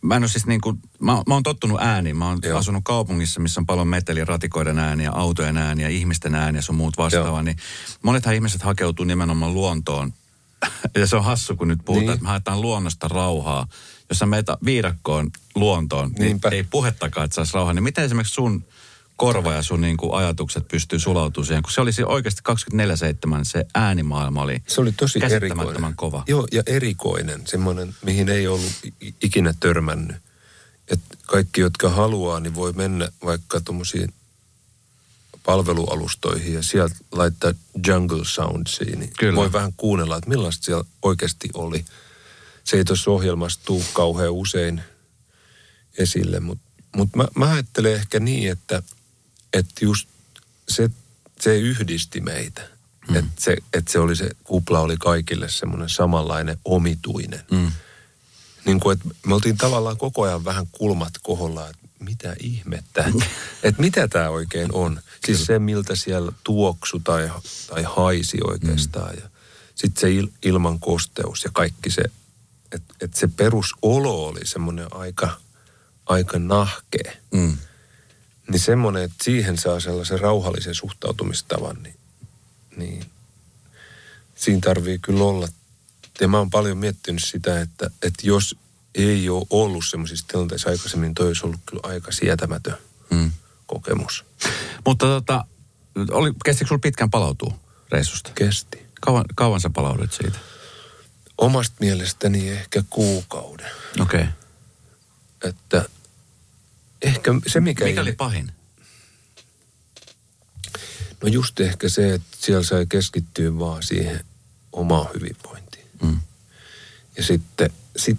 mä 0.02 0.16
en 0.16 0.22
ole 0.22 0.28
siis 0.28 0.46
niin 0.46 0.60
kuin, 0.60 0.82
mä, 1.00 1.22
mä 1.26 1.34
oon 1.34 1.42
tottunut 1.42 1.80
ääniin. 1.80 2.16
Mä 2.16 2.28
oon 2.28 2.38
Joo. 2.42 2.58
asunut 2.58 2.84
kaupungissa, 2.84 3.40
missä 3.40 3.60
on 3.60 3.66
paljon 3.66 3.88
meteliä, 3.88 4.24
ratikoiden 4.24 4.78
ääniä, 4.78 5.10
autojen 5.10 5.56
ääniä, 5.56 5.88
ihmisten 5.88 6.34
ääniä, 6.34 6.62
sun 6.62 6.74
muut 6.74 6.98
vastaavaa. 6.98 7.42
Niin 7.42 7.56
monethan 8.02 8.34
ihmiset 8.34 8.62
hakeutuu 8.62 9.04
nimenomaan 9.04 9.54
luontoon. 9.54 10.12
ja 10.96 11.06
se 11.06 11.16
on 11.16 11.24
hassu, 11.24 11.56
kun 11.56 11.68
nyt 11.68 11.80
puhutaan, 11.84 12.06
niin. 12.06 12.14
että 12.14 12.22
me 12.22 12.28
haetaan 12.28 12.60
luonnosta 12.60 13.08
rauhaa. 13.08 13.66
Jos 14.08 14.18
sä 14.18 14.26
meitä 14.26 14.58
viidakkoon 14.64 15.30
luontoon, 15.54 16.10
niin 16.10 16.20
Niinpä. 16.20 16.48
ei 16.48 16.64
puhettakaan, 16.64 17.24
että 17.24 17.34
saisi 17.34 17.54
rauhaa. 17.54 17.74
Niin 17.74 17.82
miten 17.82 18.04
esimerkiksi 18.04 18.34
sun 18.34 18.64
korva 19.26 19.52
ja 19.52 19.62
sun 19.62 19.80
niin 19.80 19.96
kuin 19.96 20.14
ajatukset 20.14 20.68
pystyy 20.68 20.98
sulautumaan 20.98 21.46
siihen, 21.46 21.62
kun 21.62 21.72
se 21.72 21.80
oli 21.80 21.90
oikeasti 22.06 22.42
24-7, 22.72 22.74
se 23.42 23.64
äänimaailma 23.74 24.42
oli 24.42 24.62
Se 24.66 24.80
oli 24.80 24.92
tosi 24.92 25.20
erikoinen. 25.30 25.94
kova. 25.96 26.24
Joo, 26.26 26.46
ja 26.52 26.62
erikoinen, 26.66 27.46
semmoinen, 27.46 27.94
mihin 28.04 28.28
ei 28.28 28.46
ollut 28.46 28.72
ikinä 29.22 29.54
törmännyt. 29.60 30.16
Että 30.88 31.16
kaikki, 31.26 31.60
jotka 31.60 31.88
haluaa, 31.88 32.40
niin 32.40 32.54
voi 32.54 32.72
mennä 32.72 33.08
vaikka 33.24 33.60
tuommoisiin 33.60 34.14
palvelualustoihin 35.42 36.54
ja 36.54 36.62
sieltä 36.62 36.94
laittaa 37.12 37.52
jungle 37.86 38.24
soundsiin, 38.24 38.98
niin 38.98 39.12
Kyllä. 39.18 39.36
voi 39.36 39.52
vähän 39.52 39.72
kuunnella, 39.76 40.16
että 40.16 40.30
millaista 40.30 40.64
siellä 40.64 40.84
oikeasti 41.02 41.48
oli. 41.54 41.84
Se 42.64 42.76
ei 42.76 42.84
tuossa 42.84 43.10
ohjelmassa 43.10 43.60
tule 43.64 43.84
kauhean 43.92 44.32
usein 44.32 44.82
esille, 45.98 46.40
mutta 46.40 46.64
mut 46.96 47.16
mä, 47.16 47.28
mä 47.36 47.50
ajattelen 47.52 47.94
ehkä 47.94 48.20
niin, 48.20 48.50
että– 48.50 48.82
että 49.52 49.84
just 49.84 50.08
se, 50.68 50.90
se 51.40 51.58
yhdisti 51.58 52.20
meitä. 52.20 52.62
Mm. 53.08 53.16
Että 53.16 53.30
se, 53.38 53.56
et 53.72 53.88
se, 53.88 53.98
oli 53.98 54.16
se 54.16 54.30
kupla 54.44 54.80
oli 54.80 54.96
kaikille 54.96 55.48
semmoinen 55.48 55.88
samanlainen 55.88 56.58
omituinen. 56.64 57.44
Mm. 57.50 57.72
Niin 58.64 58.80
kuin, 58.80 58.92
että 58.92 59.08
me 59.26 59.34
oltiin 59.34 59.56
tavallaan 59.56 59.96
koko 59.96 60.22
ajan 60.22 60.44
vähän 60.44 60.66
kulmat 60.72 61.12
koholla, 61.22 61.68
että 61.68 61.88
mitä 61.98 62.36
ihmettä, 62.40 63.04
mm. 63.14 63.20
että 63.62 63.82
mitä 63.82 64.08
tämä 64.08 64.28
oikein 64.28 64.72
on. 64.72 65.00
Siis 65.26 65.44
se, 65.44 65.58
miltä 65.58 65.96
siellä 65.96 66.32
tuoksu 66.44 67.00
tai, 67.00 67.30
tai 67.68 67.82
haisi 67.82 68.38
oikeastaan. 68.44 69.14
Mm. 69.14 69.20
Ja 69.22 69.28
sitten 69.74 70.00
se 70.00 70.10
il, 70.10 70.28
ilman 70.42 70.80
kosteus 70.80 71.44
ja 71.44 71.50
kaikki 71.52 71.90
se, 71.90 72.02
että 72.72 72.94
et 73.00 73.14
se 73.14 73.28
perusolo 73.28 74.26
oli 74.26 74.46
semmoinen 74.46 74.86
aika, 74.90 75.40
aika 76.06 76.38
nahkea. 76.38 77.12
Mm. 77.32 77.56
Niin 78.48 78.60
semmoinen, 78.60 79.02
että 79.02 79.24
siihen 79.24 79.58
saa 79.58 79.80
sellaisen 79.80 80.20
rauhallisen 80.20 80.74
suhtautumistavan, 80.74 81.82
niin, 81.82 81.96
niin 82.76 83.04
siinä 84.34 84.60
tarvii 84.64 84.98
kyllä 84.98 85.24
olla. 85.24 85.48
Ja 86.20 86.28
mä 86.28 86.38
oon 86.38 86.50
paljon 86.50 86.78
miettinyt 86.78 87.24
sitä, 87.24 87.60
että, 87.60 87.90
että 88.02 88.26
jos 88.26 88.56
ei 88.94 89.28
ole 89.28 89.46
ollut 89.50 89.84
semmoisissa 89.86 90.26
tilanteissa 90.28 90.70
aikaisemmin, 90.70 91.06
niin 91.06 91.14
toi 91.14 91.26
olisi 91.26 91.46
ollut 91.46 91.60
kyllä 91.66 91.80
aika 91.82 92.12
sietämätön 92.12 92.76
mm. 93.10 93.32
kokemus. 93.66 94.24
Mutta 94.86 95.06
tota, 95.06 95.44
oli, 96.10 96.32
kestikö 96.44 96.68
sinulla 96.68 96.82
pitkään 96.82 97.10
palautua 97.10 97.58
reissusta? 97.92 98.30
Kesti. 98.34 98.86
Kauan, 99.00 99.24
kauan 99.34 99.60
sä 99.60 99.70
palaudut 99.70 100.12
siitä? 100.12 100.38
Omasta 101.38 101.76
mielestäni 101.80 102.50
ehkä 102.50 102.84
kuukauden. 102.90 103.70
Okei. 104.00 104.20
Okay. 104.20 104.32
Että 105.44 105.84
ehkä 107.02 107.30
se, 107.46 107.60
mikä... 107.60 107.84
Mikä 107.84 108.00
ei... 108.00 108.02
oli 108.02 108.12
pahin? 108.12 108.52
No 111.22 111.28
just 111.28 111.60
ehkä 111.60 111.88
se, 111.88 112.14
että 112.14 112.36
siellä 112.40 112.62
sai 112.62 112.86
keskittyä 112.86 113.58
vaan 113.58 113.82
siihen 113.82 114.24
omaan 114.72 115.08
hyvinvointiin. 115.14 115.86
Mm. 116.02 116.20
Ja 117.16 117.22
sitten, 117.22 117.70
sit, 117.96 118.18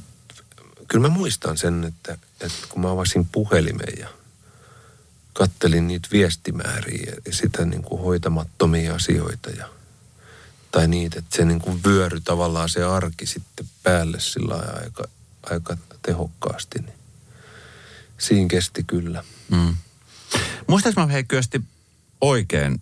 kyllä 0.87 1.07
mä 1.07 1.13
muistan 1.13 1.57
sen, 1.57 1.83
että, 1.83 2.13
että 2.13 2.67
kun 2.69 2.81
mä 2.81 2.91
avasin 2.91 3.27
puhelimen 3.31 3.93
ja 3.99 4.09
kattelin 5.33 5.87
niitä 5.87 6.07
viestimääriä 6.11 7.13
ja 7.25 7.33
sitä 7.33 7.65
niin 7.65 7.83
kuin 7.83 8.01
hoitamattomia 8.01 8.95
asioita 8.95 9.49
ja, 9.49 9.69
tai 10.71 10.87
niitä, 10.87 11.19
että 11.19 11.35
se 11.37 11.45
niin 11.45 11.61
kuin 11.61 11.83
vyöry 11.83 12.19
tavallaan 12.19 12.69
se 12.69 12.83
arki 12.83 13.25
sitten 13.25 13.69
päälle 13.83 14.19
sillä 14.19 14.55
aika, 14.55 15.03
aika 15.43 15.77
tehokkaasti. 16.01 16.79
Niin 16.79 17.02
siinä 18.19 18.47
kesti 18.47 18.83
kyllä. 18.83 19.23
Mm. 19.51 19.75
Muistaaks 20.67 20.95
mä 20.95 21.07
hei 21.07 21.23
Kyösti 21.23 21.61
oikein? 22.21 22.81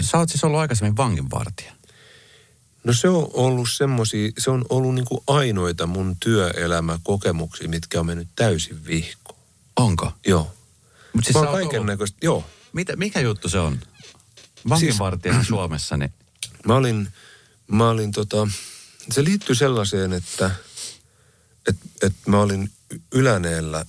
Sä 0.00 0.18
oot 0.18 0.28
siis 0.28 0.44
ollut 0.44 0.60
aikaisemmin 0.60 0.96
vanginvartija. 0.96 1.72
No 2.84 2.92
se 2.92 3.08
on 3.08 3.30
ollut 3.32 3.68
semmosia, 3.70 4.30
se 4.38 4.50
on 4.50 4.64
ollut 4.68 4.94
niin 4.94 5.04
kuin 5.04 5.20
ainoita 5.26 5.86
mun 5.86 6.16
työelämäkokemuksia, 6.20 7.68
mitkä 7.68 8.00
on 8.00 8.06
mennyt 8.06 8.28
täysin 8.36 8.86
vihkoon. 8.86 9.38
Onko? 9.76 10.12
Joo. 10.26 10.54
Mut 11.12 11.24
siis 11.24 11.34
Mä 11.36 11.46
kaiken 11.46 11.80
ollut- 11.80 11.86
näköistä, 11.86 12.18
joo. 12.22 12.44
Mitä, 12.72 12.96
mikä 12.96 13.20
juttu 13.20 13.48
se 13.48 13.58
on? 13.58 13.80
Vanginvartijana 14.68 15.44
Suomessa, 15.44 15.96
niin 15.96 16.12
Mä 16.66 16.74
olin, 16.74 17.08
mä 17.68 17.88
olin 17.90 18.12
tota, 18.12 18.48
se 19.10 19.24
liittyy 19.24 19.54
sellaiseen, 19.54 20.12
että 20.12 20.50
et, 21.68 21.76
et 22.02 22.12
mä 22.26 22.40
olin 22.40 22.70
Yläneellä 23.12 23.86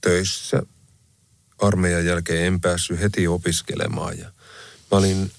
töissä. 0.00 0.62
Armeijan 1.58 2.06
jälkeen 2.06 2.46
en 2.46 2.60
päässyt 2.60 3.00
heti 3.00 3.28
opiskelemaan 3.28 4.18
ja 4.18 4.30
mä 4.90 4.98
olin 4.98 5.30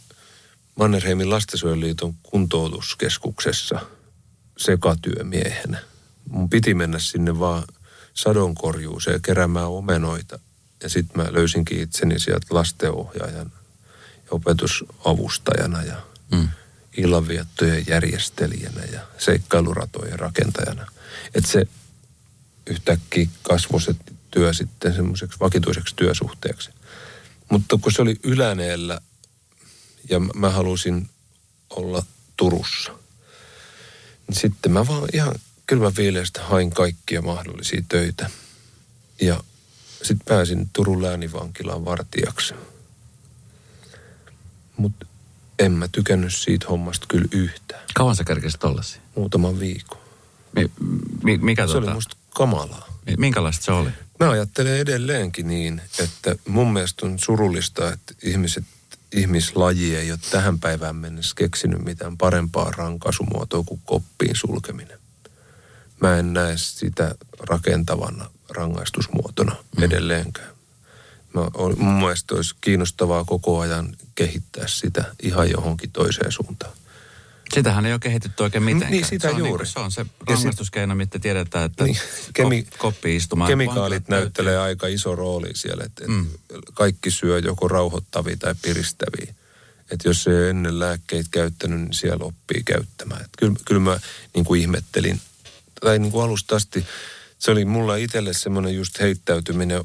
Mannerheimin 0.76 1.30
lastensuojeluliiton 1.30 2.16
kuntoutuskeskuksessa 2.24 3.80
sekatyömiehenä. 4.58 5.80
Mun 6.30 6.50
piti 6.50 6.74
mennä 6.74 7.00
sinne 7.00 7.40
vaan 7.40 7.64
sadonkorjuuseen 8.14 9.14
ja 9.14 9.20
keräämään 9.20 9.68
omenoita. 9.68 10.40
Ja 10.84 10.90
sitten 10.90 11.22
mä 11.22 11.34
löysinkin 11.34 11.82
itseni 11.82 12.20
sieltä 12.20 12.48
lastenohjaajan 12.50 13.52
ja 14.16 14.28
opetusavustajana 14.32 15.84
ja 15.84 16.02
mm. 16.32 16.48
illanviettojen 16.98 17.86
järjestelijänä 17.88 18.82
ja 18.92 19.00
seikkailuratojen 19.18 20.20
rakentajana. 20.20 20.88
Että 21.36 21.52
se 21.52 21.68
yhtäkkiä 22.68 23.28
kasvoi 23.44 23.82
se 23.82 23.96
työ 24.32 24.54
sitten 24.54 24.94
semmoiseksi 24.96 25.40
vakituiseksi 25.40 25.96
työsuhteeksi. 25.96 26.70
Mutta 27.50 27.78
kun 27.82 27.92
se 27.92 28.02
oli 28.02 28.16
Yläneellä 28.24 29.02
ja 30.10 30.20
mä- 30.20 30.50
halusin 30.50 31.10
olla 31.70 32.04
Turussa, 32.38 32.92
niin 34.28 34.36
sitten 34.36 34.72
mä 34.72 34.88
vaan 34.88 35.10
ihan 35.14 35.36
kylmän 35.68 35.96
viileästä 35.98 36.44
hain 36.44 36.70
kaikkia 36.70 37.22
mahdollisia 37.22 37.84
töitä. 37.90 38.30
Ja 39.22 39.44
sitten 39.98 40.26
pääsin 40.28 40.70
Turun 40.74 41.02
läänivankilaan 41.02 41.86
vartijaksi. 41.86 42.54
Mutta 44.78 45.06
en 45.60 45.72
mä 45.72 45.88
tykännyt 45.88 46.36
siitä 46.36 46.68
hommasta 46.70 47.06
kyllä 47.10 47.28
yhtään. 47.32 47.82
kauan 47.96 48.16
sä 48.16 48.24
kerkesit 48.24 48.64
olla 48.64 48.82
siinä? 48.82 49.06
Muutaman 49.16 49.60
viikon. 49.60 50.02
Mi, 50.56 50.72
mi, 51.24 51.38
mikä 51.38 51.68
Se 51.68 51.74
tota, 51.74 51.86
oli 51.86 51.94
musta 51.94 52.18
kamalaa. 52.30 52.97
Mi- 53.08 53.16
minkälaista 53.18 53.66
se 53.66 53.72
oli? 53.72 53.90
Mä 54.20 54.30
ajattelen 54.30 54.78
edelleenkin 54.78 55.48
niin, 55.48 55.82
että 56.00 56.36
mun 56.48 56.74
mielestä 56.74 57.06
on 57.06 57.20
surullista, 57.20 57.94
että 57.94 58.14
ihmiset, 58.24 58.64
ihmislaji 59.12 59.96
ei 59.96 60.12
ole 60.12 60.20
tähän 60.32 60.60
päivään 60.60 60.96
mennessä 60.96 61.36
keksinyt 61.36 61.86
mitään 61.86 62.18
parempaa 62.18 62.72
rankaisumuotoa 62.72 63.64
kuin 63.64 63.82
koppiin 63.86 64.36
sulkeminen. 64.36 65.00
Mä 66.02 66.18
en 66.18 66.34
näe 66.34 66.54
sitä 66.58 67.16
rakentavana 67.40 68.30
rangaistusmuotona 68.50 69.56
mm. 69.78 69.84
edelleenkään. 69.84 70.50
Mä, 71.34 71.42
mun 71.78 71.94
mielestä 71.94 72.36
olisi 72.36 72.56
kiinnostavaa 72.62 73.24
koko 73.24 73.60
ajan 73.60 73.96
kehittää 74.16 74.68
sitä 74.68 75.04
ihan 75.24 75.52
johonkin 75.52 75.92
toiseen 75.92 76.32
suuntaan. 76.32 76.74
Sitähän 77.54 77.86
ei 77.86 77.94
ole 77.94 78.00
kehitetty 78.00 78.44
oikein 78.44 78.64
mitenkään. 78.64 78.92
Niin, 78.92 79.06
sitä 79.06 79.28
se 79.28 79.34
on 79.34 79.40
juuri. 79.40 79.64
Niin, 79.64 79.74
se 79.74 79.80
on 79.80 79.92
se 79.92 80.06
rangaistuskeino, 80.28 80.96
mitä 80.96 81.20
tiedetään, 81.20 81.66
että 81.66 81.84
Niin, 81.84 81.98
kemi- 82.34 82.68
koppi 82.78 83.16
istumaan. 83.16 83.48
Kemikaalit 83.48 84.08
näyttelee 84.08 84.58
aika 84.58 84.88
iso 84.88 85.16
rooli 85.16 85.50
siellä, 85.56 85.84
että 85.84 86.08
Mm. 86.08 86.14
mm. 86.14 86.28
kaikki 86.74 87.12
syö 87.12 87.40
joko 87.40 87.68
rauhoittavia 87.68 88.38
tai 88.38 88.56
piristäviä. 88.62 89.34
Että 89.92 90.10
jos 90.10 90.28
ei 90.28 90.50
ennen 90.50 90.80
lääkkeitä 90.80 91.30
käyttänyt, 91.32 91.80
niin 91.80 91.94
siellä 91.94 92.26
oppii 92.26 92.64
käyttämään. 92.64 93.22
Et 93.22 93.30
kyllä, 93.38 93.56
kyllä 93.66 93.82
mä 93.82 94.00
niin 94.36 94.46
kuin 94.46 94.62
ihmettelin, 94.62 95.22
tai 95.82 96.00
niin 96.00 96.12
kuin 96.12 96.24
alusta 96.24 96.56
asti, 96.56 96.86
se 97.40 97.52
oli 97.52 97.66
mulla 97.66 97.96
itselle 97.96 98.34
semmoinen 98.34 98.76
just 98.76 99.00
heittäytyminen 99.00 99.84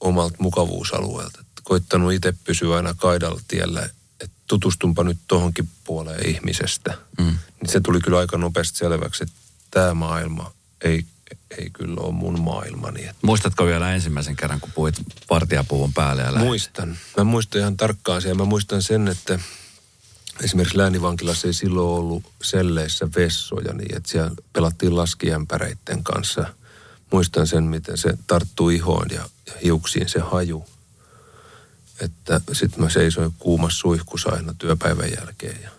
omalta 0.00 0.36
mukavuusalueelta. 0.38 1.40
Et 1.40 1.46
koittanut 1.62 2.12
itse 2.12 2.34
pysyä 2.44 2.76
aina 2.76 2.94
kaidalla 2.94 3.40
tiellä, 3.48 3.88
tutustunpa 4.48 5.04
nyt 5.04 5.18
tohonkin 5.28 5.68
puoleen 5.84 6.28
ihmisestä. 6.28 6.94
Mm. 7.18 7.24
Niin 7.60 7.68
se 7.68 7.80
tuli 7.80 8.00
kyllä 8.00 8.18
aika 8.18 8.38
nopeasti 8.38 8.78
selväksi, 8.78 9.22
että 9.22 9.34
tämä 9.70 9.94
maailma 9.94 10.52
ei, 10.80 11.04
ei 11.58 11.70
kyllä 11.70 12.00
ole 12.00 12.12
mun 12.12 12.40
maailmani. 12.40 13.06
Et 13.06 13.16
Muistatko 13.22 13.66
vielä 13.66 13.94
ensimmäisen 13.94 14.36
kerran, 14.36 14.60
kun 14.60 14.72
puhuit 14.74 14.94
vartijapuvun 15.30 15.92
päälle 15.92 16.22
ja? 16.22 16.32
Muistan. 16.32 16.98
Mä 17.16 17.24
muistan 17.24 17.60
ihan 17.60 17.76
tarkkaan 17.76 18.22
sen. 18.22 18.36
Mä 18.36 18.44
muistan 18.44 18.82
sen, 18.82 19.08
että 19.08 19.38
esimerkiksi 20.44 20.78
läänivankilassa 20.78 21.46
ei 21.46 21.52
silloin 21.52 21.98
ollut 21.98 22.22
selleissä 22.42 23.08
vessoja, 23.16 23.72
niin 23.72 23.96
että 23.96 24.10
siellä 24.10 24.30
pelattiin 24.52 24.96
laskiämpäreiden 24.96 26.04
kanssa. 26.04 26.54
Muistan 27.12 27.46
sen, 27.46 27.64
miten 27.64 27.98
se 27.98 28.18
tarttui 28.26 28.74
ihoon 28.74 29.06
ja, 29.10 29.28
ja 29.46 29.52
hiuksiin 29.64 30.08
se 30.08 30.20
haju. 30.20 30.64
Että 32.00 32.40
sitten 32.52 32.84
mä 32.84 32.90
seisoin 32.90 33.34
kuumassa 33.38 33.78
suihkussa 33.78 34.30
aina 34.30 34.54
työpäivän 34.58 35.10
jälkeen. 35.10 35.62
Ja 35.62 35.70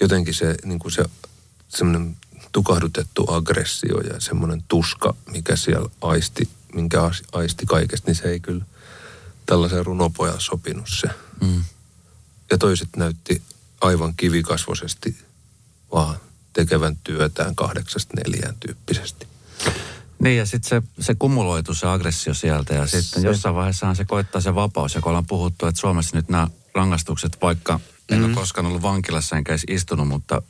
jotenkin 0.00 0.34
se, 0.34 0.54
niin 0.64 0.78
kuin 0.78 0.92
se 0.92 1.04
semmoinen 1.68 2.16
tukahdutettu 2.52 3.26
aggressio 3.28 4.00
ja 4.00 4.20
semmoinen 4.20 4.64
tuska, 4.68 5.14
mikä 5.30 5.56
siellä 5.56 5.88
aisti, 6.00 6.48
minkä 6.74 7.10
aisti 7.32 7.66
kaikesta, 7.66 8.06
niin 8.06 8.16
se 8.16 8.28
ei 8.28 8.40
kyllä 8.40 8.64
tällaisen 9.46 9.86
runopojan 9.86 10.40
sopinut 10.40 10.88
se. 11.00 11.08
Mm. 11.40 11.64
Ja 12.50 12.58
toiset 12.58 12.88
näytti 12.96 13.42
aivan 13.80 14.14
kivikasvoisesti 14.16 15.16
vaan 15.92 16.16
tekevän 16.52 16.96
työtään 17.04 17.56
kahdeksasta 17.56 18.14
neljään 18.16 18.56
tyyppisesti. 18.60 19.26
Niin 20.22 20.38
ja 20.38 20.46
sitten 20.46 20.68
se, 20.68 20.82
se 21.00 21.14
kumuloitu 21.18 21.74
se 21.74 21.86
aggressio 21.86 22.34
sieltä 22.34 22.74
ja 22.74 22.86
sitten 22.86 23.22
Se- 23.22 23.28
jossain 23.28 23.54
vaiheessahan 23.54 23.96
se 23.96 24.04
koittaa 24.04 24.40
se 24.40 24.54
vapaus. 24.54 24.94
Ja 24.94 25.00
kun 25.00 25.10
ollaan 25.10 25.26
puhuttu, 25.26 25.66
että 25.66 25.80
Suomessa 25.80 26.16
nyt 26.16 26.28
nämä 26.28 26.48
rangaistukset, 26.74 27.38
vaikka 27.42 27.80
en 28.08 28.24
ole 28.24 28.34
koskaan 28.34 28.66
ollut 28.66 28.82
vankilassa 28.82 29.36
enkä 29.36 29.52
edes 29.52 29.64
istunut, 29.68 30.08
mutta 30.08 30.42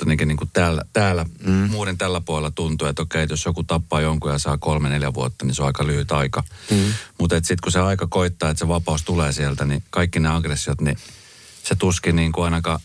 jotenkin 0.00 0.28
niin 0.28 0.36
kuin 0.36 0.50
täällä, 0.52 0.82
täällä 0.92 1.26
mm. 1.46 1.52
muuden 1.52 1.98
tällä 1.98 2.20
puolella 2.20 2.50
tuntuu, 2.50 2.88
että 2.88 3.02
okei, 3.02 3.22
että 3.22 3.32
jos 3.32 3.44
joku 3.44 3.64
tappaa 3.64 4.00
jonkun 4.00 4.32
ja 4.32 4.38
saa 4.38 4.58
kolme, 4.58 4.88
neljä 4.88 5.14
vuotta, 5.14 5.44
niin 5.44 5.54
se 5.54 5.62
on 5.62 5.66
aika 5.66 5.86
lyhyt 5.86 6.12
aika. 6.12 6.44
Mm. 6.70 6.92
Mutta 7.18 7.34
sitten 7.36 7.56
kun 7.62 7.72
se 7.72 7.80
aika 7.80 8.06
koittaa, 8.06 8.50
että 8.50 8.58
se 8.58 8.68
vapaus 8.68 9.02
tulee 9.02 9.32
sieltä, 9.32 9.64
niin 9.64 9.82
kaikki 9.90 10.20
ne 10.20 10.28
aggressiot, 10.28 10.80
niin 10.80 10.96
se 11.62 11.74
tuskin 11.74 12.16
niin 12.16 12.32
kuin 12.32 12.44
ainakaan 12.44 12.80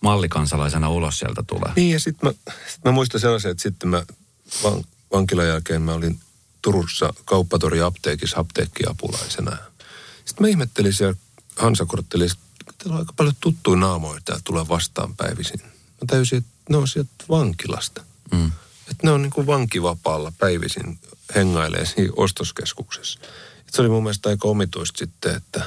mallikansalaisena 0.00 0.88
ulos 0.88 1.18
sieltä 1.18 1.42
tulee. 1.46 1.72
Niin 1.76 1.92
ja 1.92 2.00
sitten 2.00 2.28
mä, 2.28 2.52
sit 2.68 2.84
mä 2.84 2.92
muistan 2.92 3.20
sellaisen, 3.20 3.50
että 3.50 3.62
sitten 3.62 3.88
mä 3.88 4.04
van, 4.62 4.84
vankilan 5.12 5.46
jälkeen 5.46 5.82
mä 5.82 5.94
olin 5.94 6.20
Turussa 6.62 7.14
kauppatori 7.24 7.80
apteekissa 7.80 8.40
apteekkiapulaisena. 8.40 9.56
Sitten 10.24 10.44
mä 10.44 10.48
ihmettelin 10.48 10.92
siellä 10.92 11.16
Hansakorttelissa, 11.56 12.38
että 12.60 12.72
täällä 12.78 12.94
on 12.94 13.00
aika 13.00 13.12
paljon 13.16 13.34
tuttuja 13.40 13.76
naamoja 13.76 14.20
täällä 14.24 14.42
tulee 14.44 14.68
vastaan 14.68 15.16
päivisin. 15.16 15.60
Mä 15.62 16.06
täysin, 16.06 16.38
että 16.38 16.50
ne 16.70 16.76
on 16.76 16.88
sieltä 16.88 17.10
vankilasta. 17.28 18.04
Mm. 18.32 18.52
Että 18.90 19.06
ne 19.06 19.10
on 19.10 19.22
niin 19.22 19.32
kuin 19.32 19.46
vankivapaalla 19.46 20.32
päivisin 20.38 20.98
hengailee 21.34 21.86
siinä 21.86 22.12
ostoskeskuksessa. 22.16 23.20
Et 23.68 23.74
se 23.74 23.82
oli 23.82 23.88
mun 23.88 24.02
mielestä 24.02 24.28
aika 24.28 24.48
omituista 24.48 24.98
sitten, 24.98 25.36
että, 25.36 25.64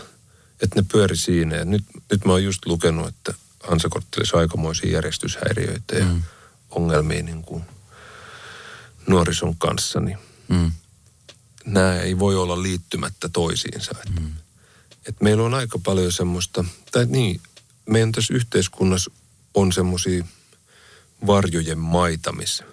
että 0.61 0.81
ne 0.81 0.85
pyöri 0.91 1.17
siinä. 1.17 1.55
Ja 1.55 1.65
nyt, 1.65 1.83
nyt 2.11 2.25
mä 2.25 2.31
oon 2.31 2.43
just 2.43 2.65
lukenut, 2.65 3.07
että 3.07 3.33
Hansakorttelissa 3.63 4.37
on 4.37 4.41
aikamoisia 4.41 4.91
järjestyshäiriöitä 4.91 5.95
ja 5.95 6.05
mm. 6.05 6.21
ongelmia 6.69 7.23
niin 7.23 7.43
kuin 7.43 7.63
nuorison 9.07 9.55
kanssa. 9.57 9.99
Niin 9.99 10.17
Mm. 10.47 10.71
nämä 11.65 11.99
ei 11.99 12.19
voi 12.19 12.35
olla 12.35 12.63
liittymättä 12.63 13.29
toisiinsa. 13.29 13.91
Että, 14.07 14.21
mm. 14.21 14.31
että 15.07 15.23
meillä 15.23 15.43
on 15.43 15.53
aika 15.53 15.79
paljon 15.79 16.11
semmoista, 16.11 16.65
tai 16.91 17.05
niin, 17.05 17.41
meidän 17.85 18.11
tässä 18.11 18.33
yhteiskunnassa 18.33 19.11
on 19.53 19.71
semmoisia 19.71 20.25
varjojen 21.27 21.79
maita, 21.79 22.31
missä 22.31 22.63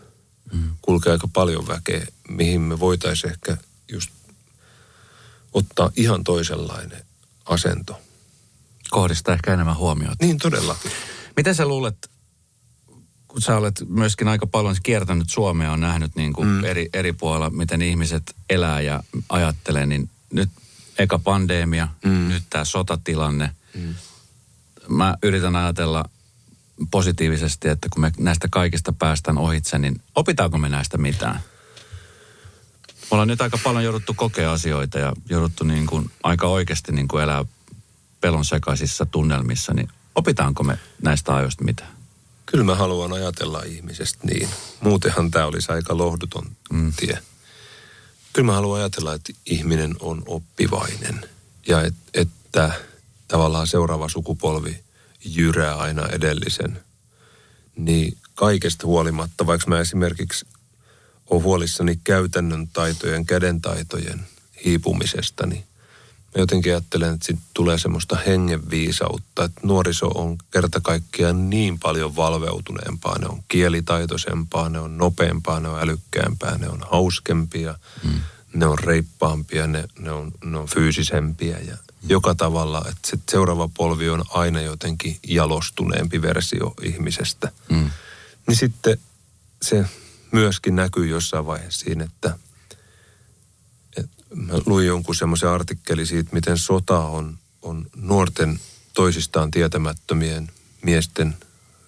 mm. 0.52 0.70
kulkee 0.82 1.12
aika 1.12 1.28
paljon 1.32 1.68
väkeä, 1.68 2.06
mihin 2.28 2.60
me 2.60 2.80
voitaisiin 2.80 3.32
ehkä 3.32 3.56
just 3.92 4.10
ottaa 5.52 5.90
ihan 5.96 6.24
toisenlainen 6.24 7.04
asento. 7.46 8.00
Kohdistaa 8.90 9.34
ehkä 9.34 9.54
enemmän 9.54 9.76
huomiota. 9.76 10.16
Niin 10.20 10.38
todella. 10.38 10.76
Miten 11.36 11.54
sä 11.54 11.66
luulet, 11.66 12.10
kun 13.30 13.42
sä 13.42 13.56
olet 13.56 13.84
myöskin 13.88 14.28
aika 14.28 14.46
paljon 14.46 14.76
kiertänyt 14.82 15.30
Suomea, 15.30 15.72
on 15.72 15.80
nähnyt 15.80 16.16
niin 16.16 16.32
kuin 16.32 16.48
mm. 16.48 16.64
eri, 16.64 16.88
eri 16.92 17.12
puolilla, 17.12 17.50
miten 17.50 17.82
ihmiset 17.82 18.36
elää 18.50 18.80
ja 18.80 19.02
ajattelee, 19.28 19.86
niin 19.86 20.10
nyt 20.32 20.50
eka 20.98 21.18
pandemia, 21.18 21.88
mm. 22.04 22.28
nyt 22.28 22.42
tämä 22.50 22.64
sotatilanne. 22.64 23.50
Mm. 23.74 23.94
Mä 24.88 25.16
yritän 25.22 25.56
ajatella 25.56 26.04
positiivisesti, 26.90 27.68
että 27.68 27.88
kun 27.92 28.00
me 28.00 28.12
näistä 28.18 28.48
kaikista 28.50 28.92
päästään 28.92 29.38
ohitse, 29.38 29.78
niin 29.78 30.02
opitaanko 30.14 30.58
me 30.58 30.68
näistä 30.68 30.98
mitään? 30.98 31.40
Me 32.86 33.06
ollaan 33.10 33.28
nyt 33.28 33.40
aika 33.40 33.58
paljon 33.64 33.84
jouduttu 33.84 34.14
kokea 34.14 34.52
asioita 34.52 34.98
ja 34.98 35.12
jouduttu 35.28 35.64
niin 35.64 35.86
kuin 35.86 36.10
aika 36.22 36.46
oikeasti 36.46 36.92
niin 36.92 37.08
kuin 37.08 37.22
elää 37.22 37.44
pelon 38.20 38.44
sekaisissa 38.44 39.06
tunnelmissa, 39.06 39.74
niin 39.74 39.88
opitaanko 40.14 40.62
me 40.62 40.78
näistä 41.02 41.34
ajoista 41.34 41.64
mitään? 41.64 41.99
Kyllä 42.50 42.64
mä 42.64 42.74
haluan 42.74 43.12
ajatella 43.12 43.62
ihmisestä 43.62 44.18
niin. 44.26 44.48
Muutenhan 44.80 45.30
tämä 45.30 45.46
olisi 45.46 45.72
aika 45.72 45.98
lohduton 45.98 46.46
mm. 46.72 46.92
tie. 46.96 47.18
Kyllä 48.32 48.46
mä 48.46 48.52
haluan 48.52 48.80
ajatella, 48.80 49.14
että 49.14 49.32
ihminen 49.46 49.94
on 50.00 50.22
oppivainen 50.26 51.20
ja 51.66 51.82
et, 51.82 51.94
että 52.14 52.72
tavallaan 53.28 53.66
seuraava 53.66 54.08
sukupolvi 54.08 54.80
jyrää 55.24 55.76
aina 55.76 56.08
edellisen. 56.08 56.80
Niin 57.76 58.16
kaikesta 58.34 58.86
huolimatta, 58.86 59.46
vaikka 59.46 59.66
mä 59.70 59.80
esimerkiksi 59.80 60.46
olen 61.30 61.44
huolissani 61.44 62.00
käytännön 62.04 62.68
taitojen, 62.68 63.26
kädentaitojen 63.26 64.26
hiipumisesta, 64.64 65.46
niin 65.46 65.64
jotenkin 66.38 66.72
ajattelen, 66.72 67.14
että 67.14 67.26
sitten 67.26 67.46
tulee 67.54 67.78
semmoista 67.78 68.16
hengenviisautta, 68.26 69.44
että 69.44 69.60
nuoriso 69.62 70.06
on 70.06 70.38
kerta 70.50 70.80
kaikkiaan 70.80 71.50
niin 71.50 71.78
paljon 71.78 72.16
valveutuneempaa. 72.16 73.18
Ne 73.18 73.26
on 73.26 73.42
kielitaitoisempaa, 73.48 74.68
ne 74.68 74.78
on 74.78 74.98
nopeampaa, 74.98 75.60
ne 75.60 75.68
on 75.68 75.80
älykkäämpää, 75.80 76.58
ne 76.58 76.68
on 76.68 76.84
hauskempia, 76.90 77.74
mm. 78.04 78.20
ne 78.54 78.66
on 78.66 78.78
reippaampia, 78.78 79.66
ne, 79.66 79.84
ne, 79.98 80.12
on, 80.12 80.32
ne 80.44 80.58
on 80.58 80.66
fyysisempiä 80.66 81.58
ja 81.58 81.74
mm. 81.74 82.08
joka 82.08 82.34
tavalla. 82.34 82.78
Että 82.88 83.10
se 83.10 83.18
seuraava 83.30 83.70
polvi 83.76 84.08
on 84.08 84.24
aina 84.30 84.60
jotenkin 84.60 85.16
jalostuneempi 85.26 86.22
versio 86.22 86.74
ihmisestä. 86.82 87.52
Mm. 87.70 87.90
Niin 88.46 88.56
sitten 88.56 88.98
se 89.62 89.84
myöskin 90.32 90.76
näkyy 90.76 91.06
jossain 91.06 91.46
vaiheessa 91.46 91.84
siinä, 91.84 92.04
että– 92.04 92.36
mä 94.34 94.54
luin 94.66 94.86
jonkun 94.86 95.14
semmoisen 95.14 95.48
artikkeli 95.48 96.06
siitä, 96.06 96.30
miten 96.32 96.58
sota 96.58 96.98
on, 96.98 97.38
on 97.62 97.86
nuorten 97.96 98.60
toisistaan 98.94 99.50
tietämättömien 99.50 100.50
miesten 100.82 101.36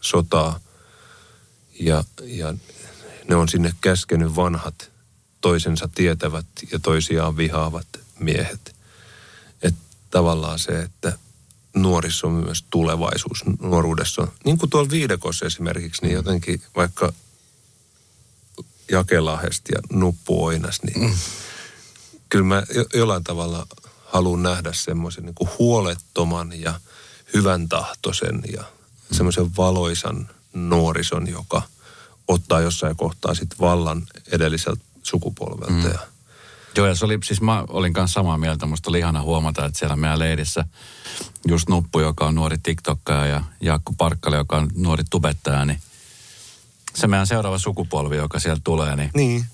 sotaa. 0.01 0.61
Ja, 1.80 2.05
ja 2.22 2.55
ne 3.28 3.36
on 3.36 3.49
sinne 3.49 3.74
käskenyt 3.80 4.36
vanhat 4.36 4.90
toisensa 5.40 5.88
tietävät 5.95 6.47
ja 6.72 6.78
toisiaan 6.78 7.36
vihaavat 7.36 7.86
miehet. 8.18 8.76
Että 9.62 9.80
tavallaan 10.11 10.59
se, 10.59 10.82
että 10.82 11.18
nuorissa 11.74 12.26
on 12.26 12.32
myös 12.32 12.64
tulevaisuus 12.70 13.45
nuoruudessa. 13.61 14.28
Niin 14.45 14.59
kuin 14.59 14.70
tuolla 14.70 14.90
viidekossa 14.90 15.47
esimerkiksi, 15.47 16.03
niin 16.03 16.14
jotenkin 16.14 16.62
vaikka 16.76 17.12
Jakelahesti 18.90 19.72
ja 19.74 19.80
Nuppu 19.93 20.45
Oinas, 20.45 20.82
niin 20.82 21.01
mm 21.01 21.14
kyllä 22.33 22.45
mä 22.45 22.62
jollain 22.95 23.24
tavalla 23.24 23.66
haluan 24.05 24.43
nähdä 24.43 24.72
semmoisen 24.72 25.24
niin 25.24 25.49
huolettoman 25.59 26.61
ja 26.61 26.80
hyvän 27.35 27.68
tahtoisen 27.68 28.43
ja 28.53 28.64
semmoisen 29.12 29.57
valoisan 29.57 30.28
nuorison, 30.53 31.28
joka 31.28 31.62
ottaa 32.28 32.61
jossain 32.61 32.97
kohtaa 32.97 33.35
sitten 33.35 33.59
vallan 33.61 34.03
edelliseltä 34.33 34.85
sukupolvelta. 35.03 35.72
Mm. 35.72 35.93
Ja 35.93 35.99
Joo, 36.76 36.87
ja 36.87 36.95
se 36.95 37.05
oli, 37.05 37.18
siis 37.24 37.41
mä 37.41 37.64
olin 37.68 37.93
kanssa 37.93 38.14
samaa 38.14 38.39
mieltä. 38.39 38.66
Musta 38.66 38.91
oli 38.91 38.99
ihana 38.99 39.22
huomata, 39.22 39.64
että 39.64 39.78
siellä 39.78 39.97
meidän 39.97 40.18
leidissä 40.18 40.64
just 41.49 41.68
Nuppu, 41.68 42.01
joka 42.01 42.26
on 42.26 42.35
nuori 42.35 42.57
TikTokkaja 42.62 43.26
ja 43.26 43.45
Jaakko 43.61 43.93
Parkkale, 43.99 44.37
joka 44.37 44.57
on 44.57 44.70
nuori 44.74 45.05
tubettaja, 45.11 45.64
niin 45.64 45.80
se 46.95 47.07
meidän 47.07 47.26
seuraava 47.26 47.59
sukupolvi, 47.59 48.16
joka 48.16 48.39
sieltä 48.39 48.61
tulee, 48.64 48.97
niin, 48.97 49.11
niin 49.14 49.47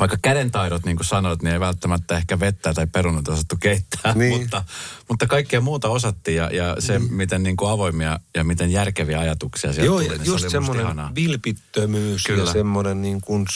vaikka 0.00 0.16
kädentaidot, 0.22 0.84
niin 0.84 0.96
kuin 0.96 1.06
sanoit, 1.06 1.42
niin 1.42 1.52
ei 1.52 1.60
välttämättä 1.60 2.16
ehkä 2.16 2.40
vettä 2.40 2.74
tai 2.74 2.86
perunat 2.86 3.28
osattu 3.28 3.56
keittää, 3.60 4.14
niin. 4.14 4.40
mutta, 4.40 4.64
mutta 5.08 5.26
kaikkea 5.26 5.60
muuta 5.60 5.88
osattiin 5.88 6.36
ja, 6.36 6.50
ja 6.50 6.76
se, 6.78 6.98
niin. 6.98 7.14
miten 7.14 7.42
niin 7.42 7.56
kuin 7.56 7.70
avoimia 7.70 8.20
ja 8.34 8.44
miten 8.44 8.70
järkeviä 8.70 9.20
ajatuksia 9.20 9.72
sieltä 9.72 9.86
Joo, 9.86 10.00
tuli, 10.00 10.18
niin 10.18 10.26
just 10.26 10.42
se 10.42 10.50
semmoinen 10.50 11.14
vilpittömyys 11.14 12.24
Kyllä. 12.24 12.42
ja 12.42 12.52
semmoinen 12.52 13.02
niin 13.02 13.20
kuin 13.20 13.46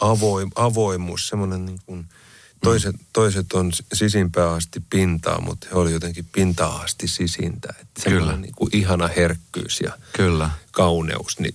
avoim, 0.00 0.50
avoimuus, 0.54 1.28
semmoinen 1.28 1.66
niin 1.66 1.80
kuin, 1.86 2.06
toiset, 2.62 2.96
mm. 2.96 3.04
toiset 3.12 3.52
on 3.52 3.72
sisimpää 3.92 4.50
asti 4.50 4.82
pintaa, 4.90 5.40
mutta 5.40 5.66
he 5.70 5.78
oli 5.78 5.92
jotenkin 5.92 6.26
pintaa 6.32 6.80
asti 6.80 7.08
sisintä. 7.08 7.74
Että 7.80 8.10
Kyllä. 8.10 8.36
Niin 8.36 8.54
kuin 8.56 8.76
ihana 8.76 9.08
herkkyys 9.08 9.80
ja 9.80 9.92
Kyllä. 10.12 10.50
kauneus, 10.70 11.38
niin 11.38 11.54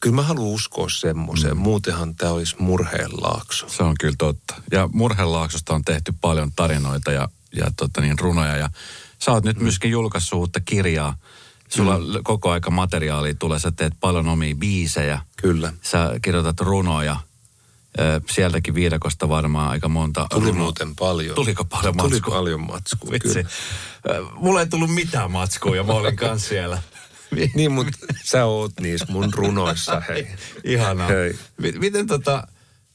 kyllä 0.00 0.16
mä 0.16 0.22
haluan 0.22 0.54
uskoa 0.54 0.88
semmoiseen. 0.88 1.56
Mm. 1.56 1.60
Muutenhan 1.60 2.14
tämä 2.14 2.32
olisi 2.32 2.56
murheenlaakso. 2.58 3.68
Se 3.68 3.82
on 3.82 3.94
kyllä 4.00 4.14
totta. 4.18 4.54
Ja 4.72 4.88
murheenlaaksosta 4.92 5.74
on 5.74 5.82
tehty 5.82 6.14
paljon 6.20 6.52
tarinoita 6.56 7.12
ja, 7.12 7.28
ja 7.56 7.70
tota 7.76 8.00
niin, 8.00 8.18
runoja. 8.18 8.56
Ja 8.56 8.70
sä 9.18 9.32
oot 9.32 9.44
nyt 9.44 9.56
mm. 9.56 9.62
myöskin 9.62 9.90
julkaissut 9.90 10.38
uutta 10.38 10.60
kirjaa. 10.60 11.16
Sulla 11.68 11.98
mm. 11.98 12.04
koko 12.24 12.50
aika 12.50 12.70
materiaalia 12.70 13.34
tulee. 13.34 13.58
Sä 13.58 13.72
teet 13.72 13.92
paljon 14.00 14.28
omia 14.28 14.54
biisejä. 14.54 15.20
Kyllä. 15.36 15.72
Sä 15.82 16.10
kirjoitat 16.22 16.60
runoja. 16.60 17.16
Sieltäkin 18.30 18.74
viidakosta 18.74 19.28
varmaan 19.28 19.70
aika 19.70 19.88
monta. 19.88 20.26
Tuli 20.30 20.46
runo... 20.46 20.62
muuten 20.62 20.96
paljon. 20.96 21.34
Tuliko 21.34 21.64
paljon 21.64 21.96
matskua? 21.96 22.20
Tuli 22.20 22.34
paljon 22.34 22.60
matskua, 22.60 23.10
Vitsi. 23.10 23.34
Kyllä. 23.34 24.30
Mulla 24.34 24.60
ei 24.60 24.66
tullut 24.66 24.94
mitään 24.94 25.30
matskua 25.30 25.76
ja 25.76 25.82
mä 25.84 25.92
olin 25.92 26.16
kanssa 26.26 26.48
siellä. 26.48 26.82
Niin, 27.54 27.72
mutta 27.76 27.98
sä 28.24 28.44
oot 28.44 28.72
niissä 28.80 29.06
mun 29.08 29.34
runoissa, 29.34 30.02
hei. 30.08 30.26
Ihanaa. 30.64 31.08
Hei. 31.08 31.32
M- 31.32 31.78
miten 31.80 32.06
tota, 32.06 32.46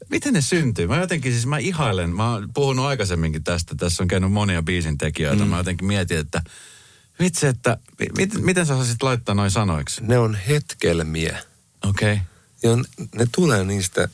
miten 0.09 0.33
ne 0.33 0.41
syntyy? 0.41 0.87
Mä 0.87 0.97
jotenkin 0.97 1.31
siis, 1.31 1.45
mä 1.45 1.57
ihailen, 1.57 2.09
mä 2.09 2.31
oon 2.31 2.49
puhunut 2.53 2.85
aikaisemminkin 2.85 3.43
tästä, 3.43 3.75
tässä 3.75 4.03
on 4.03 4.07
käynyt 4.07 4.31
monia 4.31 4.61
biisin 4.61 4.97
tekijöitä. 4.97 5.43
Mm. 5.43 5.49
Mä 5.49 5.57
jotenkin 5.57 5.87
mietin, 5.87 6.17
että 6.17 6.41
vitsi, 7.19 7.47
että 7.47 7.77
mit, 8.17 8.33
miten 8.33 8.65
sä 8.65 8.75
osaisit 8.75 9.03
laittaa 9.03 9.35
noin 9.35 9.51
sanoiksi? 9.51 10.01
Ne 10.03 10.17
on 10.17 10.35
hetkelmiä. 10.35 11.39
Okei. 11.89 12.13
Okay. 12.13 12.25
Ja 12.63 12.69
ne 13.15 13.27
tulee 13.35 13.63
niistä 13.63 14.09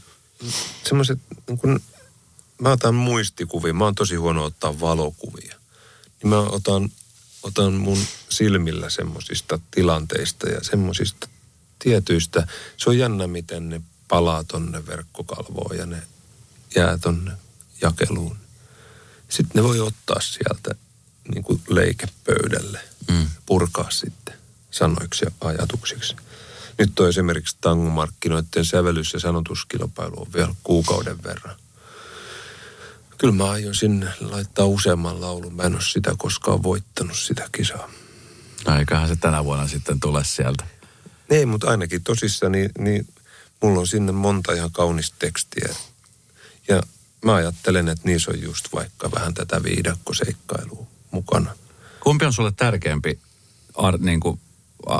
semmoiset, 0.83 1.19
niin 1.47 1.57
kun 1.57 1.79
mä 2.61 2.71
otan 2.71 2.95
muistikuvia, 2.95 3.73
mä 3.73 3.83
oon 3.83 3.95
tosi 3.95 4.15
huono 4.15 4.43
ottaa 4.43 4.79
valokuvia. 4.79 5.55
Niin 6.23 6.29
mä 6.29 6.39
otan 6.39 6.89
otan 7.47 7.73
mun 7.73 7.97
silmillä 8.29 8.89
semmoisista 8.89 9.59
tilanteista 9.71 10.49
ja 10.49 10.63
semmoisista 10.63 11.27
tietyistä. 11.79 12.47
Se 12.77 12.89
on 12.89 12.97
jännä, 12.97 13.27
miten 13.27 13.69
ne 13.69 13.81
palaa 14.07 14.43
tonne 14.43 14.87
verkkokalvoon 14.87 15.77
ja 15.77 15.85
ne 15.85 16.01
jää 16.75 16.97
tonne 16.97 17.31
jakeluun. 17.81 18.37
Sitten 19.29 19.51
ne 19.55 19.63
voi 19.63 19.79
ottaa 19.79 20.21
sieltä 20.21 20.75
niin 21.33 21.43
kuin 21.43 21.61
leikepöydälle, 21.69 22.79
mm. 23.11 23.27
purkaa 23.45 23.89
sitten 23.91 24.35
sanoiksi 24.71 25.25
ja 25.25 25.31
ajatuksiksi. 25.41 26.15
Nyt 26.77 26.99
on 26.99 27.09
esimerkiksi 27.09 27.57
tangomarkkinoiden 27.61 28.65
sävellys- 28.65 29.13
ja 29.13 29.19
sanotuskilpailu 29.19 30.21
on 30.21 30.33
vielä 30.33 30.55
kuukauden 30.63 31.23
verran. 31.23 31.55
Kyllä 33.17 33.33
mä 33.33 33.49
aion 33.49 33.75
sinne 33.75 34.07
laittaa 34.19 34.65
useamman 34.65 35.21
laulun. 35.21 35.55
Mä 35.55 35.63
en 35.63 35.73
ole 35.73 35.81
sitä 35.81 36.13
koskaan 36.17 36.63
voittanut 36.63 37.17
sitä 37.17 37.49
kisaa. 37.51 37.89
No 38.67 38.79
eiköhän 38.79 39.07
se 39.07 39.15
tänä 39.15 39.45
vuonna 39.45 39.67
sitten 39.67 39.99
tule 39.99 40.23
sieltä. 40.23 40.63
Ei, 41.29 41.45
mutta 41.45 41.69
ainakin 41.69 42.03
tosissaan, 42.03 42.51
niin, 42.51 42.71
niin 42.79 43.07
mulla 43.61 43.79
on 43.79 43.87
sinne 43.87 44.11
monta 44.11 44.53
ihan 44.53 44.71
kaunista 44.71 45.15
tekstiä. 45.19 45.75
Ja 46.67 46.83
mä 47.25 47.35
ajattelen, 47.35 47.87
että 47.87 48.03
niissä 48.05 48.31
on 48.31 48.41
just 48.41 48.65
vaikka 48.73 49.11
vähän 49.11 49.33
tätä 49.33 49.63
viidakkoseikkailua 49.63 50.87
mukana. 51.11 51.55
Kumpi 51.99 52.25
on 52.25 52.33
sulle 52.33 52.51
tärkeämpi 52.51 53.19
ar, 53.75 53.97
niin 53.97 54.19
kuin 54.19 54.39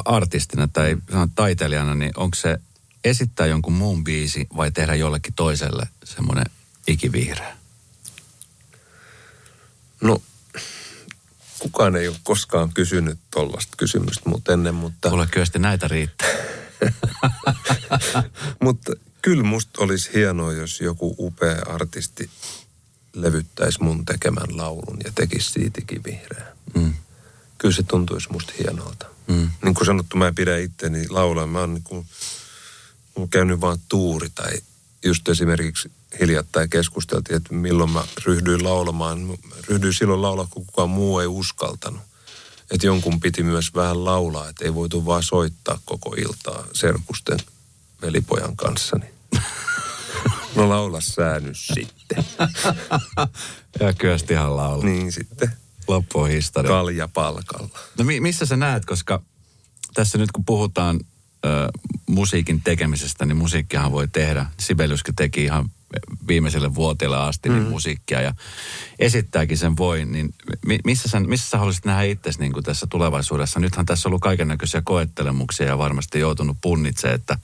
artistina 0.06 0.68
tai 0.68 0.98
taiteilijana, 1.36 1.96
niin 1.96 2.12
onko 2.16 2.36
se 2.36 2.58
esittää 3.04 3.48
jonkun 3.48 3.74
muun 3.74 4.04
biisi 4.04 4.48
vai 4.58 4.72
tehdä 4.72 4.96
jollekin 4.96 5.34
toiselle 5.34 5.88
semmoinen 6.04 6.46
ikivihreä? 6.88 7.58
No, 10.02 10.22
kukaan 11.60 11.96
ei 11.96 12.08
ole 12.08 12.16
koskaan 12.24 12.74
kysynyt 12.74 13.20
tuollaista 13.32 13.74
kysymystä 13.78 14.30
mut 14.30 14.50
ennen, 14.50 14.76
mutta... 14.76 15.10
Mulle 15.10 15.28
kyllä 15.32 15.46
näitä 15.60 15.88
riittää. 15.88 16.30
mutta 18.64 18.94
kyllä 19.22 19.44
musta 19.44 19.84
olisi 19.84 20.10
hienoa, 20.14 20.54
jos 20.54 20.82
joku 20.82 21.16
upea 21.20 21.62
artisti 21.68 22.30
levyttäisi 23.14 23.84
mun 23.84 24.06
tekemän 24.06 24.58
laulun 24.58 24.98
ja 25.06 25.12
tekisi 25.16 25.52
siitäkin 25.52 26.04
vihreää. 26.04 26.56
Mm. 26.76 26.94
Kyllä 27.58 27.76
se 27.76 27.84
tuntuisi 27.84 28.32
musta 28.32 28.54
hienolta. 28.60 29.06
Mm. 29.28 29.50
Niin 29.64 29.74
kuin 29.74 29.86
sanottu, 29.86 30.18
mä 30.18 30.28
en 30.28 30.36
pidä 30.36 30.58
itteni 30.58 31.10
laulaa. 31.10 31.48
Mä 31.48 31.60
oon 31.60 31.74
niin 31.74 31.84
kuin, 31.84 32.08
käynyt 33.30 33.62
vaan 33.62 33.78
tuuri 33.90 34.30
tai 34.30 34.52
just 35.06 35.30
esimerkiksi 35.30 35.92
hiljattain 36.20 36.70
keskusteltiin, 36.70 37.38
että 37.38 37.54
milloin 37.54 37.92
mä 37.92 38.04
ryhdyin 38.26 38.64
laulamaan. 38.64 39.20
Mä 39.20 39.34
ryhdyin 39.68 39.94
silloin 39.94 40.22
laulaa, 40.22 40.48
kun 40.50 40.66
kukaan 40.66 40.90
muu 40.90 41.20
ei 41.20 41.28
uskaltanut. 41.28 42.02
Että 42.72 42.88
jonkun 42.88 43.20
piti 43.20 43.44
myös 43.44 43.76
vähän 43.76 44.06
laulaa, 44.06 44.50
että 44.50 44.66
ei 44.66 44.74
voitu 44.74 45.06
vaan 45.06 45.24
soittaa 45.24 45.80
koko 45.86 46.16
iltaa 46.18 46.64
serkusten 46.74 47.40
velipojan 48.02 48.56
kanssa. 48.56 48.98
Niin. 48.98 49.14
No 50.56 50.70
laula 50.70 51.02
sä 51.02 51.40
nyt 51.40 51.58
sitten. 51.58 52.26
ja 53.80 53.94
Kyöstihan 53.98 54.58
laulu. 54.58 54.82
Niin 54.82 55.12
sitten. 55.12 55.52
Loppu 55.88 56.24
historia. 56.24 56.70
Kalja 56.70 57.08
palkalla. 57.08 57.70
No 57.98 58.04
mi- 58.04 58.20
missä 58.20 58.46
sä 58.46 58.58
näet, 58.58 58.86
koska 58.86 59.22
tässä 59.94 60.18
nyt 60.18 60.32
kun 60.32 60.46
puhutaan 60.46 61.00
ö, 61.46 61.50
musiikin 62.08 62.62
tekemisestä, 62.62 63.26
niin 63.26 63.38
musiikkihan 63.38 63.92
voi 63.92 64.08
tehdä. 64.08 64.46
Sibeliuskin 64.60 65.16
teki 65.16 65.44
ihan 65.44 65.70
viimeiselle 66.28 66.76
vuoteelle 66.76 67.18
asti 67.18 67.50
niin 67.50 67.64
mm. 67.64 67.70
musiikkia 67.70 68.22
ja 68.22 68.34
esittääkin 69.00 69.58
sen 69.58 69.78
voi, 69.78 70.06
niin 70.06 70.34
mi- 70.66 70.80
missä, 70.84 71.10
sä, 71.10 71.20
missä 71.20 71.50
sä 71.50 71.58
haluaisit 71.58 71.86
nähdä 71.86 72.04
itsesi 72.04 72.40
niin 72.40 72.64
tässä 72.64 72.88
tulevaisuudessa? 72.90 73.60
Nythän 73.60 73.86
tässä 73.86 74.08
on 74.08 74.10
ollut 74.10 74.22
kaiken 74.22 74.48
näköisiä 74.48 74.82
koettelemuksia 74.86 75.68
ja 75.68 75.78
varmasti 75.78 76.20
joutunut 76.20 76.58
punnitsemaan, 76.62 77.16
että 77.16 77.38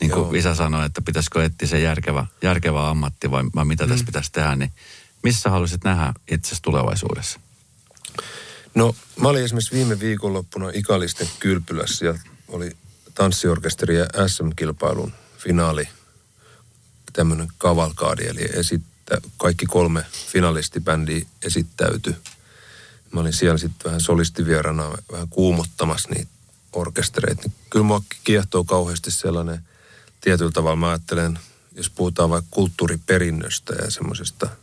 niin 0.00 0.10
kuin 0.10 0.22
Joo. 0.22 0.32
isä 0.32 0.54
sanoi, 0.54 0.86
että 0.86 1.02
pitäisikö 1.02 1.44
etsiä 1.44 1.68
se 1.68 1.80
järkevä, 1.80 2.26
järkevä 2.42 2.90
ammatti 2.90 3.30
vai, 3.30 3.44
vai 3.54 3.64
mitä 3.64 3.84
mm. 3.84 3.90
tässä 3.90 4.04
pitäisi 4.04 4.32
tehdä, 4.32 4.56
niin 4.56 4.72
missä 5.22 5.50
haluaisit 5.50 5.84
nähdä 5.84 6.14
itsesi 6.30 6.62
tulevaisuudessa? 6.62 7.40
No 8.74 8.94
mä 9.20 9.28
olin 9.28 9.44
esimerkiksi 9.44 9.74
viime 9.74 10.00
viikonloppuna 10.00 10.70
Ikalisten 10.74 11.28
kylpylässä 11.40 12.06
ja 12.06 12.18
oli 12.48 12.76
tanssiorkesteri 13.14 13.96
ja 13.96 14.06
SM-kilpailun 14.26 15.12
finaali, 15.38 15.88
tämmöinen 17.14 17.48
kavalkaadi, 17.58 18.26
eli 18.26 18.48
esittä, 18.52 19.20
kaikki 19.36 19.66
kolme 19.66 20.04
finalistibändiä 20.32 21.26
esittäytyi. 21.42 22.16
Mä 23.12 23.20
olin 23.20 23.32
siellä 23.32 23.58
sitten 23.58 23.84
vähän 23.84 24.00
solistivierana 24.00 24.92
vähän 25.12 25.28
kuumottamassa 25.28 26.08
niitä 26.08 26.30
orkestereita. 26.72 27.42
Niin 27.42 27.54
kyllä 27.70 27.84
mua 27.84 28.02
kiehtoo 28.24 28.64
kauheasti 28.64 29.10
sellainen, 29.10 29.60
tietyllä 30.20 30.50
tavalla 30.50 30.76
mä 30.76 30.88
ajattelen, 30.88 31.38
jos 31.76 31.90
puhutaan 31.90 32.30
vaikka 32.30 32.48
kulttuuriperinnöstä 32.50 33.74
ja 33.74 33.90
semmoisesta– 33.90 34.48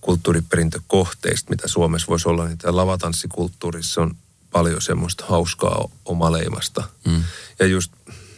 kulttuuriperintökohteista, 0.00 1.50
mitä 1.50 1.68
Suomessa 1.68 2.06
voisi 2.08 2.28
olla, 2.28 2.48
niin 2.48 2.58
tämä 2.58 2.76
lavatanssikulttuurissa 2.76 4.02
on 4.02 4.16
paljon 4.50 4.82
semmoista 4.82 5.24
hauskaa 5.28 5.88
omaleimasta. 6.04 6.88
Mm. 7.04 7.24
Ja 7.58 7.66
just 7.66 7.92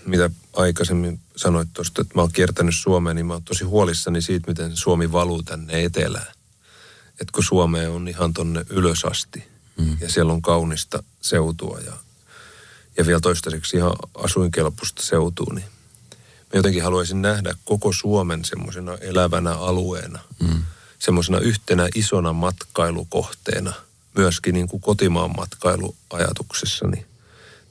mitä 0.05 0.30
aikaisemmin 0.53 1.20
sanoit 1.36 1.68
tuosta, 1.72 2.03
että 2.03 2.14
mä 2.14 2.20
oon 2.20 2.32
kiertänyt 2.32 2.74
Suomeen, 2.76 3.16
niin 3.16 3.26
mä 3.26 3.32
oon 3.32 3.42
tosi 3.42 3.64
huolissani 3.64 4.22
siitä, 4.22 4.50
miten 4.50 4.76
Suomi 4.76 5.12
valuu 5.12 5.42
tänne 5.42 5.84
etelään. 5.84 6.32
Että 7.11 7.32
kun 7.34 7.44
Suomeen 7.44 7.90
on 7.90 8.09
ihan 8.09 8.32
tonne 8.32 8.64
ylös 8.70 9.05
asti 9.05 9.44
mm. 9.78 9.96
ja 10.00 10.11
siellä 10.11 10.32
on 10.32 10.42
kaunista 10.42 11.03
seutua 11.20 11.78
ja, 11.86 11.92
ja 12.96 13.07
vielä 13.07 13.20
toistaiseksi 13.20 13.76
ihan 13.76 13.92
asuinkelpoista 14.14 15.03
seutua, 15.03 15.55
niin 15.55 15.66
mä 16.40 16.55
jotenkin 16.55 16.82
haluaisin 16.82 17.22
nähdä 17.22 17.55
koko 17.64 17.92
Suomen 17.92 18.44
semmoisena 18.44 18.96
elävänä 18.96 19.53
alueena. 19.53 20.18
Mm 20.40 20.62
semmoisena 21.03 21.38
yhtenä 21.38 21.88
isona 21.94 22.32
matkailukohteena, 22.32 23.72
myöskin 24.16 24.55
niin 24.55 24.68
kuin 24.68 24.80
kotimaan 24.80 25.36
matkailuajatuksessa, 25.36 26.86
niin, 26.86 27.07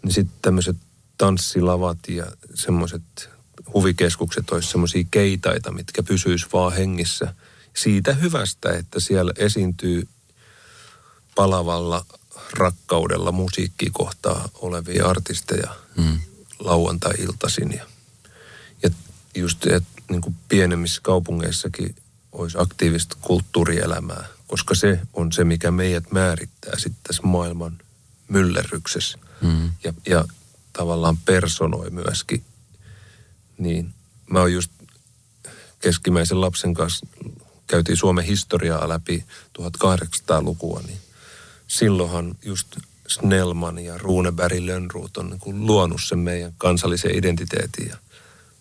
niin 0.03 0.13
sitten 0.13 0.35
tämmöiset 0.41 0.77
tanssilavat 1.21 1.97
ja 2.07 2.25
semmoiset 2.53 3.29
huvikeskukset 3.73 4.49
olisi 4.49 4.69
semmoisia 4.69 5.03
keitaita, 5.11 5.71
mitkä 5.71 6.03
pysyis 6.03 6.53
vaan 6.53 6.73
hengissä 6.73 7.33
siitä 7.75 8.13
hyvästä, 8.13 8.71
että 8.71 8.99
siellä 8.99 9.31
esiintyy 9.35 10.07
palavalla 11.35 12.05
rakkaudella 12.53 13.31
musiikkikohtaa 13.31 14.49
olevia 14.53 15.07
artisteja 15.07 15.75
mm. 15.97 16.19
lauantai-iltaisin. 16.59 17.71
Ja, 17.71 17.85
ja 18.83 18.89
just 19.35 19.65
että 19.65 20.01
niin 20.09 20.21
kuin 20.21 20.35
pienemmissä 20.49 21.01
kaupungeissakin 21.03 21.95
olisi 22.31 22.57
aktiivista 22.59 23.17
kulttuurielämää, 23.21 24.25
koska 24.47 24.75
se 24.75 24.99
on 25.13 25.31
se, 25.31 25.43
mikä 25.43 25.71
meidät 25.71 26.11
määrittää 26.11 26.73
sitten 26.79 27.03
tässä 27.03 27.23
maailman 27.23 27.77
myllerryksessä 28.27 29.17
mm. 29.41 29.71
ja, 29.83 29.93
ja 30.05 30.25
tavallaan 30.73 31.17
personoi 31.17 31.89
myöskin. 31.89 32.43
Niin 33.57 33.93
mä 34.29 34.39
oon 34.39 34.53
just 34.53 34.71
keskimäisen 35.79 36.41
lapsen 36.41 36.73
kanssa 36.73 37.07
käytiin 37.67 37.97
Suomen 37.97 38.25
historiaa 38.25 38.89
läpi 38.89 39.25
1800-lukua, 39.61 40.81
niin 40.87 40.99
silloinhan 41.67 42.35
just 42.45 42.67
Snellman 43.07 43.79
ja 43.79 43.97
Runeberg 43.97 44.59
Lönnruut 44.59 45.17
on 45.17 45.29
niin 45.29 45.67
luonut 45.67 46.01
sen 46.07 46.19
meidän 46.19 46.53
kansallisen 46.57 47.15
identiteetin. 47.15 47.87
Ja 47.89 47.97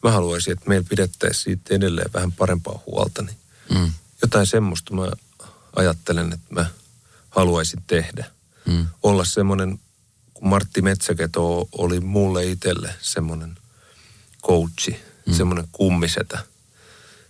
mä 0.02 0.10
haluaisin, 0.10 0.52
että 0.52 0.68
meillä 0.68 0.86
pidettäisiin 0.88 1.44
siitä 1.44 1.74
edelleen 1.74 2.10
vähän 2.14 2.32
parempaa 2.32 2.82
huolta. 2.86 3.22
Niin 3.22 3.40
Mm. 3.74 3.92
Jotain 4.22 4.46
semmoista 4.46 4.94
mä 4.94 5.10
ajattelen, 5.76 6.32
että 6.32 6.54
mä 6.54 6.66
haluaisin 7.30 7.82
tehdä. 7.86 8.30
Mm. 8.66 8.86
Olla 9.02 9.24
semmoinen, 9.24 9.80
Martti 10.40 10.82
Metsäketo 10.82 11.68
oli 11.72 12.00
mulle 12.00 12.46
itselle 12.46 12.94
semmoinen 13.00 13.56
coachi, 14.42 14.96
mm. 15.26 15.32
semmoinen 15.32 15.68
kummisetä. 15.72 16.38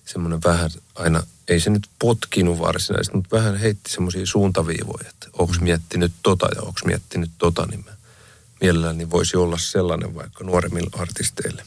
Semmoinen 0.05 0.41
vähän 0.45 0.71
aina, 0.95 1.23
ei 1.49 1.61
se 1.61 1.71
nyt 1.71 1.89
potkinut 1.99 2.59
varsinaisesti, 2.59 3.17
mutta 3.17 3.37
vähän 3.37 3.57
heitti 3.57 3.91
semmoisia 3.91 4.27
suuntaviivoja, 4.27 5.09
että 5.09 5.27
onko 5.39 5.53
mm. 5.53 5.65
miettinyt 5.65 6.13
tota 6.23 6.49
ja 6.55 6.63
onko 6.63 6.81
miettinyt 6.85 7.31
tota, 7.39 7.67
niin 7.67 7.85
mä 7.85 7.93
mielelläni 8.61 9.11
voisi 9.11 9.37
olla 9.37 9.59
sellainen 9.59 10.15
vaikka 10.15 10.45
nuoremmille 10.45 10.91
artisteille. 10.93 11.65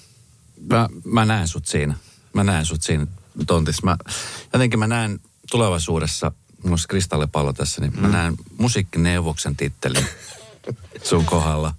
Mä, 0.69 0.89
mä 1.05 1.25
näen 1.25 1.47
sut 1.47 1.65
siinä. 1.65 1.95
Mä 2.33 2.43
näen 2.43 2.65
sut 2.65 2.83
siinä 2.83 3.07
tontissa. 3.47 3.81
Mä, 3.85 3.97
jotenkin 4.53 4.79
mä 4.79 4.87
näen 4.87 5.19
tulevaisuudessa, 5.51 6.31
mulla 6.63 6.73
olisi 6.73 6.87
kristallipallo 6.87 7.53
tässä, 7.53 7.81
niin 7.81 8.01
mä 8.01 8.07
mm. 8.07 8.13
näen 8.13 8.35
musiikkineuvoksen 8.57 9.55
tittelin 9.55 10.05
sun 11.03 11.25
kohdalla. 11.25 11.73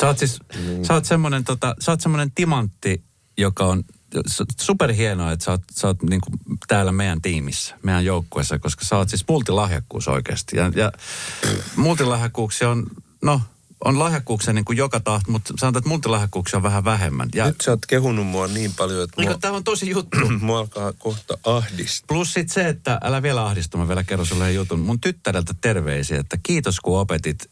Sä 0.00 0.06
oot 0.06 0.18
siis, 0.18 0.38
mm. 0.54 0.84
sä 0.84 0.94
oot 0.94 1.04
semmonen, 1.04 1.44
tota, 1.44 1.74
sä 1.80 1.92
oot 1.92 2.00
semmonen 2.00 2.30
timantti, 2.34 3.02
joka 3.38 3.64
on 3.64 3.84
superhienoa, 4.60 5.32
että 5.32 5.44
sä 5.44 5.50
oot, 5.50 5.62
sä 5.70 5.86
oot 5.86 6.02
niin 6.02 6.20
kuin 6.20 6.58
täällä 6.68 6.92
meidän 6.92 7.22
tiimissä, 7.22 7.74
meidän 7.82 8.04
joukkueessa, 8.04 8.58
koska 8.58 8.84
sä 8.84 8.96
oot 8.96 9.08
siis 9.08 9.24
multilahjakkuus 9.28 10.08
oikeasti. 10.08 10.56
Ja, 10.56 10.72
ja 10.74 10.92
multilahjakkuuksia 11.76 12.70
on, 12.70 12.86
no 13.22 13.40
on 13.84 13.98
lahjakkuuksia 13.98 14.52
niin 14.52 14.64
kuin 14.64 14.78
joka 14.78 15.00
tahto, 15.00 15.32
mutta 15.32 15.54
sanotaan, 15.58 15.80
että 15.80 15.88
multilahjakkuuksia 15.88 16.56
on 16.56 16.62
vähän 16.62 16.84
vähemmän. 16.84 17.28
Ja... 17.34 17.46
Nyt 17.46 17.60
sä 17.60 17.70
oot 17.70 17.86
kehunut 17.86 18.26
mua 18.26 18.46
niin 18.46 18.72
paljon, 18.72 19.04
että 19.04 19.20
niin, 19.20 19.30
mua... 19.30 19.38
Tämä 19.38 19.56
on 19.56 19.64
tosi 19.64 19.90
juttu. 19.90 20.18
mua 20.40 20.58
alkaa 20.58 20.92
kohta 20.92 21.38
ahdistaa. 21.44 22.06
Plus 22.06 22.32
sit 22.32 22.48
se, 22.48 22.68
että 22.68 23.00
älä 23.02 23.22
vielä 23.22 23.46
ahdistu, 23.46 23.78
mä 23.78 23.88
vielä 23.88 24.04
kerron 24.04 24.26
sulle 24.26 24.52
jutun. 24.52 24.80
Mun 24.80 25.00
tyttäreltä 25.00 25.54
terveisiä, 25.60 26.20
että 26.20 26.38
kiitos 26.42 26.80
kun 26.80 27.00
opetit 27.00 27.50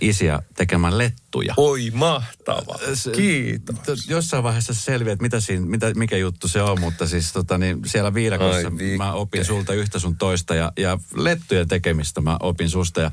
isiä 0.00 0.42
tekemään 0.54 0.98
lettuja. 0.98 1.54
Oi 1.56 1.90
mahtava, 1.94 2.78
kiitos. 3.16 4.08
Jossain 4.08 4.42
vaiheessa 4.42 4.74
se 4.74 4.80
selviää, 4.80 5.12
että 5.12 5.22
mitä 5.22 5.40
siinä, 5.40 5.66
mitä, 5.66 5.94
mikä 5.94 6.16
juttu 6.16 6.48
se 6.48 6.62
on, 6.62 6.80
mutta 6.80 7.06
siis 7.06 7.32
tota, 7.32 7.58
niin 7.58 7.80
siellä 7.86 8.14
viidakossa 8.14 8.68
Ai, 8.68 8.96
mä 8.96 9.12
opin 9.12 9.44
sulta 9.44 9.74
yhtä 9.74 9.98
sun 9.98 10.16
toista 10.16 10.54
ja, 10.54 10.72
ja 10.76 10.98
lettujen 11.16 11.68
tekemistä 11.68 12.20
mä 12.20 12.36
opin 12.40 12.70
susta 12.70 13.00
ja 13.00 13.10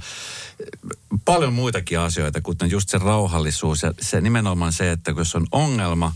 paljon 1.26 1.54
muitakin 1.54 2.00
asioita, 2.00 2.42
kuten 2.42 2.72
just 2.72 2.90
se 2.90 2.98
rauhallisuus 2.98 3.84
ja 3.84 3.94
se 4.02 4.22
nimenomaan 4.22 4.74
se, 4.74 4.92
että 4.92 5.14
jos 5.18 5.36
on 5.36 5.48
ongelma, 5.52 6.16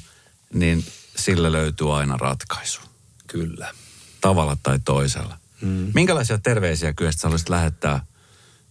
niin 0.54 0.86
sillä 1.16 1.52
löytyy 1.52 1.98
aina 1.98 2.18
ratkaisu. 2.18 2.82
Kyllä. 3.28 3.74
Tavalla 4.22 4.58
tai 4.64 4.80
toisella. 4.86 5.38
Mm. 5.62 5.92
Minkälaisia 5.94 6.38
terveisiä 6.38 6.94
kyllä 6.94 7.12
sä 7.12 7.20
haluaisit 7.24 7.50
lähettää 7.50 8.06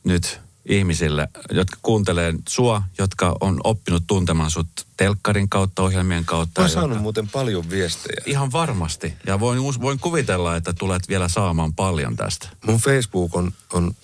nyt 0.05 0.46
ihmisille, 0.69 1.29
jotka 1.51 1.77
kuuntelee 1.83 2.35
sua, 2.49 2.83
jotka 2.99 3.37
on 3.41 3.61
oppinut 3.65 4.05
tuntemaan 4.07 4.51
sut 4.51 4.69
telkkarin 4.97 5.49
kautta, 5.49 5.83
ohjelmien 5.83 6.25
kautta. 6.25 6.63
Mä 6.63 6.69
saanut 6.69 6.91
jotka... 6.91 7.03
muuten 7.03 7.29
paljon 7.29 7.71
viestejä. 7.71 8.23
Ihan 8.27 8.53
varmasti. 8.53 9.15
Ja 9.27 9.41
voin, 9.41 9.59
voin 9.81 9.99
kuvitella, 9.99 10.57
että 10.57 10.73
tulet 10.73 11.09
vielä 11.09 11.29
saamaan 11.29 11.75
paljon 11.75 12.17
tästä. 12.17 12.49
Mun 12.67 12.79
Facebook 12.79 13.37
on, 13.37 13.53
on 13.73 13.95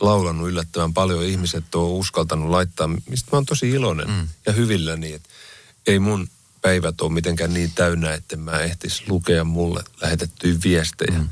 laulanut 0.00 0.48
yllättävän 0.48 0.94
paljon. 0.94 1.24
Ihmiset 1.24 1.74
on 1.74 1.90
uskaltanut 1.90 2.50
laittaa, 2.50 2.88
mistä 2.88 3.28
mä 3.32 3.36
oon 3.36 3.46
tosi 3.46 3.70
iloinen 3.70 4.10
mm. 4.10 4.28
ja 4.46 4.52
hyvilläni. 4.52 5.12
Että 5.12 5.28
ei 5.86 5.98
mun 5.98 6.28
päivät 6.62 7.00
ole 7.00 7.12
mitenkään 7.12 7.54
niin 7.54 7.72
täynnä, 7.74 8.14
että 8.14 8.36
mä 8.36 8.58
ehtis 8.58 9.08
lukea 9.08 9.44
mulle 9.44 9.82
lähetettyjä 10.00 10.58
viestejä. 10.64 11.18
Mm 11.18 11.28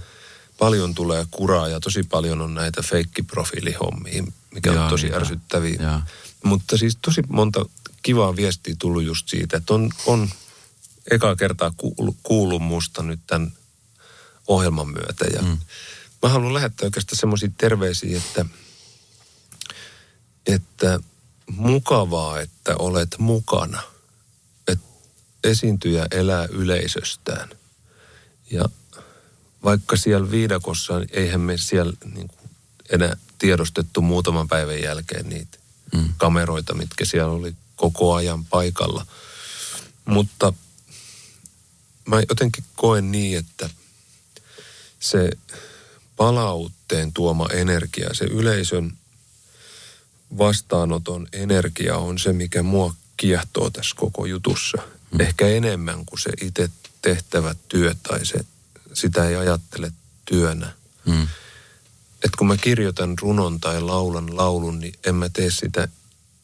paljon 0.58 0.94
tulee 0.94 1.26
kuraa 1.30 1.68
ja 1.68 1.80
tosi 1.80 2.02
paljon 2.02 2.40
on 2.40 2.54
näitä 2.54 2.82
feikkiprofiilihommia, 2.82 4.24
mikä 4.54 4.72
ja, 4.72 4.82
on 4.82 4.90
tosi 4.90 5.06
ja, 5.06 5.16
ärsyttäviä. 5.16 5.82
Ja. 5.82 6.00
Mutta 6.44 6.76
siis 6.76 6.98
tosi 7.02 7.22
monta 7.28 7.64
kivaa 8.02 8.36
viestiä 8.36 8.76
tullut 8.78 9.02
just 9.02 9.28
siitä, 9.28 9.56
että 9.56 9.74
on, 9.74 9.90
on 10.06 10.30
ekaa 11.10 11.36
kertaa 11.36 11.72
kuulu, 11.76 12.16
kuullut 12.22 12.62
musta 12.62 13.02
nyt 13.02 13.20
tämän 13.26 13.52
ohjelman 14.46 14.88
myötä. 14.88 15.24
Ja 15.32 15.42
mm. 15.42 15.58
mä 16.22 16.28
haluan 16.28 16.54
lähettää 16.54 16.86
oikeastaan 16.86 17.18
semmoisia 17.18 17.50
terveisiä, 17.58 18.16
että, 18.16 18.44
että 20.46 21.00
mukavaa, 21.50 22.40
että 22.40 22.76
olet 22.78 23.18
mukana. 23.18 23.82
Että 24.68 24.86
esiintyjä 25.44 26.06
elää 26.10 26.46
yleisöstään. 26.50 27.48
Ja 28.50 28.64
vaikka 29.66 29.96
siellä 29.96 30.30
viidakossa, 30.30 30.94
eihän 31.10 31.40
me 31.40 31.58
siellä 31.58 31.92
niin 32.14 32.28
kuin 32.28 32.50
enää 32.90 33.16
tiedostettu 33.38 34.02
muutaman 34.02 34.48
päivän 34.48 34.82
jälkeen 34.82 35.28
niitä 35.28 35.58
mm. 35.94 36.08
kameroita, 36.16 36.74
mitkä 36.74 37.04
siellä 37.04 37.32
oli 37.32 37.54
koko 37.76 38.14
ajan 38.14 38.44
paikalla. 38.44 39.06
Mutta 40.04 40.52
mä 42.06 42.20
jotenkin 42.28 42.64
koen 42.76 43.12
niin, 43.12 43.38
että 43.38 43.70
se 45.00 45.30
palautteen 46.16 47.12
tuoma 47.12 47.48
energia, 47.52 48.14
se 48.14 48.24
yleisön 48.24 48.92
vastaanoton 50.38 51.28
energia 51.32 51.96
on 51.96 52.18
se, 52.18 52.32
mikä 52.32 52.62
mua 52.62 52.94
kiehtoo 53.16 53.70
tässä 53.70 53.96
koko 53.96 54.26
jutussa. 54.26 54.78
Mm. 55.10 55.20
Ehkä 55.20 55.48
enemmän 55.48 56.06
kuin 56.06 56.20
se 56.20 56.30
itse 56.40 56.70
tehtävä 57.02 57.54
työ 57.68 57.94
tai 58.02 58.26
se, 58.26 58.44
sitä 58.96 59.28
ei 59.28 59.36
ajattele 59.36 59.92
työnä. 60.24 60.72
Mm 61.06 61.26
että 62.26 62.38
kun 62.38 62.46
mä 62.46 62.56
kirjoitan 62.56 63.14
runon 63.22 63.60
tai 63.60 63.80
laulan 63.80 64.36
laulun, 64.36 64.80
niin 64.80 64.94
en 65.06 65.14
mä 65.14 65.28
tee 65.28 65.50
sitä 65.50 65.88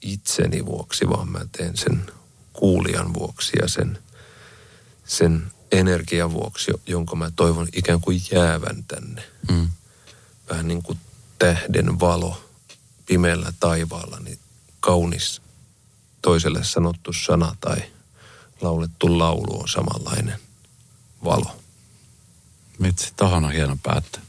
itseni 0.00 0.66
vuoksi, 0.66 1.09
vaan 1.09 1.28
mä 1.28 1.40
teen 1.53 1.76
sen 1.76 2.07
kuulijan 2.53 3.14
vuoksi 3.14 3.53
ja 3.62 3.68
sen, 3.68 3.98
sen 5.05 5.53
energian 5.72 6.32
vuoksi, 6.32 6.70
jonka 6.86 7.16
mä 7.16 7.30
toivon 7.36 7.68
ikään 7.72 8.00
kuin 8.00 8.22
jäävän 8.32 8.84
tänne. 8.84 9.22
Mm. 9.50 9.68
Vähän 10.50 10.68
niin 10.68 10.82
kuin 10.82 10.98
tähden 11.38 12.00
valo 12.00 12.44
pimeällä 13.07 13.53
taivaalla, 13.61 14.18
niin 14.20 14.38
kaunis 14.80 15.42
toiselle 16.22 16.64
sanottu 16.64 17.12
sana 17.12 17.57
tai 17.61 17.82
laulettu 18.61 19.18
laulu 19.18 19.61
on 19.61 19.68
samanlainen 19.68 20.38
valo. 21.24 21.61
Mitsi, 22.83 23.12
tohon 23.16 23.45
on 23.45 23.53
hieno 23.53 23.76
päättää 23.83 24.22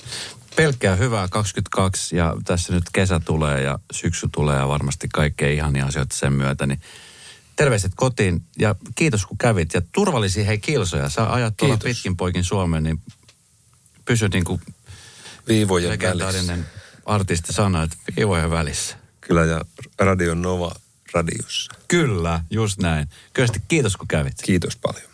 pelkkää 0.56 0.96
hyvää 0.96 1.28
22 1.28 2.16
ja 2.16 2.36
tässä 2.46 2.74
nyt 2.74 2.84
kesä 2.94 3.22
tulee 3.26 3.62
ja 3.62 3.80
syksy 3.92 4.30
tulee 4.32 4.58
ja 4.58 4.68
varmasti 4.68 5.08
kaikkea 5.14 5.50
ihania 5.50 5.86
asioita 5.86 6.16
sen 6.16 6.34
myötä, 6.34 6.66
niin 6.66 6.82
terveiset 7.56 7.92
kotiin 7.96 8.42
ja 8.60 8.76
kiitos 8.96 9.26
kun 9.26 9.38
kävit 9.38 9.74
ja 9.74 9.82
turvallisia 9.92 10.46
hei 10.46 10.58
kilsoja. 10.58 11.10
Sä 11.10 11.34
ajat 11.34 11.58
tuolla 11.58 11.78
pitkin 11.78 12.18
poikin 12.18 12.44
Suomeen, 12.44 12.84
niin 12.84 13.02
pysy 14.06 14.30
niin 14.30 14.44
kuin 14.44 14.62
viivojen 15.48 16.00
välissä. 16.00 16.58
artisti 17.06 17.54
sanoi, 17.54 17.84
että 17.84 17.98
viivojen 18.18 18.52
välissä. 18.52 18.98
Kyllä 19.22 19.46
ja 19.46 19.62
Radio 20.00 20.36
Nova 20.36 20.72
radiossa. 21.14 21.74
Kyllä, 21.88 22.44
just 22.50 22.80
näin. 22.80 23.08
Kyllä 23.34 23.48
kiitos 23.68 23.98
kun 23.98 24.08
kävit. 24.08 24.34
Kiitos 24.44 24.76
paljon. 24.76 25.13